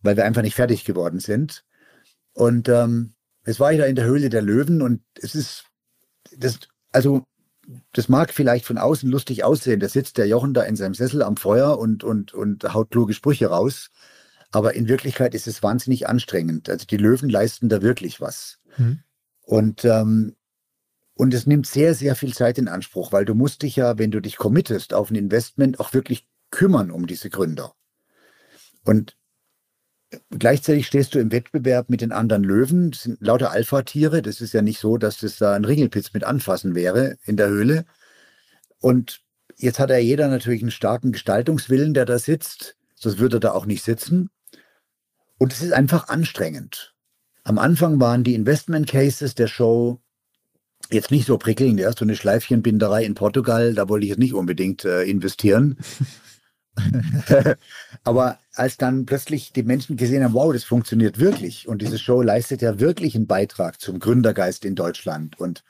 weil 0.00 0.16
wir 0.16 0.24
einfach 0.24 0.42
nicht 0.42 0.56
fertig 0.56 0.84
geworden 0.84 1.20
sind. 1.20 1.64
Und 2.32 2.68
ähm, 2.68 3.12
es 3.44 3.60
war 3.60 3.72
ich 3.72 3.78
da 3.78 3.84
in 3.84 3.96
der 3.96 4.06
Höhle 4.06 4.30
der 4.30 4.42
Löwen 4.42 4.80
und 4.80 5.02
es 5.20 5.34
ist, 5.34 5.64
das, 6.36 6.60
also 6.90 7.24
das 7.92 8.08
mag 8.08 8.32
vielleicht 8.32 8.64
von 8.64 8.78
außen 8.78 9.10
lustig 9.10 9.44
aussehen. 9.44 9.80
Da 9.80 9.88
sitzt 9.88 10.18
der 10.18 10.26
Jochen 10.26 10.54
da 10.54 10.62
in 10.62 10.76
seinem 10.76 10.94
Sessel 10.94 11.22
am 11.22 11.36
Feuer 11.36 11.78
und, 11.78 12.04
und, 12.04 12.32
und 12.32 12.64
haut 12.72 12.90
kluge 12.90 13.14
Sprüche 13.14 13.46
raus. 13.46 13.90
Aber 14.52 14.74
in 14.74 14.88
Wirklichkeit 14.88 15.34
ist 15.34 15.46
es 15.46 15.62
wahnsinnig 15.62 16.08
anstrengend. 16.08 16.68
Also 16.68 16.86
die 16.86 16.96
Löwen 16.98 17.28
leisten 17.28 17.68
da 17.68 17.82
wirklich 17.82 18.20
was. 18.20 18.60
Mhm. 18.76 19.00
Und, 19.40 19.84
ähm, 19.84 20.36
und 21.14 21.34
es 21.34 21.46
nimmt 21.46 21.66
sehr, 21.66 21.94
sehr 21.94 22.14
viel 22.14 22.34
Zeit 22.34 22.58
in 22.58 22.68
Anspruch, 22.68 23.12
weil 23.12 23.24
du 23.24 23.34
musst 23.34 23.62
dich 23.62 23.76
ja, 23.76 23.98
wenn 23.98 24.10
du 24.10 24.20
dich 24.20 24.36
committest 24.36 24.94
auf 24.94 25.10
ein 25.10 25.16
Investment, 25.16 25.80
auch 25.80 25.92
wirklich 25.94 26.28
kümmern 26.50 26.90
um 26.90 27.06
diese 27.06 27.30
Gründer. 27.30 27.74
Und 28.84 29.16
Gleichzeitig 30.30 30.86
stehst 30.86 31.14
du 31.14 31.18
im 31.18 31.32
Wettbewerb 31.32 31.88
mit 31.88 32.00
den 32.00 32.12
anderen 32.12 32.44
Löwen. 32.44 32.90
Das 32.90 33.02
sind 33.02 33.20
lauter 33.20 33.50
Alpha-Tiere. 33.50 34.22
Das 34.22 34.40
ist 34.40 34.52
ja 34.52 34.62
nicht 34.62 34.78
so, 34.78 34.98
dass 34.98 35.18
das 35.18 35.38
da 35.38 35.54
ein 35.54 35.64
Ringelpitz 35.64 36.12
mit 36.12 36.24
anfassen 36.24 36.74
wäre 36.74 37.16
in 37.24 37.36
der 37.36 37.48
Höhle. 37.48 37.86
Und 38.78 39.22
jetzt 39.56 39.78
hat 39.78 39.90
ja 39.90 39.96
jeder 39.96 40.28
natürlich 40.28 40.62
einen 40.62 40.70
starken 40.70 41.12
Gestaltungswillen, 41.12 41.94
der 41.94 42.04
da 42.04 42.18
sitzt. 42.18 42.76
Sonst 42.94 43.18
würde 43.18 43.38
er 43.38 43.40
da 43.40 43.52
auch 43.52 43.64
nicht 43.64 43.82
sitzen. 43.82 44.28
Und 45.42 45.52
es 45.52 45.60
ist 45.60 45.72
einfach 45.72 46.06
anstrengend. 46.06 46.94
Am 47.42 47.58
Anfang 47.58 47.98
waren 47.98 48.22
die 48.22 48.36
Investment 48.36 48.86
Cases 48.86 49.34
der 49.34 49.48
Show 49.48 50.00
jetzt 50.88 51.10
nicht 51.10 51.26
so 51.26 51.36
prickelnd. 51.36 51.80
Ja, 51.80 51.90
so 51.90 52.04
eine 52.04 52.14
Schleifchenbinderei 52.14 53.04
in 53.04 53.16
Portugal, 53.16 53.74
da 53.74 53.88
wollte 53.88 54.04
ich 54.04 54.10
jetzt 54.10 54.20
nicht 54.20 54.34
unbedingt 54.34 54.84
äh, 54.84 55.02
investieren. 55.02 55.78
Aber 58.04 58.38
als 58.54 58.76
dann 58.76 59.04
plötzlich 59.04 59.52
die 59.52 59.64
Menschen 59.64 59.96
gesehen 59.96 60.22
haben, 60.22 60.34
wow, 60.34 60.52
das 60.52 60.62
funktioniert 60.62 61.18
wirklich 61.18 61.66
und 61.66 61.82
diese 61.82 61.98
Show 61.98 62.22
leistet 62.22 62.62
ja 62.62 62.78
wirklich 62.78 63.16
einen 63.16 63.26
Beitrag 63.26 63.80
zum 63.80 63.98
Gründergeist 63.98 64.64
in 64.64 64.76
Deutschland 64.76 65.40
und, 65.40 65.64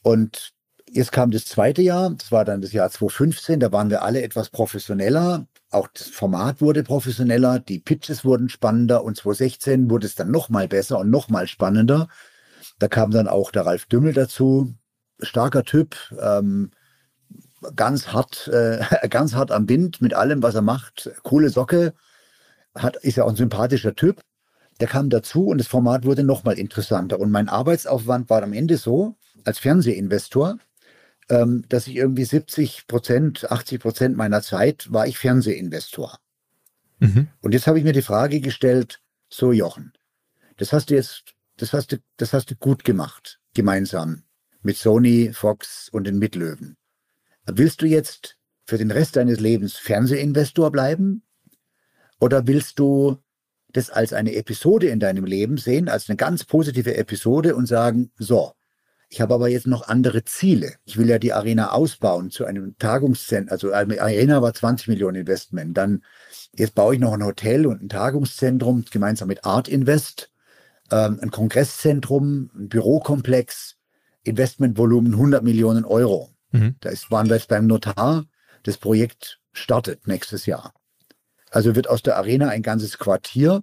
und 0.00 0.54
jetzt 0.90 1.12
kam 1.12 1.32
das 1.32 1.44
zweite 1.44 1.82
Jahr, 1.82 2.14
das 2.16 2.32
war 2.32 2.46
dann 2.46 2.62
das 2.62 2.72
Jahr 2.72 2.90
2015, 2.90 3.60
da 3.60 3.72
waren 3.72 3.90
wir 3.90 4.00
alle 4.00 4.22
etwas 4.22 4.48
professioneller, 4.48 5.46
auch 5.70 5.88
das 5.88 6.08
Format 6.08 6.60
wurde 6.60 6.82
professioneller, 6.82 7.58
die 7.58 7.78
Pitches 7.78 8.24
wurden 8.24 8.48
spannender 8.48 9.04
und 9.04 9.16
2016 9.16 9.90
wurde 9.90 10.06
es 10.06 10.14
dann 10.14 10.30
nochmal 10.30 10.68
besser 10.68 10.98
und 10.98 11.10
nochmal 11.10 11.46
spannender. 11.46 12.08
Da 12.78 12.88
kam 12.88 13.10
dann 13.10 13.28
auch 13.28 13.50
der 13.50 13.66
Ralf 13.66 13.86
Dümmel 13.86 14.14
dazu, 14.14 14.74
starker 15.20 15.64
Typ, 15.64 15.96
ähm, 16.20 16.70
ganz 17.76 18.08
hart, 18.08 18.48
äh, 18.48 18.80
ganz 19.08 19.34
hart 19.34 19.50
am 19.50 19.68
Wind 19.68 20.00
mit 20.00 20.14
allem, 20.14 20.42
was 20.42 20.54
er 20.54 20.62
macht. 20.62 21.10
Coole 21.22 21.50
Socke. 21.50 21.94
hat, 22.74 22.96
ist 22.96 23.16
ja 23.16 23.24
auch 23.24 23.30
ein 23.30 23.36
sympathischer 23.36 23.94
Typ. 23.94 24.20
Der 24.80 24.88
kam 24.88 25.10
dazu 25.10 25.46
und 25.46 25.58
das 25.58 25.66
Format 25.66 26.04
wurde 26.04 26.22
nochmal 26.22 26.58
interessanter. 26.58 27.18
Und 27.18 27.30
mein 27.30 27.48
Arbeitsaufwand 27.48 28.30
war 28.30 28.42
am 28.42 28.52
Ende 28.52 28.76
so, 28.76 29.16
als 29.44 29.58
Fernsehinvestor, 29.58 30.58
ähm, 31.28 31.64
dass 31.68 31.86
ich 31.86 31.96
irgendwie 31.96 32.24
70 32.24 32.86
Prozent, 32.86 33.50
80 33.50 33.80
Prozent 33.80 34.16
meiner 34.16 34.42
Zeit 34.42 34.92
war 34.92 35.06
ich 35.06 35.18
Fernsehinvestor. 35.18 36.18
Mhm. 37.00 37.28
Und 37.40 37.52
jetzt 37.52 37.66
habe 37.66 37.78
ich 37.78 37.84
mir 37.84 37.92
die 37.92 38.02
Frage 38.02 38.40
gestellt, 38.40 39.00
so 39.28 39.52
Jochen, 39.52 39.92
das 40.56 40.72
hast 40.72 40.90
du 40.90 40.94
jetzt, 40.94 41.34
das 41.56 41.72
hast 41.72 41.92
du, 41.92 41.98
das 42.16 42.32
hast 42.32 42.50
du 42.50 42.56
gut 42.56 42.84
gemacht, 42.84 43.40
gemeinsam 43.54 44.24
mit 44.62 44.76
Sony, 44.76 45.30
Fox 45.32 45.88
und 45.90 46.04
den 46.04 46.18
Mitlöwen. 46.18 46.76
Willst 47.46 47.82
du 47.82 47.86
jetzt 47.86 48.36
für 48.66 48.78
den 48.78 48.90
Rest 48.90 49.16
deines 49.16 49.40
Lebens 49.40 49.76
Fernsehinvestor 49.76 50.70
bleiben? 50.70 51.22
Oder 52.20 52.46
willst 52.46 52.78
du 52.78 53.18
das 53.72 53.90
als 53.90 54.12
eine 54.12 54.34
Episode 54.34 54.88
in 54.88 54.98
deinem 54.98 55.24
Leben 55.24 55.56
sehen, 55.56 55.88
als 55.88 56.08
eine 56.08 56.16
ganz 56.16 56.44
positive 56.44 56.96
Episode 56.96 57.54
und 57.54 57.66
sagen, 57.66 58.10
so, 58.18 58.52
ich 59.08 59.20
habe 59.20 59.34
aber 59.34 59.48
jetzt 59.48 59.66
noch 59.66 59.88
andere 59.88 60.24
Ziele. 60.24 60.74
Ich 60.84 60.98
will 60.98 61.08
ja 61.08 61.18
die 61.18 61.32
Arena 61.32 61.72
ausbauen 61.72 62.30
zu 62.30 62.44
einem 62.44 62.76
Tagungszentrum. 62.78 63.52
Also 63.52 63.72
eine 63.72 64.00
Arena 64.00 64.42
war 64.42 64.52
20 64.52 64.88
Millionen 64.88 65.16
Investment. 65.16 65.76
Dann 65.76 66.04
jetzt 66.54 66.74
baue 66.74 66.94
ich 66.94 67.00
noch 67.00 67.14
ein 67.14 67.24
Hotel 67.24 67.66
und 67.66 67.82
ein 67.82 67.88
Tagungszentrum 67.88 68.84
gemeinsam 68.90 69.28
mit 69.28 69.44
Art 69.46 69.66
Invest, 69.66 70.30
ähm, 70.90 71.18
ein 71.22 71.30
Kongresszentrum, 71.30 72.50
ein 72.54 72.68
Bürokomplex, 72.68 73.76
Investmentvolumen 74.24 75.12
100 75.14 75.42
Millionen 75.42 75.86
Euro. 75.86 76.30
Mhm. 76.50 76.76
Da 76.80 76.90
ist, 76.90 77.10
waren 77.10 77.28
wir 77.28 77.36
jetzt 77.36 77.48
beim 77.48 77.66
Notar. 77.66 78.26
Das 78.64 78.76
Projekt 78.76 79.40
startet 79.52 80.06
nächstes 80.06 80.44
Jahr. 80.44 80.74
Also 81.50 81.74
wird 81.74 81.88
aus 81.88 82.02
der 82.02 82.18
Arena 82.18 82.48
ein 82.48 82.62
ganzes 82.62 82.98
Quartier 82.98 83.62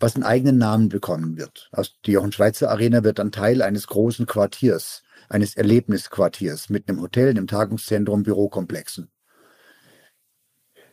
was 0.00 0.16
einen 0.16 0.24
eigenen 0.24 0.58
Namen 0.58 0.88
bekommen 0.88 1.36
wird. 1.36 1.70
Die 2.06 2.12
Jochen 2.12 2.32
Schweizer 2.32 2.70
Arena 2.70 3.04
wird 3.04 3.18
dann 3.18 3.32
Teil 3.32 3.62
eines 3.62 3.86
großen 3.86 4.26
Quartiers, 4.26 5.02
eines 5.28 5.56
Erlebnisquartiers 5.56 6.70
mit 6.70 6.88
einem 6.88 7.00
Hotel, 7.00 7.28
einem 7.30 7.46
Tagungszentrum, 7.46 8.22
Bürokomplexen. 8.22 9.10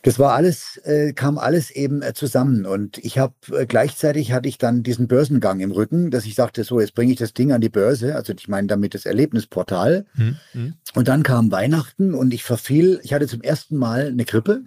Das 0.03 0.19
war 0.19 0.35
alles, 0.35 0.79
äh, 0.83 1.11
kam 1.13 1.37
alles 1.37 1.71
eben 1.71 2.01
äh, 2.01 2.13
zusammen 2.13 2.65
und 2.65 2.97
ich 2.99 3.17
habe 3.17 3.33
äh, 3.51 3.65
gleichzeitig 3.65 4.31
hatte 4.31 4.47
ich 4.47 4.57
dann 4.57 4.83
diesen 4.83 5.07
Börsengang 5.07 5.59
im 5.59 5.71
Rücken, 5.71 6.11
dass 6.11 6.25
ich 6.25 6.35
sagte, 6.35 6.63
so 6.63 6.79
jetzt 6.79 6.95
bringe 6.95 7.11
ich 7.11 7.17
das 7.17 7.33
Ding 7.33 7.51
an 7.51 7.61
die 7.61 7.69
Börse, 7.69 8.15
also 8.15 8.31
ich 8.31 8.47
meine 8.47 8.67
damit 8.67 8.93
das 8.93 9.05
Erlebnisportal. 9.05 10.05
Mhm. 10.13 10.75
Und 10.93 11.07
dann 11.07 11.23
kam 11.23 11.51
Weihnachten 11.51 12.13
und 12.13 12.33
ich 12.33 12.43
verfiel, 12.43 12.99
ich 13.03 13.13
hatte 13.13 13.27
zum 13.27 13.41
ersten 13.41 13.75
Mal 13.75 14.07
eine 14.07 14.23
Grippe 14.23 14.61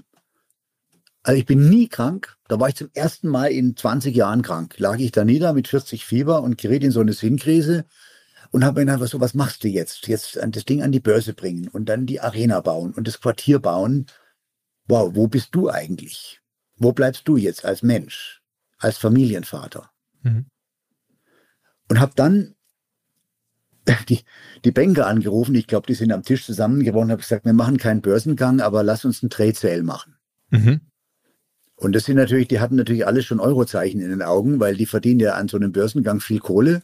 also 1.22 1.38
ich 1.38 1.46
bin 1.46 1.68
nie 1.68 1.88
krank. 1.88 2.36
Da 2.48 2.58
war 2.58 2.68
ich 2.68 2.76
zum 2.76 2.90
ersten 2.94 3.28
Mal 3.28 3.52
in 3.52 3.76
20 3.76 4.14
Jahren 4.14 4.42
krank. 4.42 4.78
Lag 4.78 4.98
ich 4.98 5.12
da 5.12 5.24
nieder 5.24 5.52
mit 5.52 5.68
40 5.68 6.04
Fieber 6.04 6.42
und 6.42 6.58
geriet 6.58 6.82
in 6.82 6.90
so 6.90 7.00
eine 7.00 7.12
Sinnkrise 7.12 7.84
und 8.50 8.64
habe 8.64 8.80
mir 8.80 8.92
gedacht, 8.92 9.10
so, 9.10 9.20
was 9.20 9.34
machst 9.34 9.62
du 9.62 9.68
jetzt? 9.68 10.08
Jetzt 10.08 10.38
das 10.42 10.64
Ding 10.64 10.82
an 10.82 10.92
die 10.92 11.00
Börse 11.00 11.34
bringen 11.34 11.68
und 11.68 11.88
dann 11.88 12.06
die 12.06 12.20
Arena 12.20 12.60
bauen 12.60 12.92
und 12.92 13.06
das 13.06 13.20
Quartier 13.20 13.58
bauen. 13.58 14.06
Wow, 14.88 15.14
wo 15.14 15.28
bist 15.28 15.54
du 15.54 15.68
eigentlich? 15.68 16.40
Wo 16.76 16.92
bleibst 16.92 17.28
du 17.28 17.36
jetzt 17.36 17.64
als 17.64 17.82
Mensch, 17.82 18.42
als 18.78 18.96
Familienvater? 18.98 19.90
Mhm. 20.22 20.46
Und 21.88 22.00
habe 22.00 22.12
dann 22.16 22.54
die, 24.08 24.20
die 24.64 24.72
Banker 24.72 25.06
angerufen. 25.06 25.54
Ich 25.54 25.66
glaube, 25.66 25.86
die 25.86 25.94
sind 25.94 26.12
am 26.12 26.22
Tisch 26.22 26.46
zusammengebrochen 26.46 27.06
und 27.06 27.12
habe 27.12 27.22
gesagt, 27.22 27.44
wir 27.44 27.52
machen 27.52 27.76
keinen 27.76 28.00
Börsengang, 28.00 28.60
aber 28.60 28.82
lass 28.82 29.04
uns 29.04 29.22
einen 29.22 29.30
Trade 29.30 29.54
Sale 29.54 29.82
machen. 29.82 30.16
Mhm. 30.48 30.80
Und 31.80 31.94
das 31.94 32.04
sind 32.04 32.16
natürlich, 32.16 32.46
die 32.48 32.60
hatten 32.60 32.76
natürlich 32.76 33.06
alle 33.06 33.22
schon 33.22 33.40
Eurozeichen 33.40 34.02
in 34.02 34.10
den 34.10 34.20
Augen, 34.20 34.60
weil 34.60 34.76
die 34.76 34.84
verdienen 34.84 35.18
ja 35.18 35.34
an 35.34 35.48
so 35.48 35.56
einem 35.56 35.72
Börsengang 35.72 36.20
viel 36.20 36.38
Kohle. 36.38 36.82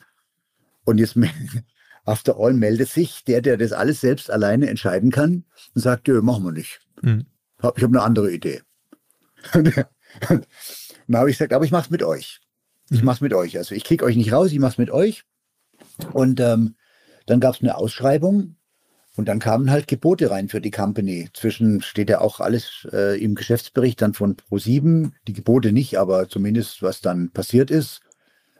Und 0.84 0.96
jetzt 0.96 1.18
after 2.06 2.38
all 2.38 2.54
meldet 2.54 2.88
sich 2.88 3.22
der, 3.24 3.42
der 3.42 3.58
das 3.58 3.72
alles 3.72 4.00
selbst 4.00 4.30
alleine 4.30 4.70
entscheiden 4.70 5.10
kann 5.10 5.44
und 5.74 5.82
sagt, 5.82 6.08
ja, 6.08 6.22
machen 6.22 6.44
wir 6.44 6.52
nicht. 6.52 6.80
Mhm. 7.02 7.26
Ich 7.58 7.64
habe 7.64 7.86
eine 7.86 8.02
andere 8.02 8.32
Idee. 8.32 8.62
Und 9.52 9.76
dann 11.08 11.16
habe 11.20 11.30
ich 11.30 11.36
gesagt, 11.36 11.52
aber 11.52 11.66
ich 11.66 11.72
mache 11.72 11.84
es 11.84 11.90
mit 11.90 12.02
euch. 12.02 12.40
Ich 12.88 13.00
mhm. 13.00 13.04
mache 13.04 13.16
es 13.16 13.20
mit 13.20 13.34
euch. 13.34 13.58
Also 13.58 13.74
ich 13.74 13.84
kriege 13.84 14.02
euch 14.02 14.16
nicht 14.16 14.32
raus, 14.32 14.50
ich 14.50 14.58
mache 14.58 14.72
es 14.72 14.78
mit 14.78 14.90
euch. 14.90 15.24
Und 16.14 16.40
ähm, 16.40 16.74
dann 17.26 17.40
gab 17.40 17.54
es 17.54 17.60
eine 17.60 17.76
Ausschreibung 17.76 18.55
und 19.16 19.26
dann 19.28 19.38
kamen 19.38 19.70
halt 19.70 19.88
Gebote 19.88 20.30
rein 20.30 20.48
für 20.48 20.60
die 20.60 20.70
Company. 20.70 21.30
Zwischen 21.32 21.80
steht 21.80 22.10
ja 22.10 22.20
auch 22.20 22.40
alles 22.40 22.86
äh, 22.92 23.22
im 23.22 23.34
Geschäftsbericht 23.34 24.00
dann 24.02 24.12
von 24.12 24.36
Pro7, 24.36 25.12
die 25.26 25.32
Gebote 25.32 25.72
nicht, 25.72 25.98
aber 25.98 26.28
zumindest 26.28 26.82
was 26.82 27.00
dann 27.00 27.30
passiert 27.30 27.70
ist. 27.70 28.00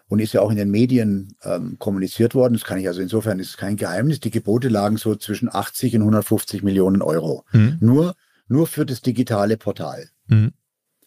Und 0.08 0.20
ist 0.20 0.32
ja 0.32 0.40
auch 0.40 0.52
in 0.52 0.56
den 0.56 0.70
Medien 0.70 1.34
ähm, 1.42 1.78
kommuniziert 1.80 2.36
worden. 2.36 2.54
Das 2.54 2.62
kann 2.62 2.78
ich 2.78 2.86
also 2.86 3.00
insofern 3.00 3.40
ist 3.40 3.50
es 3.50 3.56
kein 3.56 3.76
Geheimnis. 3.76 4.20
Die 4.20 4.30
Gebote 4.30 4.68
lagen 4.68 4.98
so 4.98 5.16
zwischen 5.16 5.52
80 5.52 5.96
und 5.96 6.02
150 6.02 6.62
Millionen 6.62 7.02
Euro. 7.02 7.44
Mhm. 7.52 7.78
Nur, 7.80 8.14
nur 8.46 8.68
für 8.68 8.86
das 8.86 9.02
digitale 9.02 9.56
Portal. 9.56 10.08
Mhm. 10.28 10.52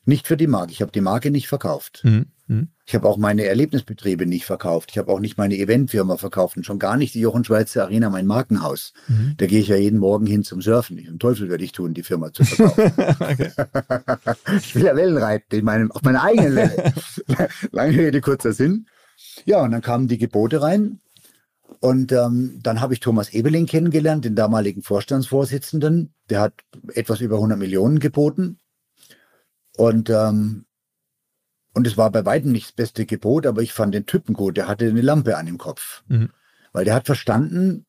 Nicht 0.04 0.28
für 0.28 0.36
die 0.36 0.48
Marke. 0.48 0.74
Ich 0.74 0.82
habe 0.82 0.92
die 0.92 1.02
Marke 1.02 1.32
nicht 1.32 1.48
verkauft. 1.48 2.02
Mhm. 2.04 2.26
Ich 2.90 2.96
habe 2.96 3.08
auch 3.08 3.18
meine 3.18 3.46
Erlebnisbetriebe 3.46 4.26
nicht 4.26 4.46
verkauft. 4.46 4.90
Ich 4.92 4.98
habe 4.98 5.12
auch 5.12 5.20
nicht 5.20 5.38
meine 5.38 5.56
Eventfirma 5.56 6.18
verkauft 6.18 6.58
und 6.58 6.66
schon 6.66 6.80
gar 6.80 6.98
nicht 6.98 7.14
die 7.14 7.20
Jochen 7.20 7.44
Schweizer 7.44 7.84
Arena, 7.84 8.10
mein 8.10 8.26
Markenhaus. 8.26 8.94
Mhm. 9.08 9.36
Da 9.38 9.46
gehe 9.46 9.60
ich 9.60 9.68
ja 9.68 9.76
jeden 9.76 10.00
Morgen 10.00 10.26
hin 10.26 10.44
zum 10.44 10.60
Surfen. 10.60 10.98
Ich, 10.98 11.06
den 11.06 11.20
Teufel 11.20 11.52
werde 11.52 11.64
ich 11.64 11.72
tun, 11.72 11.94
die 11.94 12.02
Firma 12.02 12.34
zu 12.34 12.44
verkaufen. 12.44 12.92
ich 14.58 14.74
will 14.74 14.86
ja 14.86 14.96
Wellen 14.96 15.18
reiten, 15.18 15.56
in 15.56 15.66
meinem, 15.66 15.92
auf 15.92 16.02
meiner 16.02 16.24
eigenen 16.24 16.56
Welle. 16.56 16.94
Lange 17.72 17.96
Rede, 17.96 18.22
kurzer 18.22 18.54
Sinn. 18.54 18.88
Ja, 19.46 19.62
und 19.62 19.70
dann 19.70 19.82
kamen 19.82 20.08
die 20.08 20.18
Gebote 20.18 20.64
rein. 20.64 21.00
Und 21.82 22.12
ähm, 22.12 22.60
dann 22.64 22.82
habe 22.82 22.96
ich 22.96 23.02
Thomas 23.02 23.30
Ebeling 23.30 23.68
kennengelernt, 23.68 24.26
den 24.26 24.34
damaligen 24.34 24.82
Vorstandsvorsitzenden. 24.82 26.16
Der 26.32 26.42
hat 26.42 26.54
etwas 26.96 27.22
über 27.22 27.36
100 27.36 27.60
Millionen 27.60 28.00
geboten. 28.00 28.58
Und 29.78 30.10
ähm, 30.10 30.66
und 31.74 31.86
es 31.88 31.98
war 31.98 32.12
bei 32.12 32.26
weitem 32.26 32.52
nicht 32.52 32.68
das 32.68 32.74
beste 32.74 33.06
Gebot, 33.06 33.46
aber 33.46 33.62
ich 33.62 33.74
fand 33.74 33.94
den 33.94 34.06
Typen 34.06 34.34
gut. 34.34 34.58
Der 34.58 34.68
hatte 34.68 34.86
eine 34.88 35.02
Lampe 35.02 35.38
an 35.38 35.46
dem 35.46 35.58
Kopf. 35.58 36.04
Mhm. 36.08 36.30
Weil 36.72 36.86
der 36.86 36.96
hat 36.96 37.06
verstanden, 37.06 37.86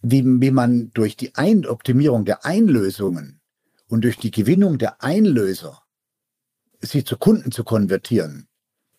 wie, 0.00 0.24
wie 0.24 0.50
man 0.50 0.90
durch 0.92 1.16
die 1.16 1.34
Ein 1.34 1.66
Optimierung 1.66 2.24
der 2.24 2.44
Einlösungen 2.44 3.40
und 3.88 4.04
durch 4.04 4.16
die 4.16 4.30
Gewinnung 4.30 4.78
der 4.78 5.02
Einlöser 5.02 5.82
sie 6.80 7.04
zu 7.04 7.16
Kunden 7.16 7.50
zu 7.50 7.64
konvertieren, 7.64 8.48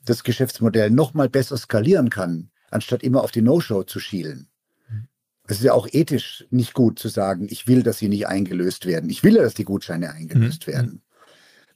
das 0.04 0.24
Geschäftsmodell 0.24 0.92
noch 0.92 1.14
mal 1.14 1.30
besser 1.30 1.58
skalieren 1.58 2.10
kann, 2.10 2.52
anstatt 2.70 3.04
immer 3.04 3.24
auf 3.24 3.32
die 3.32 3.42
No-Show 3.42 3.84
zu 3.84 4.00
schielen. 4.00 4.50
Mhm. 4.90 5.08
Es 5.48 5.58
ist 5.58 5.64
ja 5.64 5.74
auch 5.74 5.88
ethisch 5.92 6.46
nicht 6.50 6.74
gut 6.74 7.00
zu 7.00 7.08
sagen, 7.08 7.48
ich 7.50 7.68
will, 7.68 7.84
dass 7.84 7.98
sie 7.98 8.10
nicht 8.10 8.28
eingelöst 8.28 8.86
werden. 8.86 9.10
Ich 9.10 9.24
will 9.24 9.36
ja, 9.36 9.42
dass 9.42 9.54
die 9.54 9.64
Gutscheine 9.64 10.12
eingelöst 10.12 10.68
mhm. 10.68 10.72
werden. 10.72 11.02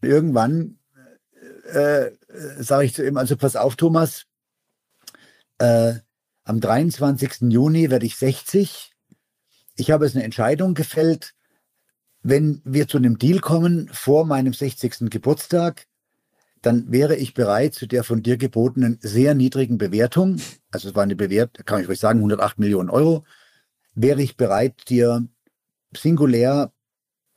Irgendwann 0.02 0.80
äh, 1.64 2.12
sage 2.60 2.86
ich 2.86 2.94
zu 2.94 3.06
ihm, 3.06 3.18
also 3.18 3.36
pass 3.38 3.56
auf, 3.56 3.76
Thomas, 3.76 4.26
äh, 5.60 5.96
am 6.44 6.60
23. 6.60 7.52
Juni 7.52 7.90
werde 7.90 8.06
ich 8.06 8.18
60. 8.18 8.92
Ich 9.76 9.92
habe 9.92 10.06
jetzt 10.06 10.16
eine 10.16 10.26
Entscheidung 10.26 10.74
gefällt, 10.74 11.34
wenn 12.22 12.62
wir 12.64 12.88
zu 12.88 12.98
einem 12.98 13.18
Deal 13.18 13.40
kommen 13.40 13.90
vor 13.92 14.26
meinem 14.26 14.54
60. 14.54 15.10
Geburtstag, 15.10 15.88
dann 16.62 16.92
wäre 16.92 17.16
ich 17.16 17.34
bereit 17.34 17.74
zu 17.74 17.88
der 17.88 18.04
von 18.04 18.24
dir 18.24 18.38
gebotenen 18.38 18.98
sehr 19.02 19.36
niedrigen 19.36 19.78
Bewertung, 19.78 20.40
also 20.72 20.90
es 20.90 20.96
war 20.96 21.04
eine 21.04 21.16
Bewertung, 21.16 21.66
kann 21.66 21.82
ich 21.82 21.90
euch 21.90 22.00
sagen, 22.00 22.20
108 22.20 22.58
Millionen 22.60 22.90
Euro, 22.90 23.26
wäre 23.96 24.22
ich 24.22 24.38
bereit, 24.38 24.90
dir 24.90 25.28
singulär 25.96 26.72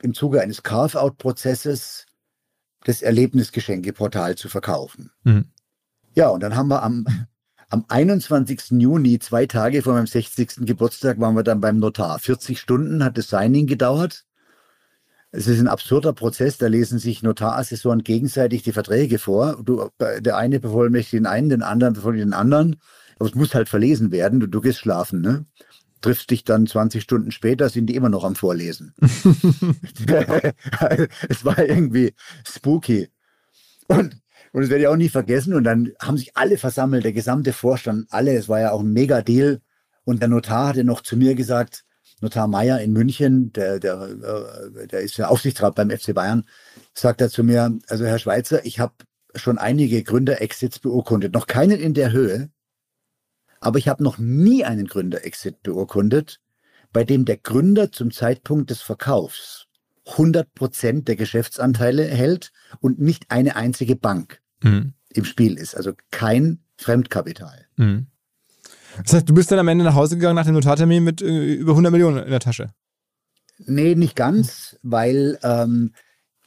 im 0.00 0.14
Zuge 0.14 0.40
eines 0.40 0.62
Carve-out-Prozesses 0.62 2.06
das 2.86 3.02
Erlebnisgeschenkeportal 3.02 4.36
zu 4.36 4.48
verkaufen. 4.48 5.10
Mhm. 5.24 5.46
Ja, 6.14 6.28
und 6.28 6.40
dann 6.42 6.54
haben 6.54 6.68
wir 6.68 6.82
am, 6.82 7.04
am 7.68 7.84
21. 7.88 8.70
Juni, 8.70 9.18
zwei 9.18 9.46
Tage 9.46 9.82
vor 9.82 9.94
meinem 9.94 10.06
60. 10.06 10.66
Geburtstag, 10.66 11.20
waren 11.20 11.34
wir 11.34 11.42
dann 11.42 11.60
beim 11.60 11.78
Notar. 11.78 12.18
40 12.18 12.60
Stunden 12.60 13.04
hat 13.04 13.18
das 13.18 13.28
Signing 13.28 13.66
gedauert. 13.66 14.24
Es 15.32 15.48
ist 15.48 15.58
ein 15.58 15.68
absurder 15.68 16.12
Prozess, 16.12 16.58
da 16.58 16.68
lesen 16.68 17.00
sich 17.00 17.22
Notarassessoren 17.22 18.04
gegenseitig 18.04 18.62
die 18.62 18.72
Verträge 18.72 19.18
vor. 19.18 19.60
Du, 19.62 19.90
der 19.98 20.36
eine 20.36 20.60
bevollmächtigt 20.60 21.14
den 21.14 21.26
einen, 21.26 21.48
den 21.48 21.62
anderen 21.62 21.94
bevollmächtigt 21.94 22.28
den 22.28 22.38
anderen. 22.38 22.76
Aber 23.18 23.28
es 23.28 23.34
muss 23.34 23.54
halt 23.54 23.68
verlesen 23.68 24.12
werden. 24.12 24.38
Du, 24.38 24.46
du 24.46 24.60
gehst 24.60 24.78
schlafen, 24.78 25.20
ne? 25.20 25.44
Triffst 26.00 26.30
dich 26.30 26.44
dann 26.44 26.66
20 26.66 27.02
Stunden 27.02 27.30
später, 27.30 27.68
sind 27.68 27.86
die 27.86 27.94
immer 27.94 28.08
noch 28.08 28.24
am 28.24 28.34
Vorlesen. 28.34 28.94
es 31.28 31.44
war 31.44 31.58
irgendwie 31.58 32.14
spooky. 32.46 33.08
Und, 33.88 34.20
und 34.52 34.62
das 34.62 34.70
werde 34.70 34.82
ich 34.82 34.88
auch 34.88 34.96
nie 34.96 35.08
vergessen. 35.08 35.54
Und 35.54 35.64
dann 35.64 35.92
haben 36.00 36.18
sich 36.18 36.36
alle 36.36 36.58
versammelt, 36.58 37.04
der 37.04 37.12
gesamte 37.12 37.52
Vorstand, 37.52 38.06
alle. 38.10 38.36
Es 38.36 38.48
war 38.48 38.60
ja 38.60 38.72
auch 38.72 38.80
ein 38.80 38.92
Mega-Deal. 38.92 39.60
Und 40.04 40.20
der 40.20 40.28
Notar 40.28 40.68
hatte 40.68 40.84
noch 40.84 41.00
zu 41.00 41.16
mir 41.16 41.34
gesagt, 41.34 41.84
Notar 42.20 42.46
Meier 42.46 42.80
in 42.80 42.92
München, 42.92 43.52
der, 43.52 43.78
der, 43.78 44.00
äh, 44.02 44.86
der 44.86 45.00
ist 45.00 45.18
ja 45.18 45.28
Aufsichtsrat 45.28 45.74
beim 45.74 45.90
FC 45.90 46.14
Bayern, 46.14 46.44
sagt 46.94 47.20
er 47.20 47.28
zu 47.28 47.44
mir, 47.44 47.78
also 47.88 48.06
Herr 48.06 48.18
Schweizer, 48.18 48.64
ich 48.64 48.80
habe 48.80 48.94
schon 49.34 49.58
einige 49.58 50.02
Gründer-Exits 50.02 50.78
beurkundet. 50.78 51.34
Noch 51.34 51.46
keinen 51.46 51.78
in 51.78 51.92
der 51.92 52.12
Höhe, 52.12 52.48
aber 53.60 53.78
ich 53.78 53.88
habe 53.88 54.02
noch 54.02 54.18
nie 54.18 54.64
einen 54.64 54.86
Gründer-Exit 54.86 55.62
beurkundet, 55.62 56.40
bei 56.92 57.04
dem 57.04 57.24
der 57.24 57.36
Gründer 57.36 57.92
zum 57.92 58.10
Zeitpunkt 58.10 58.70
des 58.70 58.80
Verkaufs 58.82 59.66
100 60.06 60.54
Prozent 60.54 61.08
der 61.08 61.16
Geschäftsanteile 61.16 62.04
hält 62.04 62.52
und 62.80 63.00
nicht 63.00 63.30
eine 63.30 63.56
einzige 63.56 63.96
Bank 63.96 64.40
mhm. 64.62 64.94
im 65.10 65.24
Spiel 65.24 65.58
ist. 65.58 65.76
Also 65.76 65.92
kein 66.10 66.60
Fremdkapital. 66.76 67.66
Mhm. 67.76 68.06
Das 69.02 69.12
heißt, 69.12 69.28
du 69.28 69.34
bist 69.34 69.50
dann 69.50 69.58
am 69.58 69.68
Ende 69.68 69.84
nach 69.84 69.94
Hause 69.94 70.16
gegangen 70.16 70.36
nach 70.36 70.46
dem 70.46 70.54
Notartermin 70.54 71.04
mit 71.04 71.20
äh, 71.20 71.54
über 71.54 71.72
100 71.72 71.92
Millionen 71.92 72.24
in 72.24 72.30
der 72.30 72.40
Tasche? 72.40 72.70
Nee, 73.58 73.94
nicht 73.94 74.16
ganz, 74.16 74.78
weil 74.82 75.38
ähm, 75.42 75.92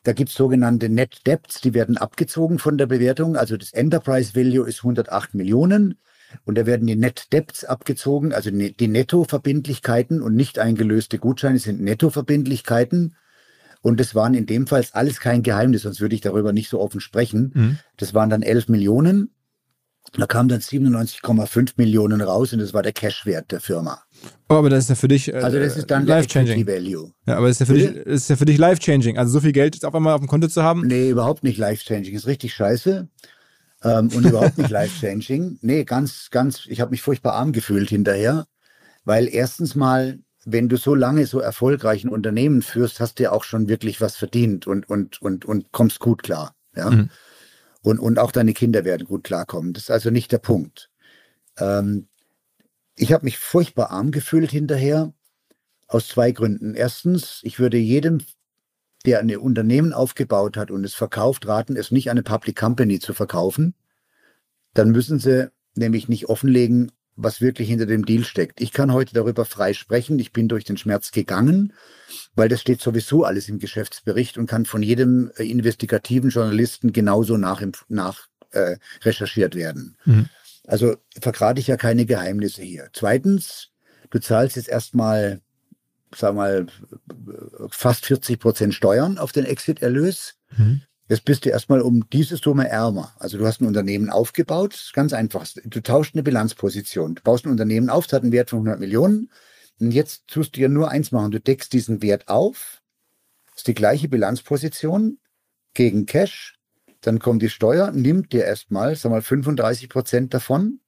da 0.03 0.13
gibt 0.13 0.29
es 0.29 0.35
sogenannte 0.35 0.89
Net 0.89 1.27
Debts, 1.27 1.61
die 1.61 1.73
werden 1.73 1.97
abgezogen 1.97 2.59
von 2.59 2.77
der 2.77 2.85
Bewertung. 2.85 3.35
Also 3.35 3.57
das 3.57 3.73
Enterprise 3.73 4.35
Value 4.35 4.67
ist 4.67 4.79
108 4.79 5.35
Millionen 5.35 5.99
und 6.45 6.57
da 6.57 6.65
werden 6.65 6.87
die 6.87 6.95
Net 6.95 7.31
Debts 7.33 7.65
abgezogen, 7.65 8.33
also 8.33 8.51
ne, 8.51 8.71
die 8.71 8.87
Nettoverbindlichkeiten 8.87 10.21
und 10.21 10.35
nicht 10.35 10.59
eingelöste 10.59 11.19
Gutscheine 11.19 11.59
sind 11.59 11.81
Nettoverbindlichkeiten. 11.81 13.15
Und 13.81 13.99
das 13.99 14.13
waren 14.13 14.33
in 14.33 14.45
dem 14.45 14.67
Fall 14.67 14.85
alles 14.91 15.19
kein 15.21 15.41
Geheimnis, 15.41 15.83
sonst 15.83 16.01
würde 16.01 16.13
ich 16.13 16.21
darüber 16.21 16.51
nicht 16.51 16.69
so 16.69 16.81
offen 16.81 16.99
sprechen. 16.99 17.51
Mhm. 17.53 17.79
Das 17.97 18.13
waren 18.13 18.29
dann 18.29 18.41
11 18.41 18.67
Millionen. 18.67 19.31
Da 20.17 20.25
kamen 20.25 20.49
dann 20.49 20.59
97,5 20.59 21.73
Millionen 21.77 22.21
raus 22.21 22.51
und 22.51 22.59
das 22.59 22.73
war 22.73 22.81
der 22.81 22.93
Cashwert 22.93 23.51
der 23.51 23.59
Firma. 23.59 24.01
Oh, 24.49 24.55
aber 24.55 24.69
das 24.69 24.85
ist 24.85 24.89
ja 24.89 24.95
für 24.95 25.07
dich. 25.07 25.31
Äh, 25.31 25.37
also 25.37 25.59
das 25.59 25.77
ist 25.77 25.91
dann 25.91 26.05
life-changing. 26.05 26.65
Value. 26.65 27.11
Ja, 27.27 27.37
aber 27.37 27.47
das 27.47 27.57
ist 27.57 27.59
ja 27.59 27.65
für 27.67 27.73
dich, 27.79 27.91
ist 27.91 28.29
ja 28.29 28.35
für 28.35 28.45
dich 28.45 28.57
life-changing. 28.57 29.17
Also 29.17 29.33
so 29.33 29.39
viel 29.41 29.51
Geld 29.51 29.83
auf 29.85 29.93
einmal 29.93 30.13
auf 30.13 30.21
dem 30.21 30.27
Konto 30.27 30.47
zu 30.47 30.63
haben. 30.63 30.87
Nee, 30.87 31.09
überhaupt 31.09 31.43
nicht 31.43 31.57
life-changing. 31.57 32.15
Ist 32.15 32.27
richtig 32.27 32.53
scheiße. 32.53 33.07
Ähm, 33.83 34.09
und 34.09 34.25
überhaupt 34.25 34.57
nicht 34.57 34.69
life-changing. 34.69 35.59
Nee, 35.61 35.83
ganz, 35.83 36.29
ganz, 36.31 36.65
ich 36.65 36.81
habe 36.81 36.91
mich 36.91 37.01
furchtbar 37.01 37.33
arm 37.33 37.51
gefühlt 37.51 37.89
hinterher. 37.89 38.45
Weil 39.05 39.27
erstens 39.27 39.75
mal, 39.75 40.19
wenn 40.45 40.69
du 40.69 40.77
so 40.77 40.95
lange 40.95 41.25
so 41.25 41.39
erfolgreich 41.39 42.03
ein 42.03 42.09
Unternehmen 42.09 42.61
führst, 42.61 42.99
hast 42.99 43.19
du 43.19 43.23
ja 43.23 43.31
auch 43.31 43.43
schon 43.43 43.69
wirklich 43.69 44.01
was 44.01 44.15
verdient 44.15 44.67
und, 44.67 44.89
und, 44.89 45.21
und, 45.21 45.45
und 45.45 45.71
kommst 45.71 45.99
gut 45.99 46.23
klar. 46.23 46.55
Ja. 46.75 46.89
Mhm. 46.89 47.09
Und, 47.81 47.99
und 47.99 48.19
auch 48.19 48.31
deine 48.31 48.53
Kinder 48.53 48.83
werden 48.83 49.07
gut 49.07 49.23
klarkommen. 49.23 49.73
Das 49.73 49.83
ist 49.83 49.91
also 49.91 50.09
nicht 50.09 50.31
der 50.31 50.39
Punkt. 50.39 50.89
Ähm, 51.57 52.07
ich 52.95 53.13
habe 53.13 53.25
mich 53.25 53.39
furchtbar 53.39 53.91
arm 53.91 54.11
gefühlt 54.11 54.51
hinterher, 54.51 55.13
aus 55.87 56.07
zwei 56.07 56.31
Gründen. 56.31 56.75
Erstens, 56.75 57.39
ich 57.43 57.59
würde 57.59 57.77
jedem, 57.77 58.19
der 59.05 59.19
ein 59.19 59.35
Unternehmen 59.37 59.93
aufgebaut 59.93 60.57
hat 60.57 60.71
und 60.71 60.83
es 60.83 60.93
verkauft, 60.93 61.47
raten, 61.47 61.75
es 61.75 61.91
nicht 61.91 62.09
an 62.09 62.17
eine 62.17 62.23
Public 62.23 62.57
Company 62.57 62.99
zu 62.99 63.13
verkaufen. 63.13 63.75
Dann 64.73 64.91
müssen 64.91 65.19
sie 65.19 65.51
nämlich 65.75 66.09
nicht 66.09 66.27
offenlegen, 66.27 66.91
was 67.15 67.41
wirklich 67.41 67.67
hinter 67.67 67.85
dem 67.85 68.05
Deal 68.05 68.23
steckt. 68.23 68.61
Ich 68.61 68.71
kann 68.71 68.93
heute 68.93 69.13
darüber 69.13 69.45
frei 69.45 69.73
sprechen. 69.73 70.19
Ich 70.19 70.31
bin 70.31 70.47
durch 70.47 70.63
den 70.63 70.77
Schmerz 70.77 71.11
gegangen, 71.11 71.73
weil 72.35 72.49
das 72.49 72.61
steht 72.61 72.81
sowieso 72.81 73.25
alles 73.25 73.49
im 73.49 73.59
Geschäftsbericht 73.59 74.37
und 74.37 74.47
kann 74.47 74.65
von 74.65 74.81
jedem 74.81 75.31
äh, 75.35 75.43
investigativen 75.43 76.29
Journalisten 76.29 76.93
genauso 76.93 77.37
nach, 77.37 77.61
nach 77.89 78.27
äh, 78.51 78.77
recherchiert 79.03 79.55
werden. 79.55 79.97
Mhm. 80.05 80.29
Also 80.65 80.95
vergrate 81.19 81.59
ich 81.59 81.67
ja 81.67 81.77
keine 81.77 82.05
Geheimnisse 82.05 82.61
hier. 82.61 82.89
Zweitens, 82.93 83.69
du 84.11 84.19
zahlst 84.19 84.55
jetzt 84.55 84.69
erstmal, 84.69 85.41
sag 86.15 86.35
mal, 86.35 86.67
fast 87.69 88.05
40 88.05 88.39
Prozent 88.39 88.73
Steuern 88.73 89.17
auf 89.17 89.31
den 89.31 89.45
Exit-Erlös. 89.45 90.35
Mhm. 90.57 90.81
Jetzt 91.07 91.25
bist 91.25 91.43
du 91.43 91.49
erstmal 91.49 91.81
um 91.81 92.07
diese 92.11 92.37
Summe 92.37 92.69
ärmer. 92.69 93.15
Also 93.17 93.39
du 93.39 93.47
hast 93.47 93.61
ein 93.61 93.67
Unternehmen 93.67 94.11
aufgebaut, 94.11 94.91
ganz 94.93 95.11
einfach. 95.11 95.47
Du 95.65 95.81
tauschst 95.81 96.13
eine 96.13 96.21
Bilanzposition. 96.21 97.15
Du 97.15 97.23
baust 97.23 97.45
ein 97.45 97.51
Unternehmen 97.51 97.89
auf, 97.89 98.05
das 98.05 98.13
hat 98.13 98.23
einen 98.23 98.31
Wert 98.31 98.51
von 98.51 98.59
100 98.59 98.79
Millionen. 98.79 99.31
Und 99.79 99.91
jetzt 99.91 100.27
tust 100.27 100.55
du 100.55 100.61
ja 100.61 100.67
nur 100.67 100.91
eins 100.91 101.11
machen. 101.11 101.31
Du 101.31 101.39
deckst 101.39 101.73
diesen 101.73 102.03
Wert 102.03 102.27
auf. 102.27 102.81
Ist 103.55 103.67
die 103.67 103.73
gleiche 103.73 104.07
Bilanzposition 104.07 105.17
gegen 105.73 106.05
Cash. 106.05 106.59
Dann 107.01 107.17
kommt 107.17 107.41
die 107.41 107.49
Steuer, 107.49 107.91
nimmt 107.91 108.31
dir 108.33 108.45
erstmal, 108.45 108.95
sag 108.95 109.09
mal, 109.09 109.21
35 109.21 109.89
Prozent 109.89 110.33
davon. 110.33 110.79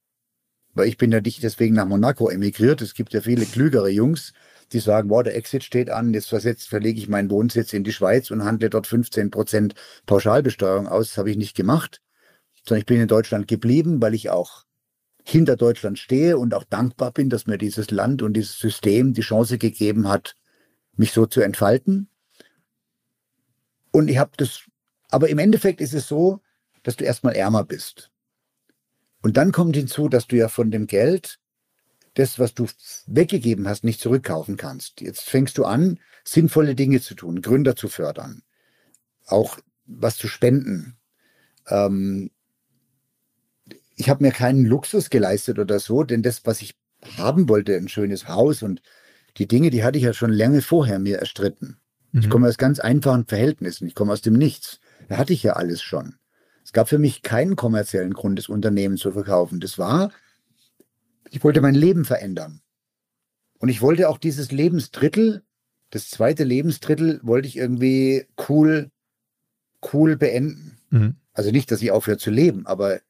Weil 0.74 0.88
ich 0.88 0.98
bin 0.98 1.10
ja 1.10 1.20
nicht 1.20 1.42
deswegen 1.42 1.74
nach 1.74 1.86
Monaco 1.86 2.30
emigriert. 2.30 2.80
Es 2.80 2.94
gibt 2.94 3.12
ja 3.12 3.22
viele 3.22 3.44
klügere 3.44 3.88
Jungs, 3.88 4.32
die 4.72 4.80
sagen, 4.80 5.10
wow, 5.10 5.22
der 5.22 5.36
Exit 5.36 5.64
steht 5.64 5.90
an, 5.90 6.14
jetzt 6.14 6.28
versetzt, 6.28 6.68
verlege 6.68 6.98
ich 6.98 7.08
meinen 7.08 7.30
Wohnsitz 7.30 7.72
in 7.72 7.84
die 7.84 7.92
Schweiz 7.92 8.30
und 8.30 8.44
handle 8.44 8.70
dort 8.70 8.86
15 8.86 9.30
Prozent 9.30 9.74
Pauschalbesteuerung 10.06 10.88
aus. 10.88 11.08
Das 11.08 11.18
habe 11.18 11.30
ich 11.30 11.36
nicht 11.36 11.56
gemacht, 11.56 12.00
sondern 12.64 12.80
ich 12.80 12.86
bin 12.86 13.00
in 13.00 13.08
Deutschland 13.08 13.48
geblieben, 13.48 14.00
weil 14.00 14.14
ich 14.14 14.30
auch 14.30 14.64
hinter 15.24 15.56
Deutschland 15.56 15.98
stehe 15.98 16.38
und 16.38 16.54
auch 16.54 16.64
dankbar 16.64 17.12
bin, 17.12 17.30
dass 17.30 17.46
mir 17.46 17.58
dieses 17.58 17.90
Land 17.90 18.22
und 18.22 18.34
dieses 18.34 18.58
System 18.58 19.14
die 19.14 19.20
Chance 19.20 19.58
gegeben 19.58 20.08
hat, 20.08 20.36
mich 20.96 21.12
so 21.12 21.26
zu 21.26 21.40
entfalten. 21.40 22.08
Und 23.92 24.08
ich 24.08 24.18
habe 24.18 24.32
das, 24.36 24.62
aber 25.10 25.28
im 25.28 25.38
Endeffekt 25.38 25.80
ist 25.80 25.94
es 25.94 26.08
so, 26.08 26.40
dass 26.82 26.96
du 26.96 27.04
erstmal 27.04 27.36
ärmer 27.36 27.64
bist. 27.64 28.10
Und 29.22 29.36
dann 29.36 29.52
kommt 29.52 29.76
hinzu, 29.76 30.08
dass 30.08 30.26
du 30.26 30.36
ja 30.36 30.48
von 30.48 30.70
dem 30.70 30.86
Geld 30.86 31.38
das, 32.14 32.38
was 32.38 32.54
du 32.54 32.66
weggegeben 33.06 33.68
hast, 33.68 33.84
nicht 33.84 34.00
zurückkaufen 34.00 34.56
kannst. 34.56 35.00
Jetzt 35.00 35.22
fängst 35.22 35.58
du 35.58 35.64
an, 35.64 35.98
sinnvolle 36.24 36.74
Dinge 36.74 37.00
zu 37.00 37.14
tun, 37.14 37.42
Gründer 37.42 37.76
zu 37.76 37.88
fördern, 37.88 38.42
auch 39.26 39.58
was 39.86 40.16
zu 40.16 40.28
spenden. 40.28 40.96
Ähm, 41.68 42.30
ich 43.96 44.08
habe 44.08 44.24
mir 44.24 44.32
keinen 44.32 44.64
Luxus 44.64 45.10
geleistet 45.10 45.58
oder 45.58 45.78
so, 45.78 46.02
denn 46.02 46.22
das, 46.22 46.44
was 46.44 46.62
ich 46.62 46.74
haben 47.18 47.48
wollte, 47.48 47.76
ein 47.76 47.88
schönes 47.88 48.28
Haus 48.28 48.62
und 48.62 48.82
die 49.38 49.48
Dinge, 49.48 49.70
die 49.70 49.82
hatte 49.82 49.98
ich 49.98 50.04
ja 50.04 50.12
schon 50.12 50.32
lange 50.32 50.62
vorher 50.62 50.98
mir 50.98 51.18
erstritten. 51.18 51.78
Mhm. 52.12 52.20
Ich 52.20 52.30
komme 52.30 52.48
aus 52.48 52.58
ganz 52.58 52.80
einfachen 52.80 53.26
Verhältnissen, 53.26 53.86
ich 53.86 53.94
komme 53.94 54.12
aus 54.12 54.20
dem 54.20 54.34
Nichts. 54.34 54.80
Da 55.08 55.16
hatte 55.16 55.32
ich 55.32 55.42
ja 55.42 55.54
alles 55.54 55.82
schon. 55.82 56.16
Es 56.64 56.72
gab 56.72 56.88
für 56.88 56.98
mich 56.98 57.22
keinen 57.22 57.56
kommerziellen 57.56 58.14
Grund, 58.14 58.38
das 58.38 58.48
Unternehmen 58.48 58.96
zu 58.96 59.12
verkaufen. 59.12 59.60
Das 59.60 59.78
war 59.78 60.12
ich 61.32 61.42
wollte 61.42 61.62
mein 61.62 61.74
Leben 61.74 62.04
verändern. 62.04 62.60
Und 63.58 63.70
ich 63.70 63.80
wollte 63.80 64.08
auch 64.08 64.18
dieses 64.18 64.52
Lebensdrittel, 64.52 65.42
das 65.90 66.10
zweite 66.10 66.44
Lebensdrittel, 66.44 67.20
wollte 67.22 67.48
ich 67.48 67.56
irgendwie 67.56 68.26
cool, 68.48 68.90
cool 69.92 70.16
beenden. 70.16 70.78
Mhm. 70.90 71.16
Also 71.32 71.50
nicht, 71.50 71.70
dass 71.70 71.80
ich 71.80 71.90
aufhöre 71.90 72.18
zu 72.18 72.30
leben, 72.30 72.66
aber, 72.66 73.00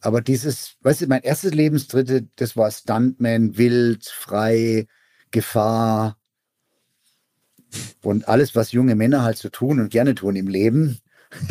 aber 0.00 0.22
dieses, 0.22 0.76
weißt 0.80 1.02
du, 1.02 1.06
mein 1.06 1.22
erstes 1.22 1.52
Lebensdrittel, 1.52 2.28
das 2.36 2.56
war 2.56 2.70
Stuntman, 2.70 3.58
wild, 3.58 4.06
frei, 4.06 4.86
Gefahr 5.30 6.16
und 8.02 8.28
alles, 8.28 8.54
was 8.54 8.72
junge 8.72 8.94
Männer 8.94 9.22
halt 9.22 9.36
so 9.36 9.50
tun 9.50 9.78
und 9.78 9.90
gerne 9.90 10.14
tun 10.14 10.36
im 10.36 10.48
Leben. 10.48 11.00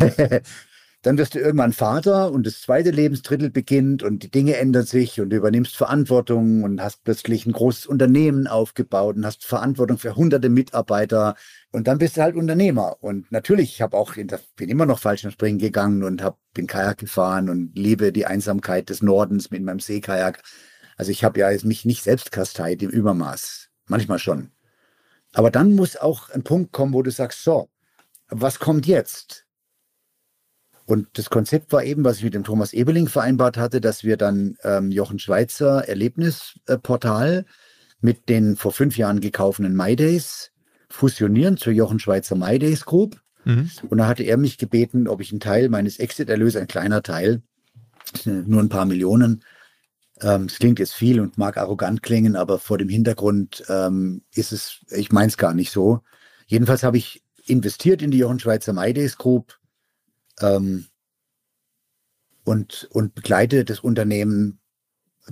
Dann 1.04 1.18
wirst 1.18 1.34
du 1.34 1.38
irgendwann 1.38 1.74
Vater 1.74 2.32
und 2.32 2.46
das 2.46 2.62
zweite 2.62 2.90
Lebensdrittel 2.90 3.50
beginnt 3.50 4.02
und 4.02 4.22
die 4.22 4.30
Dinge 4.30 4.56
ändern 4.56 4.86
sich 4.86 5.20
und 5.20 5.28
du 5.28 5.36
übernimmst 5.36 5.76
Verantwortung 5.76 6.62
und 6.62 6.80
hast 6.80 7.04
plötzlich 7.04 7.44
ein 7.44 7.52
großes 7.52 7.84
Unternehmen 7.84 8.46
aufgebaut 8.46 9.16
und 9.16 9.26
hast 9.26 9.44
Verantwortung 9.44 9.98
für 9.98 10.16
hunderte 10.16 10.48
Mitarbeiter 10.48 11.34
und 11.72 11.88
dann 11.88 11.98
bist 11.98 12.16
du 12.16 12.22
halt 12.22 12.36
Unternehmer. 12.36 12.96
Und 13.02 13.30
natürlich, 13.30 13.74
ich 13.74 13.82
habe 13.82 13.98
auch, 13.98 14.14
bin 14.56 14.70
immer 14.70 14.86
noch 14.86 14.98
Fallschirmspringen 14.98 15.58
gegangen 15.58 16.04
und 16.04 16.22
hab, 16.22 16.38
bin 16.54 16.66
Kajak 16.66 16.96
gefahren 16.96 17.50
und 17.50 17.78
liebe 17.78 18.10
die 18.10 18.24
Einsamkeit 18.24 18.88
des 18.88 19.02
Nordens 19.02 19.50
mit 19.50 19.62
meinem 19.62 19.80
Seekajak. 19.80 20.40
Also 20.96 21.10
ich 21.10 21.22
habe 21.22 21.38
ja 21.38 21.50
jetzt 21.50 21.66
mich 21.66 21.84
nicht 21.84 22.02
selbst 22.02 22.32
kasteit 22.32 22.82
im 22.82 22.88
Übermaß. 22.88 23.68
Manchmal 23.88 24.18
schon. 24.18 24.52
Aber 25.34 25.50
dann 25.50 25.74
muss 25.74 25.98
auch 25.98 26.30
ein 26.30 26.44
Punkt 26.44 26.72
kommen, 26.72 26.94
wo 26.94 27.02
du 27.02 27.10
sagst, 27.10 27.44
so, 27.44 27.68
was 28.28 28.58
kommt 28.58 28.86
jetzt? 28.86 29.43
Und 30.86 31.08
das 31.14 31.30
Konzept 31.30 31.72
war 31.72 31.84
eben, 31.84 32.04
was 32.04 32.18
ich 32.18 32.24
mit 32.24 32.34
dem 32.34 32.44
Thomas 32.44 32.72
Ebeling 32.72 33.08
vereinbart 33.08 33.56
hatte, 33.56 33.80
dass 33.80 34.04
wir 34.04 34.16
dann 34.16 34.56
ähm, 34.62 34.90
Jochen 34.90 35.18
Schweizer 35.18 35.88
Erlebnisportal 35.88 37.46
mit 38.00 38.28
den 38.28 38.56
vor 38.56 38.72
fünf 38.72 38.98
Jahren 38.98 39.20
gekauften 39.20 39.74
MyDays 39.74 40.50
fusionieren 40.90 41.56
zur 41.56 41.72
Jochen 41.72 41.98
Schweizer 41.98 42.36
MyDays 42.36 42.84
Group. 42.84 43.20
Mhm. 43.44 43.70
Und 43.88 43.98
da 43.98 44.06
hatte 44.06 44.24
er 44.24 44.36
mich 44.36 44.58
gebeten, 44.58 45.08
ob 45.08 45.20
ich 45.20 45.30
einen 45.32 45.40
Teil 45.40 45.70
meines 45.70 45.98
Exit-Erlöses, 45.98 46.60
ein 46.60 46.68
kleiner 46.68 47.02
Teil, 47.02 47.42
nur 48.24 48.60
ein 48.60 48.68
paar 48.68 48.84
Millionen, 48.84 49.42
ähm, 50.20 50.44
es 50.44 50.58
klingt 50.58 50.78
jetzt 50.78 50.94
viel 50.94 51.20
und 51.20 51.38
mag 51.38 51.56
arrogant 51.56 52.02
klingen, 52.02 52.36
aber 52.36 52.58
vor 52.58 52.78
dem 52.78 52.88
Hintergrund 52.88 53.64
ähm, 53.68 54.22
ist 54.34 54.52
es, 54.52 54.80
ich 54.90 55.12
meine 55.12 55.28
es 55.28 55.36
gar 55.36 55.54
nicht 55.54 55.70
so. 55.70 56.00
Jedenfalls 56.46 56.82
habe 56.82 56.98
ich 56.98 57.22
investiert 57.46 58.00
in 58.00 58.10
die 58.10 58.18
Jochen 58.18 58.38
Schweizer 58.38 58.72
MyDays 58.72 59.18
Group 59.18 59.58
ähm, 60.40 60.86
und, 62.44 62.88
und 62.90 63.14
begleite 63.14 63.64
das 63.64 63.80
Unternehmen 63.80 64.60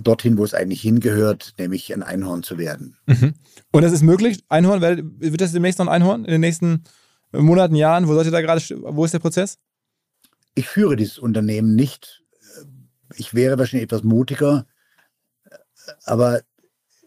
dorthin, 0.01 0.37
wo 0.37 0.43
es 0.43 0.55
eigentlich 0.55 0.81
hingehört, 0.81 1.53
nämlich 1.59 1.93
ein 1.93 2.01
Einhorn 2.01 2.41
zu 2.41 2.57
werden. 2.57 2.97
Mhm. 3.05 3.35
Und 3.71 3.81
das 3.83 3.91
ist 3.91 4.01
möglich? 4.01 4.43
Einhorn, 4.49 4.81
wird 5.19 5.41
das 5.41 5.51
demnächst 5.51 5.79
noch 5.79 5.87
ein 5.87 5.93
Einhorn 5.93 6.25
in 6.25 6.31
den 6.31 6.41
nächsten 6.41 6.83
Monaten, 7.31 7.75
Jahren? 7.75 8.07
Wo 8.07 8.15
seid 8.15 8.25
ihr 8.25 8.31
da 8.31 8.41
gerade, 8.41 8.61
wo 8.81 9.05
ist 9.05 9.13
der 9.13 9.19
Prozess? 9.19 9.59
ich 10.55 10.67
führe 10.67 10.95
dieses 10.95 11.17
Unternehmen 11.17 11.75
nicht. 11.75 12.23
Ich 13.15 13.33
wäre 13.33 13.57
wahrscheinlich 13.57 13.85
etwas 13.85 14.03
mutiger, 14.03 14.65
aber 16.05 16.41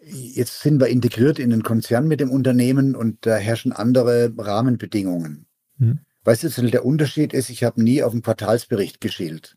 jetzt 0.03 0.61
sind 0.61 0.81
wir 0.81 0.89
integriert 0.89 1.39
in 1.39 1.51
den 1.51 1.63
Konzern 1.63 2.07
mit 2.07 2.21
dem 2.21 2.31
Unternehmen 2.31 2.95
und 2.95 3.27
da 3.27 3.37
herrschen 3.37 3.73
andere 3.73 4.33
Rahmenbedingungen. 4.37 5.47
Hm. 5.79 6.01
Weißt 6.27 6.43
du, 6.43 6.49
der 6.49 6.85
Unterschied 6.85 7.33
ist, 7.33 7.51
ich 7.51 7.63
habe 7.63 7.81
nie 7.81 8.03
auf 8.03 8.11
den 8.11 8.21
Quartalsbericht 8.21 9.01
geschielt, 9.01 9.57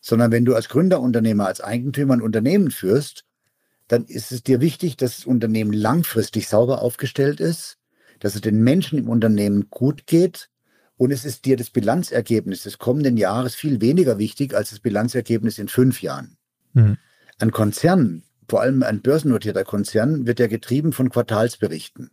sondern 0.00 0.32
wenn 0.32 0.46
du 0.46 0.54
als 0.54 0.70
Gründerunternehmer, 0.70 1.46
als 1.46 1.60
Eigentümer 1.60 2.14
ein 2.14 2.22
Unternehmen 2.22 2.70
führst, 2.70 3.26
dann 3.86 4.06
ist 4.06 4.32
es 4.32 4.42
dir 4.42 4.62
wichtig, 4.62 4.96
dass 4.96 5.16
das 5.16 5.26
Unternehmen 5.26 5.74
langfristig 5.74 6.48
sauber 6.48 6.80
aufgestellt 6.80 7.38
ist, 7.38 7.76
dass 8.18 8.34
es 8.34 8.40
den 8.40 8.62
Menschen 8.64 8.98
im 8.98 9.10
Unternehmen 9.10 9.68
gut 9.68 10.06
geht 10.06 10.48
und 10.96 11.10
es 11.10 11.26
ist 11.26 11.44
dir 11.44 11.58
das 11.58 11.68
Bilanzergebnis 11.68 12.62
des 12.62 12.78
kommenden 12.78 13.18
Jahres 13.18 13.54
viel 13.54 13.82
weniger 13.82 14.16
wichtig 14.16 14.54
als 14.54 14.70
das 14.70 14.80
Bilanzergebnis 14.80 15.58
in 15.58 15.68
fünf 15.68 16.00
Jahren. 16.00 16.38
Mhm. 16.72 16.96
Ein 17.38 17.50
Konzern, 17.50 18.22
vor 18.48 18.62
allem 18.62 18.82
ein 18.84 19.02
börsennotierter 19.02 19.64
Konzern, 19.64 20.26
wird 20.26 20.40
ja 20.40 20.46
getrieben 20.46 20.94
von 20.94 21.10
Quartalsberichten. 21.10 22.10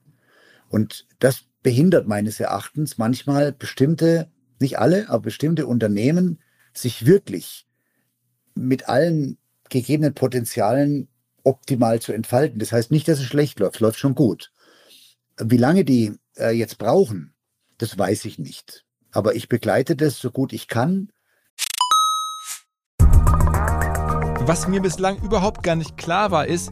Und 0.67 1.07
das 1.19 1.45
behindert 1.63 2.07
meines 2.07 2.39
Erachtens 2.39 2.97
manchmal 2.97 3.51
bestimmte, 3.51 4.29
nicht 4.59 4.79
alle, 4.79 5.09
aber 5.09 5.23
bestimmte 5.23 5.67
Unternehmen, 5.67 6.39
sich 6.73 7.05
wirklich 7.05 7.67
mit 8.55 8.89
allen 8.89 9.37
gegebenen 9.69 10.13
Potenzialen 10.13 11.07
optimal 11.43 11.99
zu 11.99 12.13
entfalten. 12.13 12.59
Das 12.59 12.71
heißt 12.71 12.91
nicht, 12.91 13.07
dass 13.07 13.19
es 13.19 13.25
schlecht 13.25 13.59
läuft, 13.59 13.79
läuft 13.79 13.99
schon 13.99 14.15
gut. 14.15 14.51
Wie 15.37 15.57
lange 15.57 15.85
die 15.85 16.13
äh, 16.37 16.51
jetzt 16.51 16.77
brauchen, 16.77 17.33
das 17.77 17.97
weiß 17.97 18.25
ich 18.25 18.37
nicht. 18.37 18.85
Aber 19.11 19.35
ich 19.35 19.49
begleite 19.49 19.95
das 19.95 20.19
so 20.19 20.31
gut 20.31 20.53
ich 20.53 20.67
kann 20.67 21.11
Was 24.43 24.67
mir 24.67 24.81
bislang 24.81 25.21
überhaupt 25.21 25.63
gar 25.63 25.75
nicht 25.75 25.97
klar 25.97 26.31
war, 26.31 26.47
ist, 26.47 26.71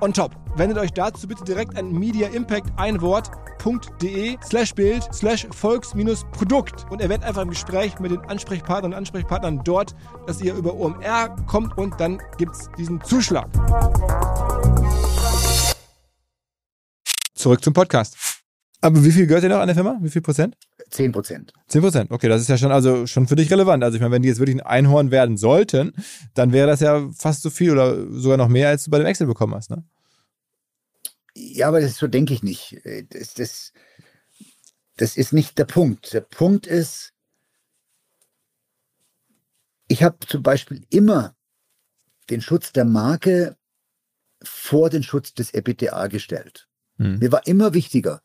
on 0.00 0.12
top. 0.12 0.32
Wendet 0.56 0.78
euch 0.78 0.92
dazu 0.92 1.28
bitte 1.28 1.44
direkt 1.44 1.76
an 1.76 1.92
Media 1.92 2.28
Impact 2.28 2.70
ein 2.76 3.00
Wort 3.00 3.30
www.de 3.68 4.36
slash 4.42 4.74
Bild 4.74 5.08
slash 5.12 5.46
Volks-Produkt 5.50 6.86
und 6.90 7.00
erwähnt 7.00 7.24
einfach 7.24 7.42
im 7.42 7.50
Gespräch 7.50 7.98
mit 7.98 8.10
den 8.10 8.20
Ansprechpartnern 8.20 8.92
und 8.92 8.98
Ansprechpartnern 8.98 9.62
dort, 9.64 9.94
dass 10.26 10.40
ihr 10.40 10.54
über 10.54 10.74
OMR 10.74 11.34
kommt 11.46 11.76
und 11.76 11.98
dann 12.00 12.20
gibt 12.36 12.52
es 12.54 12.70
diesen 12.78 13.02
Zuschlag. 13.02 13.48
Zurück 17.34 17.62
zum 17.62 17.72
Podcast. 17.72 18.16
Aber 18.80 19.04
wie 19.04 19.12
viel 19.12 19.26
gehört 19.26 19.42
ihr 19.42 19.48
noch 19.48 19.58
an 19.58 19.66
der 19.66 19.74
Firma? 19.74 19.98
Wie 20.00 20.10
viel 20.10 20.22
Prozent? 20.22 20.56
Zehn 20.90 21.12
Prozent. 21.12 21.52
Zehn 21.66 21.82
Prozent, 21.82 22.10
okay, 22.10 22.28
das 22.28 22.40
ist 22.40 22.48
ja 22.48 22.56
schon, 22.56 22.72
also 22.72 23.06
schon 23.06 23.28
für 23.28 23.36
dich 23.36 23.50
relevant. 23.50 23.84
Also 23.84 23.96
ich 23.96 24.00
meine, 24.00 24.14
wenn 24.14 24.22
die 24.22 24.28
jetzt 24.28 24.38
wirklich 24.38 24.56
ein 24.56 24.66
Einhorn 24.66 25.10
werden 25.10 25.36
sollten, 25.36 25.92
dann 26.34 26.52
wäre 26.52 26.66
das 26.66 26.80
ja 26.80 27.10
fast 27.12 27.42
so 27.42 27.50
viel 27.50 27.72
oder 27.72 28.10
sogar 28.10 28.38
noch 28.38 28.48
mehr, 28.48 28.68
als 28.68 28.84
du 28.84 28.90
bei 28.90 28.98
dem 28.98 29.06
Excel 29.06 29.26
bekommen 29.26 29.54
hast, 29.54 29.70
ne? 29.70 29.84
Ja, 31.34 31.68
aber 31.68 31.80
das, 31.80 31.96
so 31.96 32.08
denke 32.08 32.34
ich 32.34 32.42
nicht. 32.42 32.84
Äh, 32.84 33.04
das, 33.08 33.34
das, 33.34 33.72
das 34.96 35.16
ist 35.16 35.32
nicht 35.32 35.58
der 35.58 35.66
Punkt. 35.66 36.12
Der 36.12 36.22
Punkt 36.22 36.66
ist, 36.66 37.12
ich 39.88 40.02
habe 40.02 40.18
zum 40.26 40.42
Beispiel 40.42 40.84
immer 40.90 41.36
den 42.30 42.40
Schutz 42.40 42.72
der 42.72 42.84
Marke 42.84 43.56
vor 44.42 44.90
den 44.90 45.02
Schutz 45.02 45.34
des 45.34 45.52
EBITDA 45.54 46.08
gestellt. 46.08 46.68
Hm. 46.96 47.18
Mir 47.18 47.32
war 47.32 47.46
immer 47.46 47.74
wichtiger, 47.74 48.22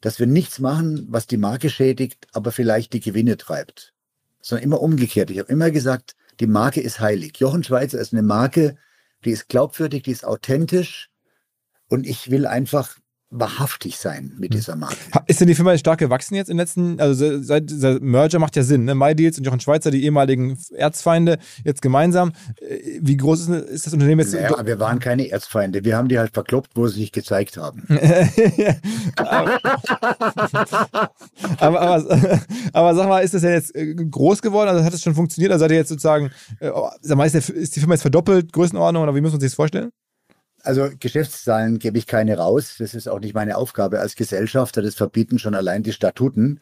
dass 0.00 0.18
wir 0.18 0.26
nichts 0.26 0.58
machen, 0.58 1.06
was 1.08 1.26
die 1.26 1.36
Marke 1.36 1.70
schädigt, 1.70 2.26
aber 2.32 2.52
vielleicht 2.52 2.92
die 2.92 3.00
Gewinne 3.00 3.36
treibt. 3.36 3.94
Sondern 4.40 4.64
immer 4.64 4.80
umgekehrt. 4.80 5.30
Ich 5.30 5.38
habe 5.38 5.50
immer 5.50 5.70
gesagt, 5.70 6.14
die 6.40 6.46
Marke 6.46 6.80
ist 6.80 7.00
heilig. 7.00 7.38
Jochen 7.38 7.64
Schweizer 7.64 7.98
ist 7.98 8.12
eine 8.12 8.22
Marke, 8.22 8.76
die 9.24 9.30
ist 9.30 9.48
glaubwürdig, 9.48 10.04
die 10.04 10.12
ist 10.12 10.24
authentisch 10.24 11.10
und 11.88 12.06
ich 12.06 12.30
will 12.30 12.46
einfach 12.46 12.98
wahrhaftig 13.30 13.98
sein 13.98 14.32
mit 14.38 14.52
hm. 14.52 14.58
dieser 14.58 14.76
Marke. 14.76 14.96
Ist 15.26 15.40
denn 15.40 15.48
die 15.48 15.54
Firma 15.54 15.76
stark 15.76 15.98
gewachsen 15.98 16.34
jetzt 16.34 16.48
in 16.48 16.56
den 16.56 16.62
letzten, 16.62 16.98
also 17.00 17.42
seit 17.42 17.68
dieser 17.68 18.00
Merger 18.00 18.38
macht 18.38 18.56
ja 18.56 18.62
Sinn, 18.62 18.84
ne? 18.84 18.94
MyDeals 18.94 19.36
und 19.38 19.44
Jochen 19.44 19.60
Schweizer, 19.60 19.90
die 19.90 20.02
ehemaligen 20.04 20.58
Erzfeinde, 20.74 21.38
jetzt 21.64 21.82
gemeinsam. 21.82 22.32
Äh, 22.60 23.00
wie 23.02 23.16
groß 23.16 23.40
ist, 23.40 23.48
ist 23.48 23.86
das 23.86 23.92
Unternehmen 23.92 24.20
jetzt? 24.20 24.32
Ja, 24.32 24.64
wir 24.64 24.78
waren 24.80 24.98
keine 24.98 25.30
Erzfeinde, 25.30 25.84
wir 25.84 25.96
haben 25.96 26.08
die 26.08 26.18
halt 26.18 26.32
verkloppt, 26.32 26.70
wo 26.74 26.86
sie 26.88 27.00
sich 27.00 27.12
gezeigt 27.12 27.58
haben. 27.58 27.86
aber, 29.16 29.60
aber, 31.58 32.40
aber, 32.72 32.94
sag 32.94 33.08
mal, 33.08 33.20
ist 33.20 33.34
das 33.34 33.42
ja 33.42 33.50
jetzt 33.50 33.74
äh, 33.74 33.94
groß 33.94 34.40
geworden? 34.40 34.70
Also 34.70 34.84
hat 34.84 34.94
es 34.94 35.02
schon 35.02 35.14
funktioniert? 35.14 35.52
Also 35.52 35.64
seid 35.64 35.72
ihr 35.72 35.76
jetzt 35.76 35.88
sozusagen, 35.88 36.30
äh, 36.60 36.70
sag 37.02 37.18
mal, 37.18 37.26
ist, 37.26 37.76
die 37.76 37.80
Firma 37.80 37.94
jetzt 37.94 38.02
verdoppelt, 38.02 38.52
Größenordnung 38.52 39.02
oder 39.02 39.14
wie 39.14 39.20
muss 39.20 39.32
man 39.32 39.40
sich 39.40 39.50
das 39.50 39.56
vorstellen? 39.56 39.90
Also 40.62 40.90
Geschäftszahlen 40.98 41.78
gebe 41.78 41.98
ich 41.98 42.06
keine 42.06 42.36
raus. 42.36 42.76
Das 42.78 42.94
ist 42.94 43.08
auch 43.08 43.20
nicht 43.20 43.34
meine 43.34 43.56
Aufgabe 43.56 44.00
als 44.00 44.16
Gesellschafter. 44.16 44.82
Das 44.82 44.96
verbieten 44.96 45.38
schon 45.38 45.54
allein 45.54 45.82
die 45.82 45.92
Statuten. 45.92 46.60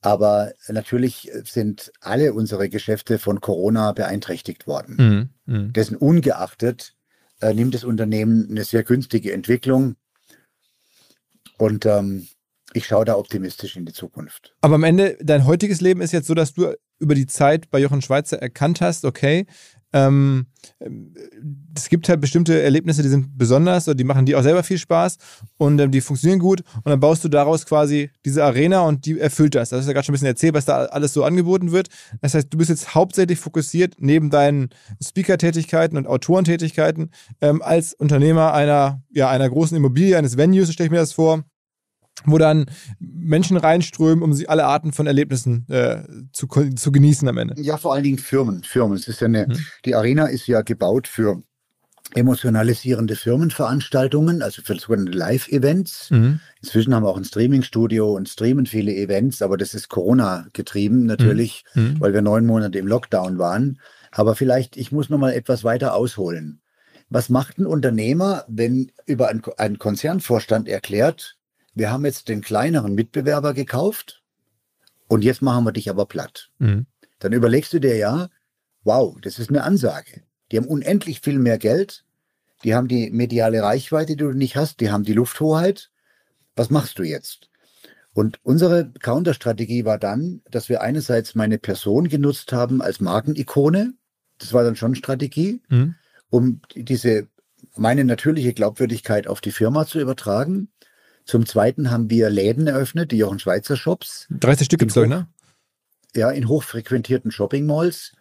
Aber 0.00 0.52
natürlich 0.68 1.30
sind 1.44 1.92
alle 2.00 2.32
unsere 2.32 2.68
Geschäfte 2.68 3.18
von 3.18 3.40
Corona 3.40 3.92
beeinträchtigt 3.92 4.66
worden. 4.66 5.30
Mhm. 5.46 5.54
Mhm. 5.54 5.72
Dessen 5.72 5.96
ungeachtet 5.96 6.94
äh, 7.40 7.52
nimmt 7.52 7.74
das 7.74 7.84
Unternehmen 7.84 8.48
eine 8.50 8.64
sehr 8.64 8.84
günstige 8.84 9.32
Entwicklung. 9.32 9.96
Und 11.56 11.86
ähm, 11.86 12.28
ich 12.74 12.86
schaue 12.86 13.04
da 13.04 13.16
optimistisch 13.16 13.76
in 13.76 13.86
die 13.86 13.92
Zukunft. 13.92 14.54
Aber 14.60 14.76
am 14.76 14.84
Ende, 14.84 15.16
dein 15.20 15.46
heutiges 15.46 15.80
Leben 15.80 16.00
ist 16.00 16.12
jetzt 16.12 16.26
so, 16.26 16.34
dass 16.34 16.54
du 16.54 16.74
über 16.98 17.14
die 17.14 17.26
Zeit 17.26 17.70
bei 17.70 17.78
Jochen 17.78 18.02
Schweizer 18.02 18.40
erkannt 18.40 18.80
hast, 18.80 19.04
okay, 19.04 19.46
ähm, 19.92 20.46
es 21.74 21.88
gibt 21.88 22.08
halt 22.08 22.20
bestimmte 22.20 22.60
Erlebnisse, 22.60 23.02
die 23.02 23.08
sind 23.08 23.38
besonders 23.38 23.88
oder 23.88 23.94
die 23.94 24.04
machen 24.04 24.26
dir 24.26 24.38
auch 24.38 24.42
selber 24.42 24.62
viel 24.62 24.78
Spaß 24.78 25.16
und 25.56 25.80
ähm, 25.80 25.90
die 25.90 26.00
funktionieren 26.00 26.40
gut 26.40 26.62
und 26.76 26.86
dann 26.86 27.00
baust 27.00 27.24
du 27.24 27.28
daraus 27.28 27.64
quasi 27.64 28.10
diese 28.24 28.44
Arena 28.44 28.80
und 28.82 29.06
die 29.06 29.18
erfüllt 29.18 29.54
das. 29.54 29.70
Das 29.70 29.80
ist 29.80 29.86
ja 29.86 29.92
gerade 29.92 30.04
schon 30.04 30.12
ein 30.12 30.16
bisschen 30.16 30.26
erzählt, 30.26 30.54
was 30.54 30.66
da 30.66 30.84
alles 30.86 31.12
so 31.12 31.24
angeboten 31.24 31.72
wird. 31.72 31.88
Das 32.20 32.34
heißt, 32.34 32.52
du 32.52 32.58
bist 32.58 32.70
jetzt 32.70 32.94
hauptsächlich 32.94 33.38
fokussiert 33.38 33.96
neben 33.98 34.30
deinen 34.30 34.70
Speaker-Tätigkeiten 35.02 35.96
und 35.96 36.06
Autorentätigkeiten 36.06 37.10
ähm, 37.40 37.62
als 37.62 37.94
Unternehmer 37.94 38.52
einer, 38.52 39.02
ja, 39.10 39.30
einer 39.30 39.48
großen 39.48 39.76
Immobilie, 39.76 40.18
eines 40.18 40.36
Venues, 40.36 40.72
stelle 40.72 40.86
ich 40.86 40.92
mir 40.92 40.98
das 40.98 41.12
vor, 41.12 41.44
wo 42.24 42.38
dann 42.38 42.66
Menschen 42.98 43.56
reinströmen, 43.56 44.22
um 44.22 44.32
sie 44.32 44.48
alle 44.48 44.64
Arten 44.64 44.92
von 44.92 45.06
Erlebnissen 45.06 45.66
äh, 45.68 46.02
zu, 46.32 46.46
zu 46.46 46.92
genießen 46.92 47.28
am 47.28 47.38
Ende. 47.38 47.54
Ja, 47.60 47.76
vor 47.76 47.94
allen 47.94 48.04
Dingen 48.04 48.18
Firmen. 48.18 48.62
Firmen. 48.62 48.96
Es 48.96 49.08
ist 49.08 49.20
ja 49.20 49.26
eine, 49.26 49.46
hm. 49.46 49.58
Die 49.84 49.94
Arena 49.94 50.26
ist 50.26 50.46
ja 50.46 50.62
gebaut 50.62 51.08
für 51.08 51.42
emotionalisierende 52.14 53.16
Firmenveranstaltungen, 53.16 54.42
also 54.42 54.62
für 54.62 54.76
sogenannte 54.76 55.16
Live-Events. 55.16 56.10
Mhm. 56.10 56.40
Inzwischen 56.62 56.94
haben 56.94 57.02
wir 57.02 57.10
auch 57.10 57.18
ein 57.18 57.24
Streaming-Studio 57.24 58.14
und 58.14 58.28
streamen 58.28 58.66
viele 58.66 58.94
Events, 58.94 59.42
aber 59.42 59.56
das 59.56 59.74
ist 59.74 59.88
Corona 59.88 60.46
getrieben 60.52 61.04
natürlich, 61.04 61.64
mhm. 61.74 62.00
weil 62.00 62.14
wir 62.14 62.22
neun 62.22 62.46
Monate 62.46 62.78
im 62.78 62.86
Lockdown 62.86 63.38
waren. 63.38 63.80
Aber 64.10 64.34
vielleicht, 64.34 64.76
ich 64.76 64.90
muss 64.90 65.10
noch 65.10 65.18
mal 65.18 65.32
etwas 65.32 65.64
weiter 65.64 65.94
ausholen. 65.94 66.62
Was 67.10 67.28
macht 67.28 67.58
ein 67.58 67.66
Unternehmer, 67.66 68.44
wenn 68.48 68.90
über 69.06 69.28
einen 69.28 69.78
Konzernvorstand 69.78 70.68
erklärt, 70.68 71.37
wir 71.78 71.90
haben 71.90 72.04
jetzt 72.04 72.28
den 72.28 72.40
kleineren 72.40 72.94
Mitbewerber 72.94 73.54
gekauft 73.54 74.22
und 75.06 75.22
jetzt 75.22 75.42
machen 75.42 75.64
wir 75.64 75.72
dich 75.72 75.90
aber 75.90 76.06
platt? 76.06 76.50
Mhm. 76.58 76.86
Dann 77.18 77.32
überlegst 77.32 77.72
du 77.72 77.78
dir 77.78 77.96
ja, 77.96 78.28
wow, 78.84 79.16
das 79.20 79.38
ist 79.38 79.50
eine 79.50 79.64
Ansage. 79.64 80.22
Die 80.50 80.56
haben 80.56 80.66
unendlich 80.66 81.20
viel 81.20 81.38
mehr 81.38 81.58
Geld, 81.58 82.04
die 82.64 82.74
haben 82.74 82.88
die 82.88 83.10
mediale 83.10 83.62
Reichweite, 83.62 84.16
die 84.16 84.24
du 84.24 84.32
nicht 84.32 84.56
hast, 84.56 84.80
die 84.80 84.90
haben 84.90 85.04
die 85.04 85.12
Lufthoheit. 85.12 85.90
Was 86.56 86.70
machst 86.70 86.98
du 86.98 87.04
jetzt? 87.04 87.48
Und 88.12 88.40
unsere 88.42 88.90
Counterstrategie 88.90 89.84
war 89.84 89.98
dann, 89.98 90.42
dass 90.50 90.68
wir 90.68 90.80
einerseits 90.80 91.36
meine 91.36 91.58
Person 91.58 92.08
genutzt 92.08 92.52
haben 92.52 92.82
als 92.82 93.00
Markenikone. 93.00 93.94
Das 94.38 94.52
war 94.52 94.64
dann 94.64 94.74
schon 94.74 94.96
Strategie, 94.96 95.62
mhm. 95.68 95.94
um 96.30 96.60
diese 96.74 97.28
meine 97.76 98.04
natürliche 98.04 98.54
Glaubwürdigkeit 98.54 99.28
auf 99.28 99.40
die 99.40 99.52
Firma 99.52 99.86
zu 99.86 100.00
übertragen. 100.00 100.68
Zum 101.28 101.44
Zweiten 101.44 101.90
haben 101.90 102.08
wir 102.08 102.30
Läden 102.30 102.66
eröffnet, 102.68 103.12
die 103.12 103.18
Jochen 103.18 103.38
Schweizer 103.38 103.76
Shops. 103.76 104.26
30 104.30 104.64
Stück 104.64 104.80
gibt 104.80 104.96
es, 104.96 104.96
ne? 104.96 105.28
Ja, 106.16 106.30
in 106.30 106.48
hochfrequentierten 106.48 107.30
Shopping 107.30 107.66
Malls. 107.66 108.14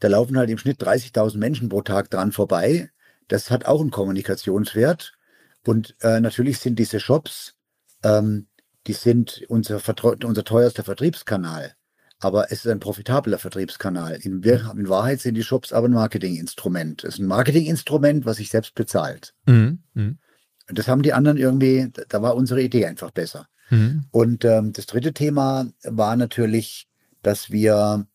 Da 0.00 0.08
laufen 0.08 0.38
halt 0.38 0.48
im 0.48 0.56
Schnitt 0.56 0.82
30.000 0.82 1.36
Menschen 1.36 1.68
pro 1.68 1.82
Tag 1.82 2.08
dran 2.08 2.32
vorbei. 2.32 2.88
Das 3.28 3.50
hat 3.50 3.66
auch 3.66 3.82
einen 3.82 3.90
Kommunikationswert. 3.90 5.12
Und 5.66 5.96
äh, 6.00 6.18
natürlich 6.18 6.58
sind 6.58 6.78
diese 6.78 6.98
Shops, 6.98 7.56
ähm, 8.02 8.46
die 8.86 8.94
sind 8.94 9.44
unser, 9.48 9.78
unser 10.24 10.44
teuerster 10.44 10.82
Vertriebskanal. 10.82 11.74
Aber 12.20 12.50
es 12.50 12.64
ist 12.64 12.68
ein 12.68 12.80
profitabler 12.80 13.38
Vertriebskanal. 13.38 14.14
In, 14.22 14.42
in, 14.42 14.88
Wahrheit 14.88 15.20
sind 15.20 15.34
die 15.34 15.42
Shops 15.42 15.74
aber 15.74 15.88
ein 15.88 15.92
Marketinginstrument. 15.92 17.04
Es 17.04 17.16
ist 17.16 17.20
ein 17.20 17.26
Marketinginstrument, 17.26 18.24
was 18.24 18.38
sich 18.38 18.48
selbst 18.48 18.74
bezahlt. 18.74 19.34
Mhm. 19.44 19.80
Und 20.68 20.78
das 20.78 20.88
haben 20.88 21.02
die 21.02 21.12
anderen 21.12 21.36
irgendwie, 21.36 21.90
da 22.08 22.22
war 22.22 22.34
unsere 22.34 22.62
Idee 22.62 22.86
einfach 22.86 23.10
besser. 23.10 23.48
Mhm. 23.70 24.04
Und 24.10 24.44
ähm, 24.44 24.72
das 24.72 24.86
dritte 24.86 25.12
Thema 25.12 25.68
war 25.82 26.16
natürlich, 26.16 26.88
dass 27.22 27.50
wir 27.50 28.06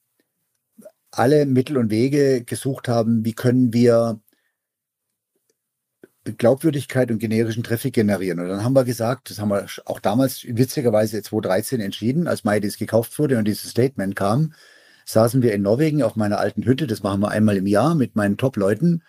alle 1.12 1.46
Mittel 1.46 1.78
und 1.78 1.92
Wege 1.92 2.44
gesucht 2.44 2.88
haben, 2.88 3.26
wie 3.26 3.34
können 3.34 3.74
wir 3.74 4.20
Glaubwürdigkeit 6.24 7.10
und 7.10 7.18
generischen 7.20 7.64
Traffic 7.64 7.94
generieren. 7.94 8.40
Und 8.40 8.48
dann 8.48 8.64
haben 8.64 8.76
wir 8.76 8.84
gesagt, 8.84 9.30
das 9.30 9.40
haben 9.40 9.50
wir 9.50 9.66
auch 9.86 10.00
damals 10.00 10.46
witzigerweise 10.46 11.22
2013 11.22 11.82
entschieden, 11.82 12.28
als 12.28 12.44
MyDays 12.44 12.78
gekauft 12.78 13.18
wurde 13.18 13.38
und 13.38 13.46
dieses 13.46 13.72
Statement 13.72 14.16
kam, 14.16 14.54
saßen 15.06 15.42
wir 15.42 15.54
in 15.54 15.64
Norwegen 15.64 16.04
auf 16.04 16.16
meiner 16.16 16.40
alten 16.40 16.64
Hütte, 16.64 16.86
das 16.86 17.02
machen 17.02 17.22
wir 17.22 17.30
einmal 17.30 17.58
im 17.58 17.66
Jahr 17.66 17.96
mit 17.96 18.16
meinen 18.16 18.38
Top-Leuten, 18.38 19.02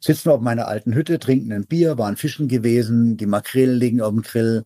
sitzen 0.00 0.26
wir 0.26 0.34
auf 0.34 0.40
meiner 0.40 0.68
alten 0.68 0.94
Hütte, 0.94 1.18
trinken 1.18 1.52
ein 1.52 1.66
Bier, 1.66 1.98
waren 1.98 2.16
fischen 2.16 2.48
gewesen, 2.48 3.16
die 3.16 3.26
Makrelen 3.26 3.76
liegen 3.76 4.00
auf 4.00 4.12
dem 4.12 4.22
Grill 4.22 4.64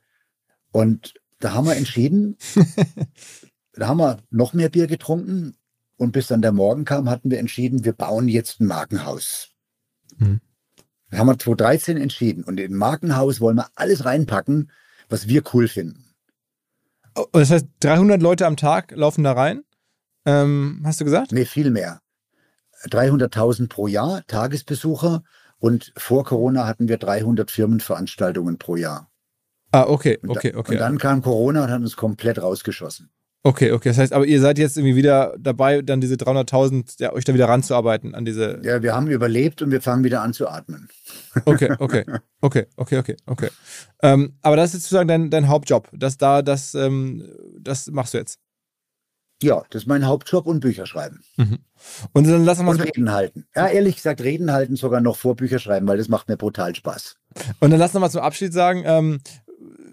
und 0.73 1.15
da 1.39 1.55
haben 1.55 1.67
wir 1.67 1.77
entschieden, 1.77 2.37
da 3.73 3.89
haben 3.89 3.99
wir 3.99 4.19
noch 4.31 4.53
mehr 4.53 4.69
Bier 4.69 4.87
getrunken 4.87 5.57
und 5.97 6.13
bis 6.13 6.29
dann 6.29 6.43
der 6.43 6.53
Morgen 6.53 6.85
kam, 6.85 7.11
hatten 7.11 7.31
wir 7.31 7.39
entschieden, 7.39 7.85
wir 7.85 7.93
bauen 7.93 8.29
jetzt 8.29 8.61
ein 8.61 8.67
Markenhaus. 8.67 9.51
Mhm. 10.19 10.41
Das 11.11 11.19
haben 11.19 11.27
wir 11.27 11.39
2013 11.39 11.97
entschieden. 11.97 12.45
Und 12.45 12.61
im 12.61 12.77
Markenhaus 12.77 13.41
wollen 13.41 13.57
wir 13.57 13.69
alles 13.75 14.05
reinpacken, 14.05 14.71
was 15.09 15.29
wir 15.29 15.43
cool 15.53 15.69
finden. 15.69 16.15
Oh, 17.17 17.27
das 17.33 17.51
heißt, 17.51 17.67
300 17.81 18.23
Leute 18.23 18.47
am 18.47 18.57
Tag 18.57 18.93
laufen 18.93 19.25
da 19.25 19.33
rein? 19.33 19.65
Ähm, 20.25 20.83
hast 20.85 21.01
du 21.01 21.05
gesagt? 21.05 21.33
Nee, 21.33 21.45
viel 21.45 21.71
mehr. 21.71 22.01
300.000 22.89 23.69
pro 23.69 23.87
Jahr 23.87 24.23
Tagesbesucher 24.27 25.23
und 25.59 25.93
vor 25.97 26.25
Corona 26.25 26.67
hatten 26.67 26.89
wir 26.89 26.97
300 26.97 27.51
Firmenveranstaltungen 27.51 28.59
pro 28.59 28.77
Jahr. 28.77 29.11
Ah, 29.73 29.85
okay, 29.87 30.19
okay, 30.27 30.55
okay. 30.55 30.73
Und 30.73 30.81
dann 30.81 30.99
kam 30.99 31.23
Corona 31.23 31.65
und 31.65 31.71
hat 31.71 31.81
uns 31.81 31.97
komplett 31.97 32.43
rausgeschossen. 32.43 33.11
Okay, 33.43 33.73
okay. 33.73 33.89
Das 33.89 33.99
heißt, 33.99 34.13
aber 34.13 34.27
ihr 34.27 34.41
seid 34.41 34.59
jetzt 34.59 34.77
irgendwie 34.77 34.97
wieder 34.97 35.35
dabei, 35.39 35.81
dann 35.81 36.01
diese 36.01 36.17
300.000, 36.17 36.97
ja, 36.99 37.13
euch 37.13 37.25
da 37.25 37.33
wieder 37.33 37.49
ranzuarbeiten 37.49 38.15
an 38.15 38.27
diese. 38.27 38.61
Ja, 38.63 38.83
wir 38.83 38.95
haben 38.95 39.09
überlebt 39.09 39.63
und 39.63 39.71
wir 39.71 39.81
fangen 39.81 40.05
wieder 40.05 40.21
an 40.23 40.35
zu 40.35 40.49
atmen. 40.49 40.89
Okay, 41.47 41.73
okay, 41.79 42.05
okay, 42.43 42.67
okay, 42.77 42.99
okay, 42.99 43.17
okay. 43.25 43.49
Ähm, 44.03 44.35
aber 44.43 44.57
das 44.57 44.75
ist 44.75 44.83
sozusagen 44.83 45.09
dein, 45.09 45.31
dein 45.31 45.49
Hauptjob. 45.49 45.89
Das 45.93 46.19
da, 46.19 46.43
das, 46.43 46.75
ähm, 46.75 47.31
das 47.59 47.87
machst 47.87 48.13
du 48.13 48.19
jetzt. 48.19 48.39
Ja, 49.43 49.63
das 49.71 49.83
ist 49.83 49.89
mein 49.89 50.07
Hauptjob 50.07 50.47
und 50.47 50.61
Bücher 50.61 50.87
schreiben. 50.87 51.23
Mhm. 51.37 51.59
Und 52.13 52.27
dann 52.27 52.45
lassen 52.45 52.67
wir 52.67 52.73
und 52.73 52.81
Reden 52.81 53.11
halten. 53.11 53.47
Ja, 53.55 53.69
ehrlich 53.69 53.97
gesagt, 53.97 54.21
Reden 54.21 54.53
halten 54.53 54.77
sogar 54.77 55.01
noch 55.01 55.17
vor 55.17 55.35
Bücher 55.35 55.59
schreiben, 55.59 55.89
weil 55.89 55.97
das 55.97 56.09
macht 56.09 56.29
mir 56.29 56.37
brutal 56.37 56.75
Spaß. 56.75 57.17
Und 57.61 57.71
dann 57.71 57.79
lass 57.79 57.95
noch 57.95 58.01
mal 58.01 58.11
zum 58.11 58.21
Abschied 58.21 58.53
sagen, 58.53 58.83
ähm, 58.85 59.21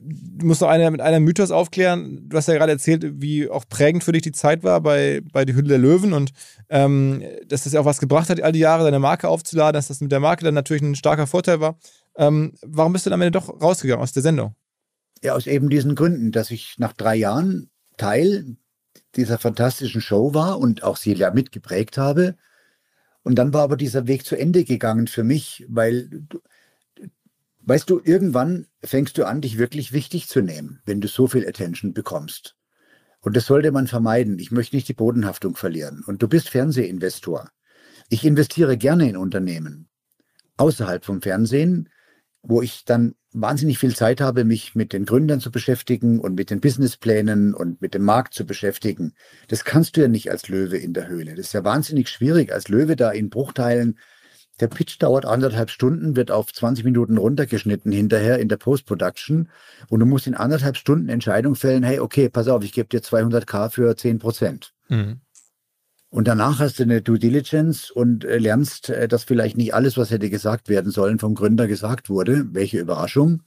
du 0.07 0.45
musst 0.45 0.61
noch 0.61 0.69
eine, 0.69 0.89
mit 0.91 1.01
einer 1.01 1.19
Mythos 1.19 1.51
aufklären. 1.51 2.27
Du 2.27 2.37
hast 2.37 2.47
ja 2.47 2.55
gerade 2.55 2.71
erzählt, 2.71 3.21
wie 3.21 3.49
auch 3.49 3.65
prägend 3.67 4.03
für 4.03 4.11
dich 4.11 4.21
die 4.21 4.31
Zeit 4.31 4.63
war 4.63 4.81
bei, 4.81 5.21
bei 5.31 5.45
Die 5.45 5.55
Hülle 5.55 5.67
der 5.67 5.77
Löwen 5.77 6.13
und 6.13 6.31
ähm, 6.69 7.23
dass 7.47 7.63
das 7.63 7.73
ja 7.73 7.79
auch 7.79 7.85
was 7.85 7.99
gebracht 7.99 8.29
hat, 8.29 8.41
all 8.41 8.51
die 8.51 8.59
Jahre 8.59 8.83
deine 8.83 8.99
Marke 8.99 9.27
aufzuladen, 9.27 9.77
dass 9.77 9.87
das 9.87 10.01
mit 10.01 10.11
der 10.11 10.19
Marke 10.19 10.43
dann 10.43 10.53
natürlich 10.53 10.83
ein 10.83 10.95
starker 10.95 11.27
Vorteil 11.27 11.59
war. 11.59 11.77
Ähm, 12.17 12.53
warum 12.65 12.93
bist 12.93 13.05
du 13.05 13.09
dann 13.09 13.19
am 13.19 13.21
Ende 13.21 13.39
doch 13.39 13.61
rausgegangen 13.61 14.03
aus 14.03 14.13
der 14.13 14.23
Sendung? 14.23 14.55
Ja, 15.23 15.33
aus 15.33 15.47
eben 15.47 15.69
diesen 15.69 15.95
Gründen, 15.95 16.31
dass 16.31 16.51
ich 16.51 16.75
nach 16.77 16.93
drei 16.93 17.15
Jahren 17.15 17.69
Teil 17.97 18.57
dieser 19.17 19.37
fantastischen 19.37 20.01
Show 20.01 20.33
war 20.33 20.59
und 20.59 20.83
auch 20.83 20.97
sie 20.97 21.13
ja 21.13 21.31
mitgeprägt 21.31 21.97
habe. 21.97 22.37
Und 23.23 23.35
dann 23.35 23.53
war 23.53 23.63
aber 23.63 23.75
dieser 23.75 24.07
Weg 24.07 24.25
zu 24.25 24.37
Ende 24.37 24.63
gegangen 24.63 25.07
für 25.07 25.23
mich, 25.23 25.65
weil 25.67 26.27
Weißt 27.67 27.89
du, 27.89 27.99
irgendwann 28.01 28.65
fängst 28.81 29.17
du 29.17 29.25
an, 29.25 29.41
dich 29.41 29.57
wirklich 29.57 29.91
wichtig 29.91 30.29
zu 30.29 30.39
nehmen, 30.39 30.79
wenn 30.85 31.01
du 31.01 31.09
so 31.09 31.27
viel 31.27 31.45
Attention 31.45 31.93
bekommst. 31.93 32.55
Und 33.19 33.35
das 33.35 33.45
sollte 33.45 33.73
man 33.73 33.87
vermeiden. 33.87 34.39
Ich 34.39 34.51
möchte 34.51 34.77
nicht 34.77 34.87
die 34.87 34.93
Bodenhaftung 34.93 35.57
verlieren. 35.57 36.01
Und 36.07 36.23
du 36.23 36.29
bist 36.29 36.47
Fernsehinvestor. 36.47 37.49
Ich 38.07 38.23
investiere 38.23 38.77
gerne 38.77 39.09
in 39.09 39.17
Unternehmen 39.17 39.89
außerhalb 40.55 41.03
vom 41.03 41.21
Fernsehen, 41.21 41.89
wo 42.41 42.61
ich 42.61 42.85
dann 42.85 43.15
wahnsinnig 43.33 43.77
viel 43.77 43.95
Zeit 43.95 44.21
habe, 44.21 44.45
mich 44.45 44.75
mit 44.75 44.93
den 44.93 45.05
Gründern 45.05 45.39
zu 45.39 45.51
beschäftigen 45.51 46.19
und 46.19 46.35
mit 46.35 46.49
den 46.49 46.61
Businessplänen 46.61 47.53
und 47.53 47.81
mit 47.81 47.93
dem 47.93 48.03
Markt 48.03 48.33
zu 48.33 48.45
beschäftigen. 48.45 49.13
Das 49.47 49.65
kannst 49.65 49.97
du 49.97 50.01
ja 50.01 50.07
nicht 50.07 50.31
als 50.31 50.47
Löwe 50.47 50.77
in 50.77 50.93
der 50.93 51.07
Höhle. 51.07 51.35
Das 51.35 51.47
ist 51.47 51.53
ja 51.53 51.63
wahnsinnig 51.63 52.09
schwierig, 52.09 52.53
als 52.53 52.67
Löwe 52.67 52.95
da 52.95 53.11
in 53.11 53.29
Bruchteilen 53.29 53.97
der 54.59 54.67
Pitch 54.67 54.97
dauert 54.99 55.25
anderthalb 55.25 55.69
Stunden, 55.69 56.15
wird 56.15 56.31
auf 56.31 56.51
20 56.51 56.83
Minuten 56.83 57.17
runtergeschnitten 57.17 57.91
hinterher 57.91 58.39
in 58.39 58.49
der 58.49 58.57
Post-Production 58.57 59.49
und 59.89 59.99
du 59.99 60.05
musst 60.05 60.25
in 60.25 60.33
anderthalb 60.33 60.77
Stunden 60.77 61.09
Entscheidung 61.09 61.55
fällen, 61.55 61.83
hey, 61.83 61.99
okay, 61.99 62.29
pass 62.29 62.47
auf, 62.47 62.63
ich 62.63 62.73
gebe 62.73 62.89
dir 62.89 63.01
200k 63.01 63.69
für 63.69 63.95
10 63.95 64.17
Prozent. 64.19 64.73
Mhm. 64.89 65.21
Und 66.09 66.27
danach 66.27 66.59
hast 66.59 66.79
du 66.79 66.83
eine 66.83 67.01
Due 67.01 67.19
Diligence 67.19 67.91
und 67.91 68.23
äh, 68.23 68.37
lernst, 68.37 68.89
äh, 68.89 69.07
dass 69.07 69.25
vielleicht 69.25 69.57
nicht 69.57 69.73
alles, 69.73 69.97
was 69.97 70.09
hätte 70.09 70.29
gesagt 70.29 70.69
werden 70.69 70.91
sollen, 70.91 71.19
vom 71.19 71.35
Gründer 71.35 71.67
gesagt 71.67 72.09
wurde. 72.09 72.45
Welche 72.53 72.79
Überraschung. 72.79 73.43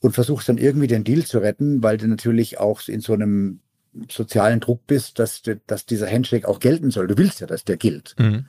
Und 0.00 0.12
versuchst 0.12 0.48
dann 0.48 0.58
irgendwie 0.58 0.86
den 0.86 1.02
Deal 1.02 1.24
zu 1.24 1.38
retten, 1.38 1.82
weil 1.82 1.96
du 1.96 2.06
natürlich 2.06 2.60
auch 2.60 2.86
in 2.88 3.00
so 3.00 3.14
einem 3.14 3.60
sozialen 4.10 4.60
Druck 4.60 4.86
bist, 4.86 5.18
dass, 5.18 5.42
dass 5.66 5.86
dieser 5.86 6.10
Handshake 6.10 6.46
auch 6.46 6.60
gelten 6.60 6.90
soll. 6.90 7.06
Du 7.06 7.16
willst 7.16 7.40
ja, 7.40 7.46
dass 7.46 7.64
der 7.64 7.76
gilt. 7.76 8.14
Mhm. 8.18 8.46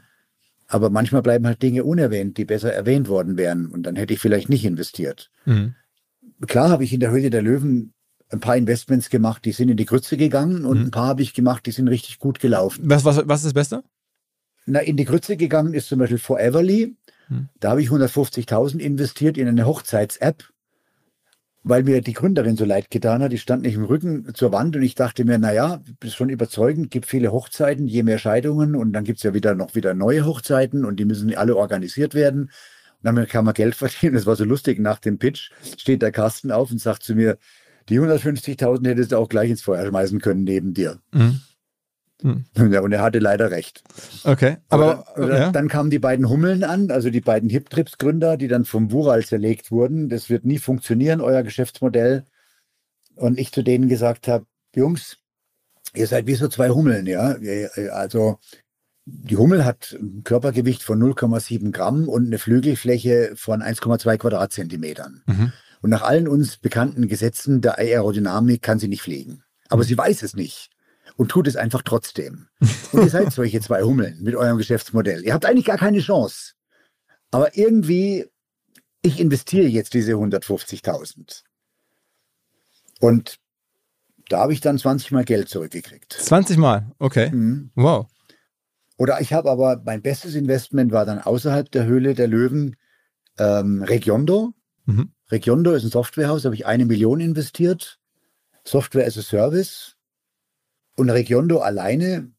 Aber 0.68 0.90
manchmal 0.90 1.22
bleiben 1.22 1.46
halt 1.48 1.62
Dinge 1.62 1.84
unerwähnt, 1.84 2.38
die 2.38 2.46
besser 2.46 2.74
erwähnt 2.74 3.08
worden 3.08 3.38
wären. 3.38 3.68
Und 3.68 3.84
dann 3.84 3.96
hätte 3.96 4.14
ich 4.14 4.20
vielleicht 4.20 4.50
nicht 4.50 4.66
investiert. 4.66 5.32
Mhm. 5.46 5.76
Klar 6.48 6.70
habe 6.70 6.84
ich 6.84 6.94
in 6.94 7.00
der 7.00 7.12
Höhle 7.12 7.30
der 7.30 7.42
Löwen 7.42 7.94
ein 8.36 8.40
paar 8.40 8.58
Investments 8.58 9.10
gemacht, 9.10 9.46
die 9.46 9.52
sind 9.52 9.70
in 9.70 9.78
die 9.78 9.86
Grütze 9.86 10.18
gegangen 10.18 10.66
und 10.66 10.80
mhm. 10.80 10.86
ein 10.86 10.92
paar 10.92 11.08
habe 11.08 11.22
ich 11.22 11.34
gemacht, 11.34 11.66
die 11.66 11.72
sind 11.72 11.88
richtig 11.88 12.20
gut 12.20 12.40
gelaufen. 12.40 12.84
Was, 12.86 13.06
was, 13.06 13.28
was 13.28 13.40
ist 13.40 13.46
das 13.46 13.54
Beste? 13.54 13.84
Na, 14.66 14.80
in 14.80 14.98
die 14.98 15.06
Grütze 15.06 15.38
gegangen 15.38 15.74
ist 15.74 15.88
zum 15.88 16.00
Beispiel 16.00 16.18
Foreverly. 16.18 16.96
Mhm. 17.30 17.50
Da 17.60 17.72
habe 17.72 17.82
ich 17.82 17.90
150.000 17.90 18.80
investiert 18.80 19.38
in 19.38 19.48
eine 19.48 19.66
Hochzeits-App 19.66 20.44
weil 21.68 21.82
mir 21.82 22.02
die 22.02 22.14
Gründerin 22.14 22.56
so 22.56 22.64
leid 22.64 22.92
getan 22.92 23.24
hat. 23.24 23.32
Die 23.32 23.40
stand 23.40 23.64
nicht 23.64 23.74
im 23.74 23.86
Rücken 23.86 24.34
zur 24.36 24.52
Wand 24.52 24.76
und 24.76 24.84
ich 24.84 24.94
dachte 24.94 25.26
mir, 25.26 25.40
naja, 25.40 25.82
ist 26.04 26.14
schon 26.14 26.30
überzeugend, 26.30 26.92
gibt 26.92 27.08
viele 27.08 27.32
Hochzeiten, 27.32 27.88
je 27.88 28.04
mehr 28.04 28.20
Scheidungen 28.20 28.76
und 28.76 28.94
dann 28.94 29.04
gibt 29.04 29.18
es 29.18 29.24
ja 29.24 29.34
wieder 29.34 29.56
noch 29.56 29.74
wieder 29.74 29.96
neue 29.96 30.26
Hochzeiten 30.26 30.86
und 30.86 30.98
die 30.98 31.06
müssen 31.06 31.36
alle 31.36 31.56
organisiert 31.58 32.14
werden. 32.14 32.52
Und 33.02 33.16
dann 33.16 33.28
kann 33.28 33.46
man 33.46 33.56
Geld 33.56 33.74
verdienen. 33.76 34.14
Das 34.14 34.28
war 34.28 34.36
so 34.36 34.46
lustig. 34.46 34.80
Nach 34.80 35.00
dem 35.00 35.18
Pitch 35.18 35.50
steht 35.76 36.04
der 36.04 36.12
Carsten 36.12 36.52
auf 36.52 36.70
und 36.70 36.80
sagt 36.80 37.02
zu 37.02 37.16
mir, 37.16 37.40
die 37.90 38.00
150.000 38.00 38.88
hättest 38.88 39.12
du 39.12 39.18
auch 39.18 39.30
gleich 39.30 39.50
ins 39.50 39.62
Feuer 39.62 39.86
schmeißen 39.86 40.20
können 40.20 40.44
neben 40.44 40.74
dir. 40.74 41.00
Mhm. 41.12 41.42
Hm. 42.22 42.46
Ja, 42.72 42.80
und 42.80 42.92
er 42.92 43.02
hatte 43.02 43.20
leider 43.20 43.52
recht. 43.52 43.84
Okay, 44.24 44.58
aber 44.70 45.06
oder, 45.16 45.26
oder 45.26 45.40
ja. 45.40 45.52
dann 45.52 45.68
kamen 45.68 45.90
die 45.90 46.00
beiden 46.00 46.30
Hummeln 46.30 46.64
an, 46.64 46.90
also 46.90 47.10
die 47.10 47.22
beiden 47.22 47.50
Hip-Trips-Gründer, 47.50 48.38
die 48.38 48.48
dann 48.48 48.66
vom 48.66 48.92
Wural 48.92 49.24
zerlegt 49.24 49.70
wurden. 49.70 50.10
Das 50.10 50.30
wird 50.30 50.46
nie 50.46 50.58
funktionieren, 50.58 51.22
euer 51.22 51.44
Geschäftsmodell. 51.44 52.26
Und 53.16 53.38
ich 53.38 53.52
zu 53.52 53.64
denen 53.64 53.90
gesagt 53.90 54.28
habe, 54.28 54.46
Jungs, 54.76 55.18
ihr 55.94 56.08
seid 56.08 56.26
wie 56.28 56.36
so 56.36 56.48
zwei 56.48 56.70
Hummeln, 56.70 57.06
ja. 57.06 57.36
Also 57.92 58.40
die 59.06 59.38
Hummel 59.38 59.64
hat 59.64 59.96
ein 60.00 60.24
Körpergewicht 60.24 60.84
von 60.84 61.00
0,7 61.02 61.72
Gramm 61.72 62.10
und 62.10 62.26
eine 62.26 62.40
Flügelfläche 62.40 63.34
von 63.36 63.62
1,2 63.62 64.18
Quadratzentimetern. 64.18 65.22
Mhm. 65.28 65.54
Und 65.86 65.92
nach 65.92 66.02
allen 66.02 66.28
uns 66.28 66.58
bekannten 66.58 67.08
Gesetzen 67.08 67.62
der 67.62 67.78
Aerodynamik 67.78 68.64
kann 68.64 68.80
sie 68.80 68.88
nicht 68.88 69.04
fliegen. 69.04 69.44
Aber 69.70 69.84
mhm. 69.84 69.88
sie 69.88 69.96
weiß 69.96 70.24
es 70.24 70.36
nicht 70.36 70.72
und 71.16 71.30
tut 71.30 71.46
es 71.46 71.58
einfach 71.58 71.84
trotzdem. 71.84 72.48
Und 72.92 73.04
ihr 73.04 73.10
seid 73.12 73.32
solche 73.32 73.62
zwei 73.62 73.84
Hummeln 73.84 74.24
mit 74.24 74.34
eurem 74.34 74.58
Geschäftsmodell. 74.58 75.24
Ihr 75.24 75.36
habt 75.36 75.46
eigentlich 75.46 75.66
gar 75.66 75.78
keine 75.78 76.00
Chance. 76.00 76.54
Aber 77.30 77.56
irgendwie, 77.56 78.26
ich 79.04 79.20
investiere 79.20 79.68
jetzt 79.68 79.94
diese 79.94 80.14
150.000. 80.14 81.44
Und 83.00 83.38
da 84.30 84.40
habe 84.40 84.54
ich 84.54 84.62
dann 84.62 84.80
20 84.80 85.12
Mal 85.12 85.24
Geld 85.24 85.50
zurückgekriegt. 85.50 86.14
20 86.14 86.58
Mal? 86.58 86.94
Okay. 86.98 87.30
Mhm. 87.30 87.70
Wow. 87.76 88.08
Oder 88.98 89.22
ich 89.22 89.34
habe 89.34 89.52
aber, 89.52 89.84
mein 89.86 90.02
bestes 90.02 90.34
Investment 90.34 90.92
war 90.92 91.06
dann 91.06 91.20
außerhalb 91.20 91.70
der 91.70 91.86
Höhle 91.86 92.16
der 92.16 92.28
Löwen 92.28 92.76
ähm, 93.38 93.84
Regiondo. 93.84 94.56
Mhm. 94.86 95.12
Regiondo 95.32 95.72
ist 95.72 95.84
ein 95.84 95.90
Softwarehaus, 95.90 96.44
da 96.44 96.48
habe 96.48 96.56
ich 96.56 96.66
eine 96.66 96.86
Million 96.86 97.20
investiert. 97.20 98.00
Software 98.64 99.06
as 99.06 99.18
a 99.18 99.22
Service. 99.22 99.96
Und 100.96 101.10
Regiondo 101.10 101.60
alleine, 101.60 102.32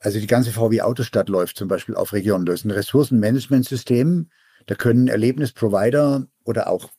also 0.00 0.20
die 0.20 0.26
ganze 0.26 0.52
VW 0.52 0.82
Autostadt 0.82 1.28
läuft 1.28 1.56
zum 1.56 1.68
Beispiel 1.68 1.94
auf 1.94 2.12
Regiondo. 2.12 2.52
Das 2.52 2.60
ist 2.60 2.66
ein 2.66 2.72
Ressourcenmanagementsystem. 2.72 4.28
Da 4.66 4.74
können 4.74 5.08
Erlebnisprovider 5.08 6.26
oder 6.44 6.68
auch 6.68 6.90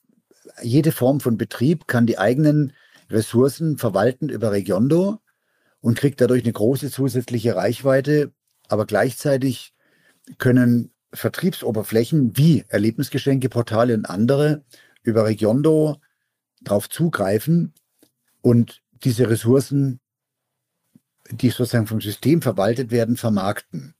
jede 0.61 0.91
Form 0.91 1.19
von 1.19 1.37
Betrieb 1.37 1.87
kann 1.87 2.05
die 2.05 2.17
eigenen 2.17 2.73
Ressourcen 3.09 3.77
verwalten 3.77 4.29
über 4.29 4.51
Regiondo 4.51 5.19
und 5.81 5.97
kriegt 5.97 6.21
dadurch 6.21 6.43
eine 6.43 6.53
große 6.53 6.89
zusätzliche 6.89 7.55
Reichweite. 7.55 8.31
Aber 8.67 8.85
gleichzeitig 8.85 9.73
können 10.37 10.91
Vertriebsoberflächen 11.13 12.35
wie 12.37 12.65
Erlebnisgeschenke, 12.67 13.49
Portale 13.49 13.93
und 13.93 14.05
andere 14.05 14.63
über 15.05 15.25
Regiondo 15.25 16.01
darauf 16.61 16.89
zugreifen 16.89 17.73
und 18.41 18.81
diese 19.03 19.29
Ressourcen, 19.29 19.99
die 21.29 21.49
sozusagen 21.49 21.87
vom 21.87 22.01
System 22.01 22.41
verwaltet 22.41 22.91
werden, 22.91 23.17
vermarkten. 23.17 23.93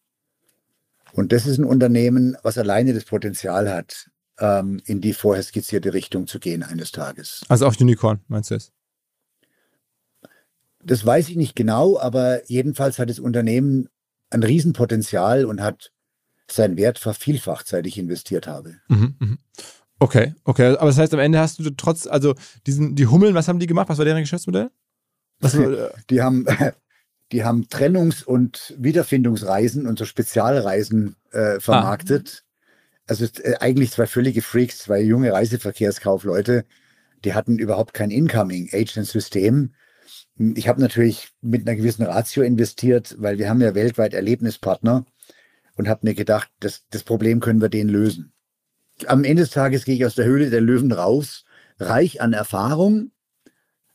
Und 1.13 1.31
das 1.31 1.45
ist 1.45 1.57
ein 1.57 1.65
Unternehmen, 1.65 2.35
was 2.43 2.57
alleine 2.57 2.93
das 2.93 3.05
Potenzial 3.05 3.71
hat, 3.71 4.09
ähm, 4.39 4.81
in 4.85 4.99
die 4.99 5.13
vorher 5.13 5.43
skizzierte 5.43 5.93
Richtung 5.93 6.27
zu 6.27 6.39
gehen 6.39 6.63
eines 6.63 6.91
Tages. 6.91 7.43
Also 7.47 7.67
auch 7.67 7.79
Unicorn, 7.79 8.19
meinst 8.27 8.51
du 8.51 8.55
es? 8.55 8.71
Das 10.83 11.05
weiß 11.05 11.29
ich 11.29 11.35
nicht 11.35 11.55
genau, 11.55 11.97
aber 11.97 12.47
jedenfalls 12.49 12.99
hat 12.99 13.09
das 13.09 13.19
Unternehmen 13.19 13.89
ein 14.29 14.43
Riesenpotenzial 14.43 15.45
und 15.45 15.61
hat 15.61 15.91
seinen 16.49 16.77
Wert 16.77 16.99
vervielfacht, 16.99 17.67
seit 17.67 17.87
ich 17.87 17.97
investiert 17.97 18.45
habe. 18.45 18.75
Mhm, 18.87 19.15
mh. 19.19 19.37
Okay, 19.99 20.33
okay. 20.43 20.75
Aber 20.77 20.87
das 20.87 20.97
heißt, 20.97 21.13
am 21.13 21.19
Ende 21.19 21.39
hast 21.39 21.59
du 21.59 21.69
trotz, 21.71 22.05
also 22.07 22.35
diesen, 22.67 22.95
die 22.95 23.07
Hummeln, 23.07 23.33
was 23.33 23.47
haben 23.47 23.59
die 23.59 23.67
gemacht? 23.67 23.89
Was 23.89 23.97
war 23.97 24.05
deren 24.05 24.21
Geschäftsmodell? 24.21 24.69
Was, 25.39 25.53
äh 25.55 25.89
die 26.09 26.21
haben, 26.21 26.45
die 27.31 27.43
haben 27.43 27.67
Trennungs- 27.67 28.23
und 28.23 28.73
Wiederfindungsreisen 28.77 29.87
und 29.87 29.97
so 29.97 30.05
Spezialreisen 30.05 31.15
äh, 31.31 31.59
vermarktet. 31.59 32.43
Ah. 32.43 32.45
Also 33.07 33.25
äh, 33.43 33.55
eigentlich 33.59 33.91
zwei 33.91 34.07
völlige 34.07 34.41
Freaks, 34.41 34.79
zwei 34.79 35.01
junge 35.01 35.31
Reiseverkehrskaufleute. 35.31 36.65
Die 37.23 37.33
hatten 37.33 37.57
überhaupt 37.57 37.93
kein 37.93 38.11
Incoming-Agent-System. 38.11 39.73
Ich 40.37 40.67
habe 40.67 40.81
natürlich 40.81 41.29
mit 41.41 41.67
einer 41.67 41.77
gewissen 41.77 42.03
Ratio 42.03 42.43
investiert, 42.43 43.15
weil 43.17 43.37
wir 43.37 43.49
haben 43.49 43.61
ja 43.61 43.73
weltweit 43.73 44.13
Erlebnispartner 44.13 45.05
und 45.75 45.87
habe 45.87 46.01
mir 46.03 46.13
gedacht, 46.13 46.51
das, 46.59 46.83
das 46.89 47.03
Problem 47.03 47.39
können 47.39 47.61
wir 47.61 47.69
denen 47.69 47.89
lösen. 47.89 48.34
Am 49.07 49.23
Ende 49.23 49.43
des 49.43 49.51
Tages 49.51 49.85
gehe 49.85 49.95
ich 49.95 50.05
aus 50.05 50.15
der 50.15 50.25
Höhle 50.25 50.49
der 50.49 50.61
Löwen 50.61 50.91
raus, 50.91 51.45
reich 51.79 52.21
an 52.21 52.33
Erfahrung, 52.33 53.11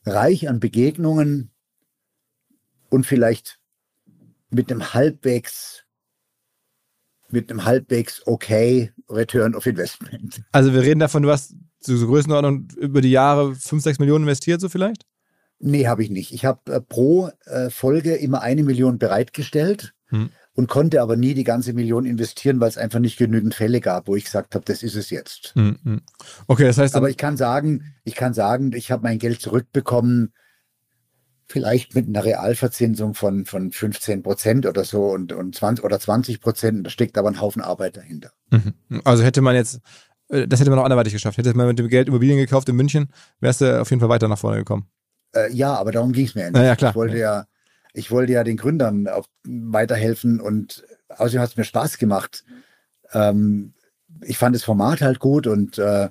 reich 0.04 0.48
an 0.48 0.60
Begegnungen 0.60 1.50
und 2.90 3.06
vielleicht 3.06 3.58
mit 4.50 4.70
einem 4.70 4.92
halbwegs 4.92 5.84
mit 7.32 7.48
einem 7.48 7.64
halbwegs 7.64 8.26
okay 8.26 8.92
Return 9.08 9.54
of 9.54 9.64
Investment. 9.64 10.42
Also 10.50 10.74
wir 10.74 10.82
reden 10.82 10.98
davon, 10.98 11.22
du 11.22 11.30
hast 11.30 11.54
so 11.78 12.06
Größenordnung 12.06 12.68
über 12.76 13.00
die 13.00 13.12
Jahre 13.12 13.54
5, 13.54 13.82
6 13.82 13.98
Millionen 14.00 14.24
investiert, 14.24 14.60
so 14.60 14.68
vielleicht? 14.68 15.06
Nee, 15.60 15.86
habe 15.86 16.02
ich 16.02 16.10
nicht. 16.10 16.32
Ich 16.32 16.44
habe 16.44 16.72
äh, 16.72 16.80
pro 16.80 17.30
äh, 17.44 17.70
Folge 17.70 18.16
immer 18.16 18.40
eine 18.42 18.64
Million 18.64 18.98
bereitgestellt. 18.98 19.94
Hm 20.06 20.30
und 20.54 20.68
konnte 20.68 21.00
aber 21.00 21.16
nie 21.16 21.34
die 21.34 21.44
ganze 21.44 21.72
Million 21.72 22.04
investieren, 22.04 22.60
weil 22.60 22.68
es 22.68 22.76
einfach 22.76 22.98
nicht 22.98 23.18
genügend 23.18 23.54
Fälle 23.54 23.80
gab, 23.80 24.08
wo 24.08 24.16
ich 24.16 24.24
gesagt 24.24 24.54
habe, 24.54 24.64
das 24.64 24.82
ist 24.82 24.96
es 24.96 25.10
jetzt. 25.10 25.52
Mhm. 25.54 26.02
Okay, 26.46 26.64
das 26.64 26.78
heißt. 26.78 26.96
Aber 26.96 27.08
ich 27.08 27.16
kann 27.16 27.36
sagen, 27.36 27.94
ich 28.04 28.14
kann 28.14 28.34
sagen, 28.34 28.72
ich 28.74 28.90
habe 28.90 29.04
mein 29.04 29.18
Geld 29.18 29.40
zurückbekommen, 29.40 30.32
vielleicht 31.50 31.94
mit 31.94 32.06
einer 32.06 32.24
Realverzinsung 32.24 33.14
von, 33.14 33.44
von 33.44 33.72
15 33.72 34.22
Prozent 34.22 34.66
oder 34.66 34.84
so 34.84 35.06
und, 35.06 35.32
und 35.32 35.54
20 35.54 35.84
oder 35.84 35.98
20 35.98 36.40
Prozent. 36.40 36.86
Da 36.86 36.90
steckt 36.90 37.18
aber 37.18 37.28
ein 37.28 37.40
Haufen 37.40 37.62
Arbeit 37.62 37.96
dahinter. 37.96 38.30
Mhm. 38.50 38.74
Also 39.04 39.22
hätte 39.24 39.40
man 39.40 39.56
jetzt, 39.56 39.80
äh, 40.28 40.46
das 40.46 40.60
hätte 40.60 40.70
man 40.70 40.78
auch 40.78 40.84
anderweitig 40.84 41.12
geschafft. 41.12 41.38
Hätte 41.38 41.54
man 41.54 41.66
mit 41.66 41.78
dem 41.78 41.88
Geld 41.88 42.08
Immobilien 42.08 42.38
gekauft 42.38 42.68
in 42.68 42.76
München, 42.76 43.08
wärst 43.40 43.60
du 43.60 43.80
auf 43.80 43.90
jeden 43.90 44.00
Fall 44.00 44.08
weiter 44.08 44.28
nach 44.28 44.38
vorne 44.38 44.58
gekommen. 44.58 44.86
Äh, 45.34 45.52
ja, 45.52 45.74
aber 45.74 45.92
darum 45.92 46.12
ging 46.12 46.26
es 46.26 46.34
mir 46.34 46.42
ja 46.42 46.50
nicht. 46.50 46.62
Ja, 46.62 46.76
klar. 46.76 46.90
Ich 46.90 46.96
wollte 46.96 47.18
ja, 47.18 47.46
ich 47.92 48.10
wollte 48.10 48.32
ja 48.32 48.44
den 48.44 48.56
Gründern 48.56 49.08
auch 49.08 49.26
weiterhelfen 49.44 50.40
und 50.40 50.84
außerdem 51.08 51.40
hat 51.40 51.50
es 51.50 51.56
mir 51.56 51.64
Spaß 51.64 51.98
gemacht. 51.98 52.44
Ähm, 53.12 53.74
ich 54.22 54.38
fand 54.38 54.54
das 54.54 54.64
Format 54.64 55.00
halt 55.00 55.18
gut 55.18 55.46
und, 55.46 55.78
äh, 55.78 56.08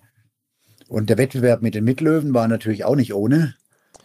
und 0.88 1.10
der 1.10 1.18
Wettbewerb 1.18 1.62
mit 1.62 1.76
den 1.76 1.84
Mitlöwen 1.84 2.34
war 2.34 2.48
natürlich 2.48 2.84
auch 2.86 2.96
nicht 2.96 3.14
ohne. 3.14 3.56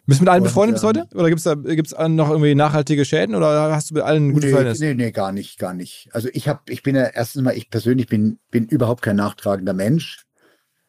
Bist 0.06 0.20
du 0.20 0.24
mit 0.24 0.30
allen 0.30 0.42
und, 0.42 0.48
befreundet 0.48 0.76
bis 0.76 0.82
ähm, 0.82 0.88
heute? 0.88 1.06
Oder 1.14 1.28
gibt 1.28 1.38
es 1.38 1.44
da 1.44 1.54
gibt's 1.54 1.92
noch 1.92 2.28
irgendwie 2.28 2.54
nachhaltige 2.54 3.04
Schäden 3.04 3.34
oder 3.34 3.74
hast 3.74 3.90
du 3.90 3.94
mit 3.94 4.02
allen 4.02 4.28
ein 4.28 4.32
gutes 4.32 4.50
nee, 4.50 4.50
Verhältnis? 4.50 4.80
Nee, 4.80 4.94
nee, 4.94 5.12
gar 5.12 5.32
nicht, 5.32 5.58
gar 5.58 5.72
nicht. 5.72 6.08
Also 6.12 6.28
ich 6.32 6.46
habe, 6.46 6.60
ich 6.68 6.82
bin 6.82 6.94
ja 6.94 7.04
erstens 7.04 7.42
mal, 7.42 7.56
ich 7.56 7.70
persönlich 7.70 8.06
bin, 8.06 8.38
bin 8.50 8.66
überhaupt 8.66 9.02
kein 9.02 9.16
nachtragender 9.16 9.72
Mensch. 9.72 10.26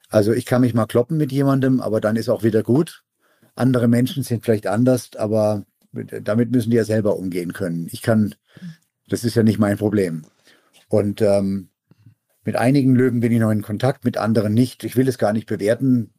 Also 0.10 0.34
ich 0.34 0.46
kann 0.46 0.62
mich 0.62 0.74
mal 0.74 0.86
kloppen 0.86 1.18
mit 1.18 1.32
jemandem, 1.32 1.80
aber 1.80 2.02
dann 2.02 2.18
ist 2.18 2.30
auch 2.30 2.44
wieder 2.44 2.62
gut. 2.62 3.04
Andere 3.56 3.88
Menschen 3.88 4.24
sind 4.24 4.44
vielleicht 4.44 4.68
anders, 4.68 5.12
aber 5.18 5.64
damit 6.22 6.52
müssen 6.52 6.72
die 6.72 6.78
ja 6.78 6.84
selber 6.84 7.18
umgehen 7.18 7.54
können. 7.54 7.88
Ich 7.92 8.02
kann, 8.02 8.36
das 9.08 9.24
ist 9.24 9.36
ja 9.36 9.44
nicht 9.44 9.60
mein 9.60 9.78
Problem. 9.78 10.24
Und 10.90 11.22
ähm, 11.22 11.70
mit 12.44 12.56
einigen 12.56 12.96
Löwen 12.96 13.22
bin 13.22 13.32
ich 13.32 13.40
noch 13.40 13.52
in 13.52 13.64
Kontakt, 13.64 14.06
mit 14.06 14.18
anderen 14.18 14.54
nicht. 14.54 14.84
Ich 14.84 14.96
will 14.96 15.08
es 15.08 15.18
gar 15.18 15.34
nicht 15.34 15.48
bewerten. 15.48 16.14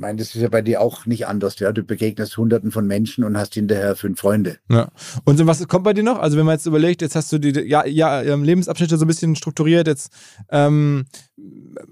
ich 0.00 0.02
meine, 0.02 0.18
das 0.18 0.34
ist 0.34 0.40
ja 0.40 0.48
bei 0.48 0.62
dir 0.62 0.80
auch 0.80 1.06
nicht 1.06 1.26
anders. 1.26 1.58
Ja? 1.58 1.72
Du 1.72 1.82
begegnest 1.82 2.36
Hunderten 2.36 2.70
von 2.70 2.86
Menschen 2.86 3.24
und 3.24 3.36
hast 3.36 3.54
hinterher 3.54 3.96
fünf 3.96 4.20
Freunde. 4.20 4.58
Ja. 4.70 4.88
Und 5.24 5.46
was 5.46 5.66
kommt 5.68 5.84
bei 5.84 5.92
dir 5.92 6.02
noch? 6.02 6.18
Also 6.18 6.38
wenn 6.38 6.46
man 6.46 6.54
jetzt 6.54 6.66
überlegt, 6.66 7.02
jetzt 7.02 7.16
hast 7.16 7.32
du 7.32 7.38
die 7.38 7.50
ja, 7.60 7.86
ja, 7.86 8.20
Lebensabschnitte 8.20 8.96
so 8.96 9.04
ein 9.04 9.08
bisschen 9.08 9.36
strukturiert. 9.36 9.86
Jetzt, 9.86 10.12
ähm, 10.50 11.06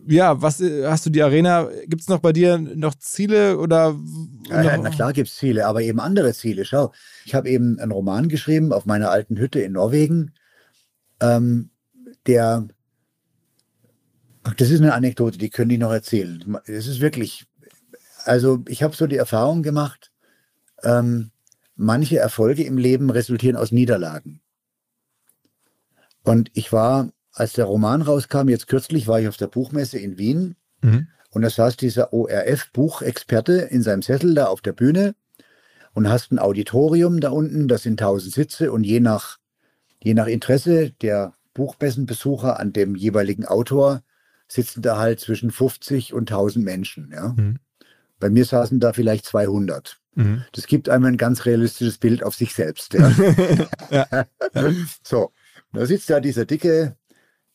ja, 0.07 0.41
was 0.41 0.61
hast 0.61 1.07
du 1.07 1.11
die 1.11 1.23
Arena? 1.23 1.69
Gibt 1.87 2.03
es 2.03 2.09
noch 2.09 2.21
bei 2.21 2.33
dir 2.33 2.59
noch 2.59 2.95
Ziele 2.95 3.59
oder? 3.59 3.95
Ja, 4.49 4.63
ja, 4.63 4.79
na 4.79 4.91
klar 4.91 5.13
gibt 5.13 5.29
es 5.29 5.37
Ziele, 5.37 5.67
aber 5.67 5.83
eben 5.83 6.01
andere 6.01 6.33
Ziele. 6.33 6.65
Schau, 6.65 6.93
ich 7.25 7.35
habe 7.35 7.49
eben 7.49 7.79
einen 7.79 7.93
Roman 7.93 8.29
geschrieben 8.29 8.73
auf 8.73 8.87
meiner 8.87 9.11
alten 9.11 9.37
Hütte 9.39 9.61
in 9.61 9.73
Norwegen, 9.73 10.33
ähm, 11.21 11.71
der 12.27 12.69
das 14.57 14.71
ist 14.71 14.81
eine 14.81 14.95
Anekdote, 14.95 15.37
die 15.37 15.51
können 15.51 15.69
die 15.69 15.79
noch 15.79 15.93
erzählen. 15.93 16.57
Es 16.65 16.87
ist 16.87 17.01
wirklich 17.01 17.48
also 18.25 18.63
ich 18.69 18.83
habe 18.83 18.97
so 18.97 19.07
die 19.07 19.17
Erfahrung 19.17 19.63
gemacht, 19.63 20.13
ähm, 20.83 21.31
manche 21.77 22.19
Erfolge 22.19 22.65
im 22.65 22.79
Leben 22.79 23.11
resultieren 23.11 23.57
aus 23.57 23.73
Niederlagen. 23.73 24.41
Und 26.25 26.51
ich 26.55 26.73
war, 26.73 27.11
als 27.33 27.53
der 27.53 27.65
Roman 27.65 28.03
rauskam, 28.03 28.49
jetzt 28.49 28.67
kürzlich 28.67 29.07
war 29.07 29.21
ich 29.21 29.29
auf 29.29 29.37
der 29.37 29.47
Buchmesse 29.47 29.99
in 29.99 30.19
Wien 30.19 30.57
mhm. 30.83 31.09
und 31.31 31.43
da 31.43 31.51
saß 31.51 31.77
dieser 31.77 32.13
ORF-Buchexperte 32.13 33.53
in 33.53 33.83
seinem 33.83 34.03
Sessel 34.03 34.35
da 34.35 34.47
auf 34.47 34.61
der 34.61 34.73
Bühne 34.73 35.15
und 35.95 36.09
hast 36.09 36.33
ein 36.33 36.39
Auditorium 36.39 37.21
da 37.21 37.31
unten, 37.31 37.69
das 37.69 37.83
sind 37.83 38.01
tausend 38.01 38.35
Sitze 38.35 38.73
und 38.73 38.85
je 38.85 39.01
nach, 39.01 39.39
je 40.03 40.15
nach 40.15 40.27
Interesse 40.27 40.91
der 40.91 41.35
Buchmessenbesucher 41.55 42.59
an 42.61 42.73
dem 42.73 42.95
jeweiligen 42.95 43.47
Autor 43.47 44.03
sitzen 44.49 44.83
da 44.83 44.99
halt 44.99 45.21
zwischen 45.21 45.51
50 45.51 46.15
und 46.15 46.31
1000 46.31 46.65
Menschen. 46.65 47.11
Ja? 47.13 47.35
Mhm. 47.37 47.59
Bei 48.19 48.31
mir 48.31 48.45
saßen 48.45 48.81
da 48.81 48.93
vielleicht 48.93 49.25
200. 49.27 49.99
Mhm. 50.15 50.45
Das 50.53 50.67
gibt 50.67 50.89
einem 50.89 51.05
ein 51.05 51.17
ganz 51.17 51.47
realistisches 51.47 51.99
Bild 51.99 52.23
auf 52.23 52.35
sich 52.35 52.55
selbst. 52.55 52.95
Ja. 52.95 53.13
ja. 53.91 54.27
so, 55.03 55.33
da 55.73 55.87
sitzt 55.87 56.11
da 56.11 56.21
dieser 56.21 56.45
dicke 56.45 56.97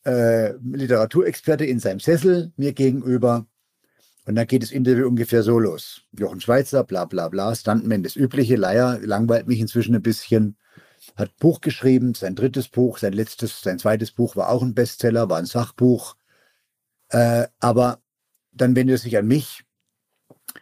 äh, 0.05 0.53
Literaturexperte 0.53 1.66
in 1.66 1.80
seinem 1.80 1.99
Sessel 1.99 2.53
mir 2.57 2.74
gegenüber. 2.74 3.45
Und 4.26 4.36
dann 4.36 4.47
geht 4.47 4.64
das 4.64 4.72
Interview 4.72 5.07
ungefähr 5.07 5.43
so 5.43 5.59
los. 5.59 6.03
Jochen 6.14 6.39
Schweizer, 6.39 6.84
bla 6.86 7.05
bla 7.05 7.28
bla, 7.28 7.53
Stuntman, 7.53 8.03
das 8.03 8.16
übliche, 8.16 8.55
Leier, 8.55 8.99
langweilt 9.01 9.47
mich 9.47 9.59
inzwischen 9.59 9.95
ein 9.95 10.01
bisschen. 10.01 10.57
hat 11.18 11.36
Buch 11.38 11.59
geschrieben, 11.59 12.14
sein 12.14 12.36
drittes 12.36 12.70
Buch, 12.70 12.97
sein 12.97 13.11
letztes, 13.11 13.61
sein 13.61 13.80
zweites 13.80 14.11
Buch 14.11 14.38
war 14.38 14.49
auch 14.49 14.61
ein 14.61 14.74
Bestseller, 14.74 15.30
war 15.30 15.39
ein 15.39 15.45
Sachbuch. 15.45 16.16
Äh, 17.09 17.47
aber 17.59 18.01
dann 18.53 18.76
wendet 18.76 18.95
er 18.95 18.99
sich 18.99 19.18
an 19.18 19.28
mich, 19.28 19.62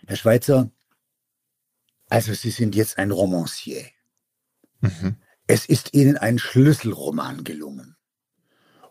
Herr 0.08 0.16
Schweizer, 0.16 0.72
also 2.10 2.34
Sie 2.34 2.52
sind 2.52 2.76
jetzt 2.76 2.98
ein 2.98 3.12
Romancier. 3.12 3.86
Mhm. 4.82 5.18
Es 5.48 5.66
ist 5.66 5.94
Ihnen 5.94 6.18
ein 6.18 6.40
Schlüsselroman 6.40 7.44
gelungen. 7.44 7.96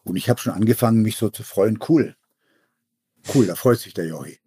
Und 0.04 0.16
ich 0.16 0.30
habe 0.30 0.40
schon 0.40 0.52
angefangen, 0.52 1.02
mich 1.02 1.16
so 1.16 1.28
zu 1.28 1.42
freuen. 1.42 1.78
Cool. 1.86 2.16
Cool, 3.34 3.46
da 3.46 3.54
freut 3.54 3.78
sich 3.78 3.94
der 3.94 4.06
Jochi. 4.06 4.40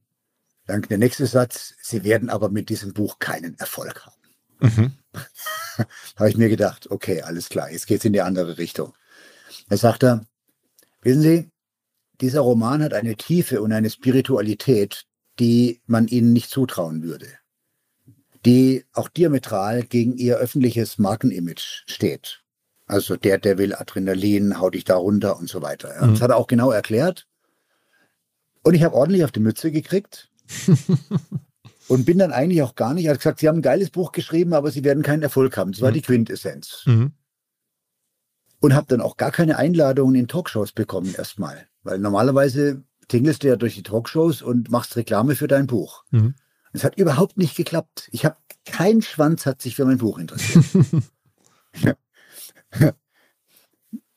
Dann 0.65 0.81
der 0.83 0.97
nächste 0.97 1.27
Satz, 1.27 1.75
Sie 1.81 2.03
werden 2.03 2.29
aber 2.29 2.49
mit 2.49 2.69
diesem 2.69 2.93
Buch 2.93 3.19
keinen 3.19 3.57
Erfolg 3.59 4.05
haben. 4.05 4.23
Mhm. 4.59 4.93
habe 6.15 6.29
ich 6.29 6.37
mir 6.37 6.49
gedacht, 6.49 6.89
okay, 6.89 7.21
alles 7.21 7.49
klar, 7.49 7.69
jetzt 7.71 7.87
geht 7.87 7.99
es 7.99 8.05
in 8.05 8.13
die 8.13 8.21
andere 8.21 8.57
Richtung. 8.57 8.93
Da 9.69 9.77
sagt 9.77 10.03
er, 10.03 10.25
wissen 11.01 11.21
Sie, 11.21 11.51
dieser 12.21 12.41
Roman 12.41 12.81
hat 12.81 12.93
eine 12.93 13.15
Tiefe 13.15 13.61
und 13.61 13.71
eine 13.73 13.89
Spiritualität, 13.89 15.05
die 15.39 15.81
man 15.85 16.07
Ihnen 16.07 16.33
nicht 16.33 16.49
zutrauen 16.49 17.03
würde. 17.03 17.27
Die 18.45 18.85
auch 18.93 19.09
diametral 19.09 19.83
gegen 19.83 20.17
Ihr 20.17 20.37
öffentliches 20.37 20.97
Markenimage 20.97 21.83
steht. 21.87 22.43
Also 22.85 23.15
der, 23.15 23.37
der 23.37 23.57
will 23.57 23.73
Adrenalin, 23.73 24.59
hau 24.59 24.69
dich 24.69 24.83
da 24.83 24.95
runter 24.95 25.37
und 25.37 25.49
so 25.49 25.61
weiter. 25.61 25.95
Ja. 25.95 26.05
Mhm. 26.05 26.11
Das 26.11 26.21
hat 26.21 26.31
er 26.31 26.37
auch 26.37 26.47
genau 26.47 26.71
erklärt. 26.71 27.27
Und 28.63 28.73
ich 28.73 28.83
habe 28.83 28.95
ordentlich 28.95 29.23
auf 29.23 29.31
die 29.31 29.39
Mütze 29.39 29.71
gekriegt. 29.71 30.29
und 31.87 32.05
bin 32.05 32.17
dann 32.17 32.31
eigentlich 32.31 32.61
auch 32.61 32.75
gar 32.75 32.93
nicht, 32.93 33.05
er 33.05 33.11
hat 33.11 33.19
gesagt, 33.19 33.39
Sie 33.39 33.47
haben 33.47 33.59
ein 33.59 33.63
geiles 33.63 33.89
Buch 33.89 34.11
geschrieben, 34.11 34.53
aber 34.53 34.71
Sie 34.71 34.83
werden 34.83 35.03
keinen 35.03 35.23
Erfolg 35.23 35.57
haben. 35.57 35.71
Das 35.71 35.81
war 35.81 35.89
mhm. 35.89 35.95
die 35.95 36.01
Quintessenz. 36.01 36.83
Mhm. 36.85 37.13
Und 38.59 38.73
habe 38.73 38.87
dann 38.87 39.01
auch 39.01 39.17
gar 39.17 39.31
keine 39.31 39.57
Einladungen 39.57 40.15
in 40.15 40.27
Talkshows 40.27 40.71
bekommen 40.71 41.13
erstmal. 41.17 41.67
Weil 41.83 41.99
normalerweise 41.99 42.83
tingelst 43.07 43.43
du 43.43 43.47
ja 43.49 43.55
durch 43.55 43.75
die 43.75 43.83
Talkshows 43.83 44.41
und 44.41 44.69
machst 44.69 44.95
Reklame 44.95 45.35
für 45.35 45.47
dein 45.47 45.67
Buch. 45.67 46.03
Mhm. 46.11 46.35
Es 46.71 46.83
hat 46.83 46.97
überhaupt 46.97 47.37
nicht 47.37 47.55
geklappt. 47.55 48.09
Ich 48.11 48.25
habe 48.25 48.37
kein 48.65 49.01
Schwanz 49.01 49.45
hat 49.45 49.61
sich 49.61 49.75
für 49.75 49.85
mein 49.85 49.99
Buch 49.99 50.17
interessiert. 50.17 50.65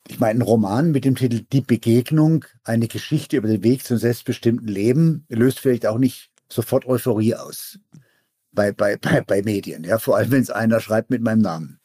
ich 0.07 0.19
meine, 0.19 0.39
ein 0.39 0.41
Roman 0.41 0.91
mit 0.91 1.05
dem 1.05 1.15
Titel 1.15 1.45
Die 1.51 1.61
Begegnung, 1.61 2.45
eine 2.63 2.87
Geschichte 2.87 3.37
über 3.37 3.47
den 3.47 3.63
Weg 3.63 3.85
zum 3.85 3.97
selbstbestimmten 3.97 4.67
Leben, 4.67 5.25
löst 5.29 5.59
vielleicht 5.59 5.85
auch 5.85 5.97
nicht 5.97 6.31
sofort 6.49 6.85
Euphorie 6.85 7.35
aus 7.35 7.79
bei, 8.51 8.71
bei, 8.71 8.97
bei, 8.97 9.21
bei 9.21 9.41
Medien, 9.43 9.83
ja, 9.83 9.99
vor 9.99 10.17
allem 10.17 10.31
wenn 10.31 10.41
es 10.41 10.49
einer 10.49 10.79
schreibt 10.79 11.09
mit 11.09 11.21
meinem 11.21 11.41
Namen. 11.41 11.79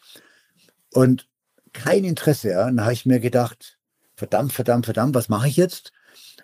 Und 0.93 1.29
kein 1.73 2.05
Interesse, 2.05 2.51
ja. 2.51 2.65
Dann 2.65 2.83
habe 2.83 2.93
ich 2.93 3.07
mir 3.07 3.21
gedacht, 3.21 3.79
verdammt, 4.15 4.53
verdammt, 4.53 4.87
verdammt, 4.87 5.15
was 5.15 5.29
mache 5.29 5.49
ich 5.49 5.57
jetzt? 5.57 5.93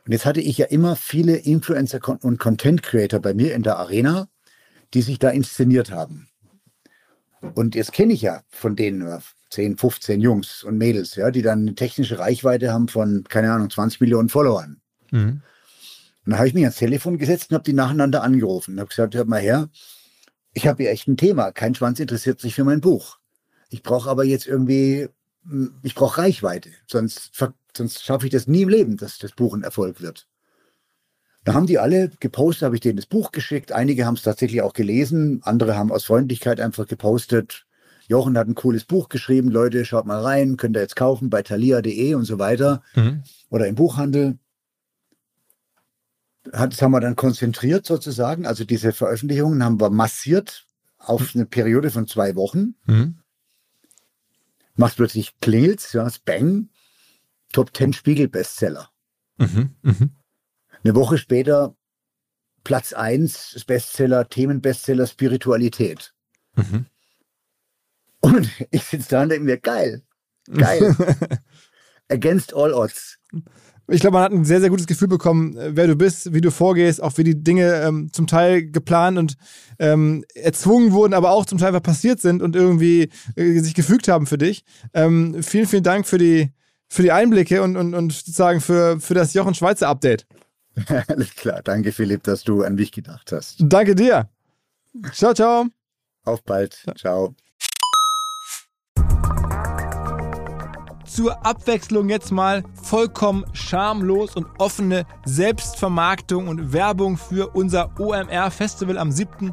Und 0.09 0.13
jetzt 0.13 0.25
hatte 0.25 0.41
ich 0.41 0.57
ja 0.57 0.65
immer 0.65 0.97
viele 0.97 1.37
Influencer 1.37 2.01
und 2.25 2.39
Content 2.39 2.83
Creator 2.83 3.21
bei 3.21 3.35
mir 3.35 3.55
in 3.55 3.63
der 3.63 3.77
Arena, 3.77 4.31
die 4.95 5.03
sich 5.03 5.19
da 5.19 5.29
inszeniert 5.29 5.91
haben. 5.91 6.29
Und 7.55 7.75
jetzt 7.75 7.93
kenne 7.93 8.15
ich 8.15 8.23
ja 8.23 8.41
von 8.49 8.75
denen 8.75 9.07
10, 9.51 9.77
15 9.77 10.23
Jungs 10.23 10.65
und 10.65 10.79
Mädels, 10.79 11.15
ja, 11.17 11.31
die 11.31 11.43
dann 11.43 11.61
eine 11.61 11.75
technische 11.75 12.19
Reichweite 12.19 12.73
haben 12.73 12.89
von, 12.89 13.23
keine 13.29 13.53
Ahnung, 13.53 13.69
20 13.69 14.01
Millionen 14.01 14.31
Followern. 14.31 14.81
Mhm. 15.11 15.43
Und 16.25 16.31
dann 16.33 16.39
habe 16.39 16.49
ich 16.49 16.55
mich 16.55 16.65
ans 16.65 16.77
Telefon 16.77 17.19
gesetzt 17.19 17.51
und 17.51 17.57
habe 17.57 17.65
die 17.65 17.75
nacheinander 17.75 18.23
angerufen 18.23 18.73
und 18.73 18.81
habe 18.81 18.89
gesagt, 18.89 19.15
hört 19.15 19.29
mal 19.29 19.43
her, 19.43 19.69
ich 20.55 20.67
habe 20.67 20.85
hier 20.85 20.91
echt 20.91 21.07
ein 21.07 21.19
Thema. 21.19 21.53
Kein 21.53 21.75
Schwanz 21.75 22.01
interessiert 22.01 22.41
sich 22.41 22.55
für 22.55 22.65
mein 22.65 22.81
Buch. 22.81 23.19
Ich 23.69 23.83
brauche 23.83 24.09
aber 24.09 24.25
jetzt 24.25 24.47
irgendwie, 24.47 25.11
hm, 25.47 25.75
ich 25.83 25.95
brauche 25.95 26.17
Reichweite, 26.17 26.71
sonst, 26.87 27.37
sonst 27.77 28.05
schaffe 28.05 28.27
ich 28.27 28.33
das 28.33 28.47
nie 28.47 28.63
im 28.63 28.69
Leben, 28.69 28.97
dass 28.97 29.19
das 29.19 29.33
Buch 29.33 29.55
ein 29.55 29.63
Erfolg 29.63 30.01
wird. 30.01 30.27
Da 31.45 31.55
haben 31.55 31.67
die 31.67 31.79
alle 31.79 32.11
gepostet, 32.21 32.65
habe 32.65 32.77
ich 32.77 32.81
denen 32.81 32.97
das 32.97 33.07
Buch 33.07 33.33
geschickt. 33.33 33.73
Einige 33.73 34.05
haben 34.05 34.15
es 34.15 34.23
tatsächlich 34.23 34.63
auch 34.63 34.73
gelesen, 34.73 35.41
andere 35.45 35.77
haben 35.77 35.93
aus 35.93 36.05
Freundlichkeit 36.05 36.61
einfach 36.61 36.87
gepostet. 36.87 37.67
Jochen 38.07 38.37
hat 38.37 38.49
ein 38.49 38.55
cooles 38.55 38.85
Buch 38.85 39.09
geschrieben, 39.09 39.51
Leute, 39.51 39.85
schaut 39.85 40.07
mal 40.07 40.21
rein, 40.21 40.57
könnt 40.57 40.77
ihr 40.77 40.81
jetzt 40.81 40.97
kaufen 40.97 41.31
bei 41.31 41.43
thalia.de 41.43 42.15
und 42.15 42.25
so 42.25 42.39
weiter 42.39 42.83
mhm. 42.95 43.23
oder 43.51 43.67
im 43.67 43.75
Buchhandel 43.75 44.39
hat, 46.53 46.73
das 46.73 46.83
haben 46.83 46.93
wir 46.93 47.01
dann 47.01 47.17
konzentriert 47.17 47.87
sozusagen. 47.87 48.47
Also 48.47 48.65
diese 48.65 48.93
Veröffentlichungen 48.93 49.63
haben 49.63 49.81
wir 49.81 49.91
massiert 49.91 50.67
auf 50.99 51.35
mhm. 51.35 51.41
eine 51.41 51.47
Periode 51.47 51.91
von 51.91 52.07
zwei 52.07 52.35
Wochen. 52.35 52.75
Mhm. 52.87 53.19
Macht 54.75 54.97
plötzlich 54.97 55.39
klingelt, 55.41 55.93
ja, 55.93 56.09
Bang, 56.25 56.69
Top 57.53 57.77
10 57.77 57.93
Spiegel 57.93 58.29
Bestseller. 58.29 58.91
Mhm. 59.39 59.75
Mhm. 59.83 60.11
Eine 60.83 60.95
Woche 60.95 61.19
später 61.19 61.77
Platz 62.65 62.93
1 62.93 63.65
Bestseller, 63.67 64.29
Themenbestseller 64.29 65.07
Spiritualität. 65.07 66.15
Mhm. 66.57 66.87
Und 68.21 68.51
ich 68.71 68.83
sitze 68.85 69.09
da 69.11 69.23
und 69.23 69.31
denke 69.31 69.45
mir, 69.45 69.59
geil, 69.59 70.03
geil. 70.51 70.95
Against 72.09 72.55
all 72.55 72.73
odds. 72.73 73.19
Ich 73.91 74.01
glaube, 74.03 74.15
man 74.15 74.23
hat 74.23 74.33
ein 74.33 74.45
sehr, 74.45 74.61
sehr 74.61 74.69
gutes 74.69 74.87
Gefühl 74.87 75.09
bekommen, 75.09 75.57
äh, 75.57 75.75
wer 75.75 75.87
du 75.87 75.97
bist, 75.97 76.35
wie 76.35 76.43
du 76.43 76.51
vorgehst, 76.51 77.03
auch 77.03 77.17
wie 77.17 77.25
die 77.25 77.43
Dinge 77.43 77.83
ähm, 77.83 78.11
zum 78.13 78.27
Teil 78.27 78.71
geplant 78.71 79.17
und 79.17 79.37
ähm, 79.79 80.25
erzwungen 80.35 80.93
wurden, 80.93 81.15
aber 81.15 81.31
auch 81.31 81.47
zum 81.47 81.59
Teil 81.59 81.69
einfach 81.69 81.83
passiert 81.83 82.21
sind 82.21 82.43
und 82.43 82.55
irgendwie 82.55 83.09
äh, 83.37 83.61
sich 83.61 83.75
gefügt 83.75 84.09
haben 84.09 84.27
für 84.27 84.37
dich. 84.37 84.65
Ähm, 84.93 85.43
vielen, 85.43 85.67
vielen 85.67 85.83
Dank 85.83 86.07
für 86.07 86.19
die, 86.19 86.53
für 86.89 87.03
die 87.03 87.13
Einblicke 87.13 87.63
und, 87.63 87.77
und, 87.77 87.95
und 87.95 88.13
sozusagen 88.13 88.61
für, 88.61 89.01
für 89.01 89.15
das 89.15 89.35
Jochen 89.35 89.55
Schweizer 89.55 89.89
Update. 89.89 90.27
Alles 91.09 91.35
klar. 91.35 91.63
Danke, 91.63 91.93
Philipp, 91.93 92.23
dass 92.25 92.45
du 92.45 92.63
an 92.63 92.75
mich 92.75 92.93
gedacht 92.93 93.33
hast. 93.33 93.57
Danke 93.59 93.95
dir. 93.95 94.29
Ciao, 95.13 95.35
ciao. 95.35 95.67
Auf 96.25 96.43
bald. 96.43 96.85
Ciao. 96.97 97.35
zur 101.19 101.45
Abwechslung 101.45 102.09
jetzt 102.09 102.31
mal 102.31 102.63
vollkommen 102.81 103.45
schamlos 103.53 104.37
und 104.37 104.47
offene 104.59 105.05
Selbstvermarktung 105.25 106.47
und 106.47 106.73
Werbung 106.73 107.17
für 107.17 107.57
unser 107.57 107.91
OMR 107.99 108.53
Festival 108.53 108.97
am 108.99 109.11
7. 109.11 109.53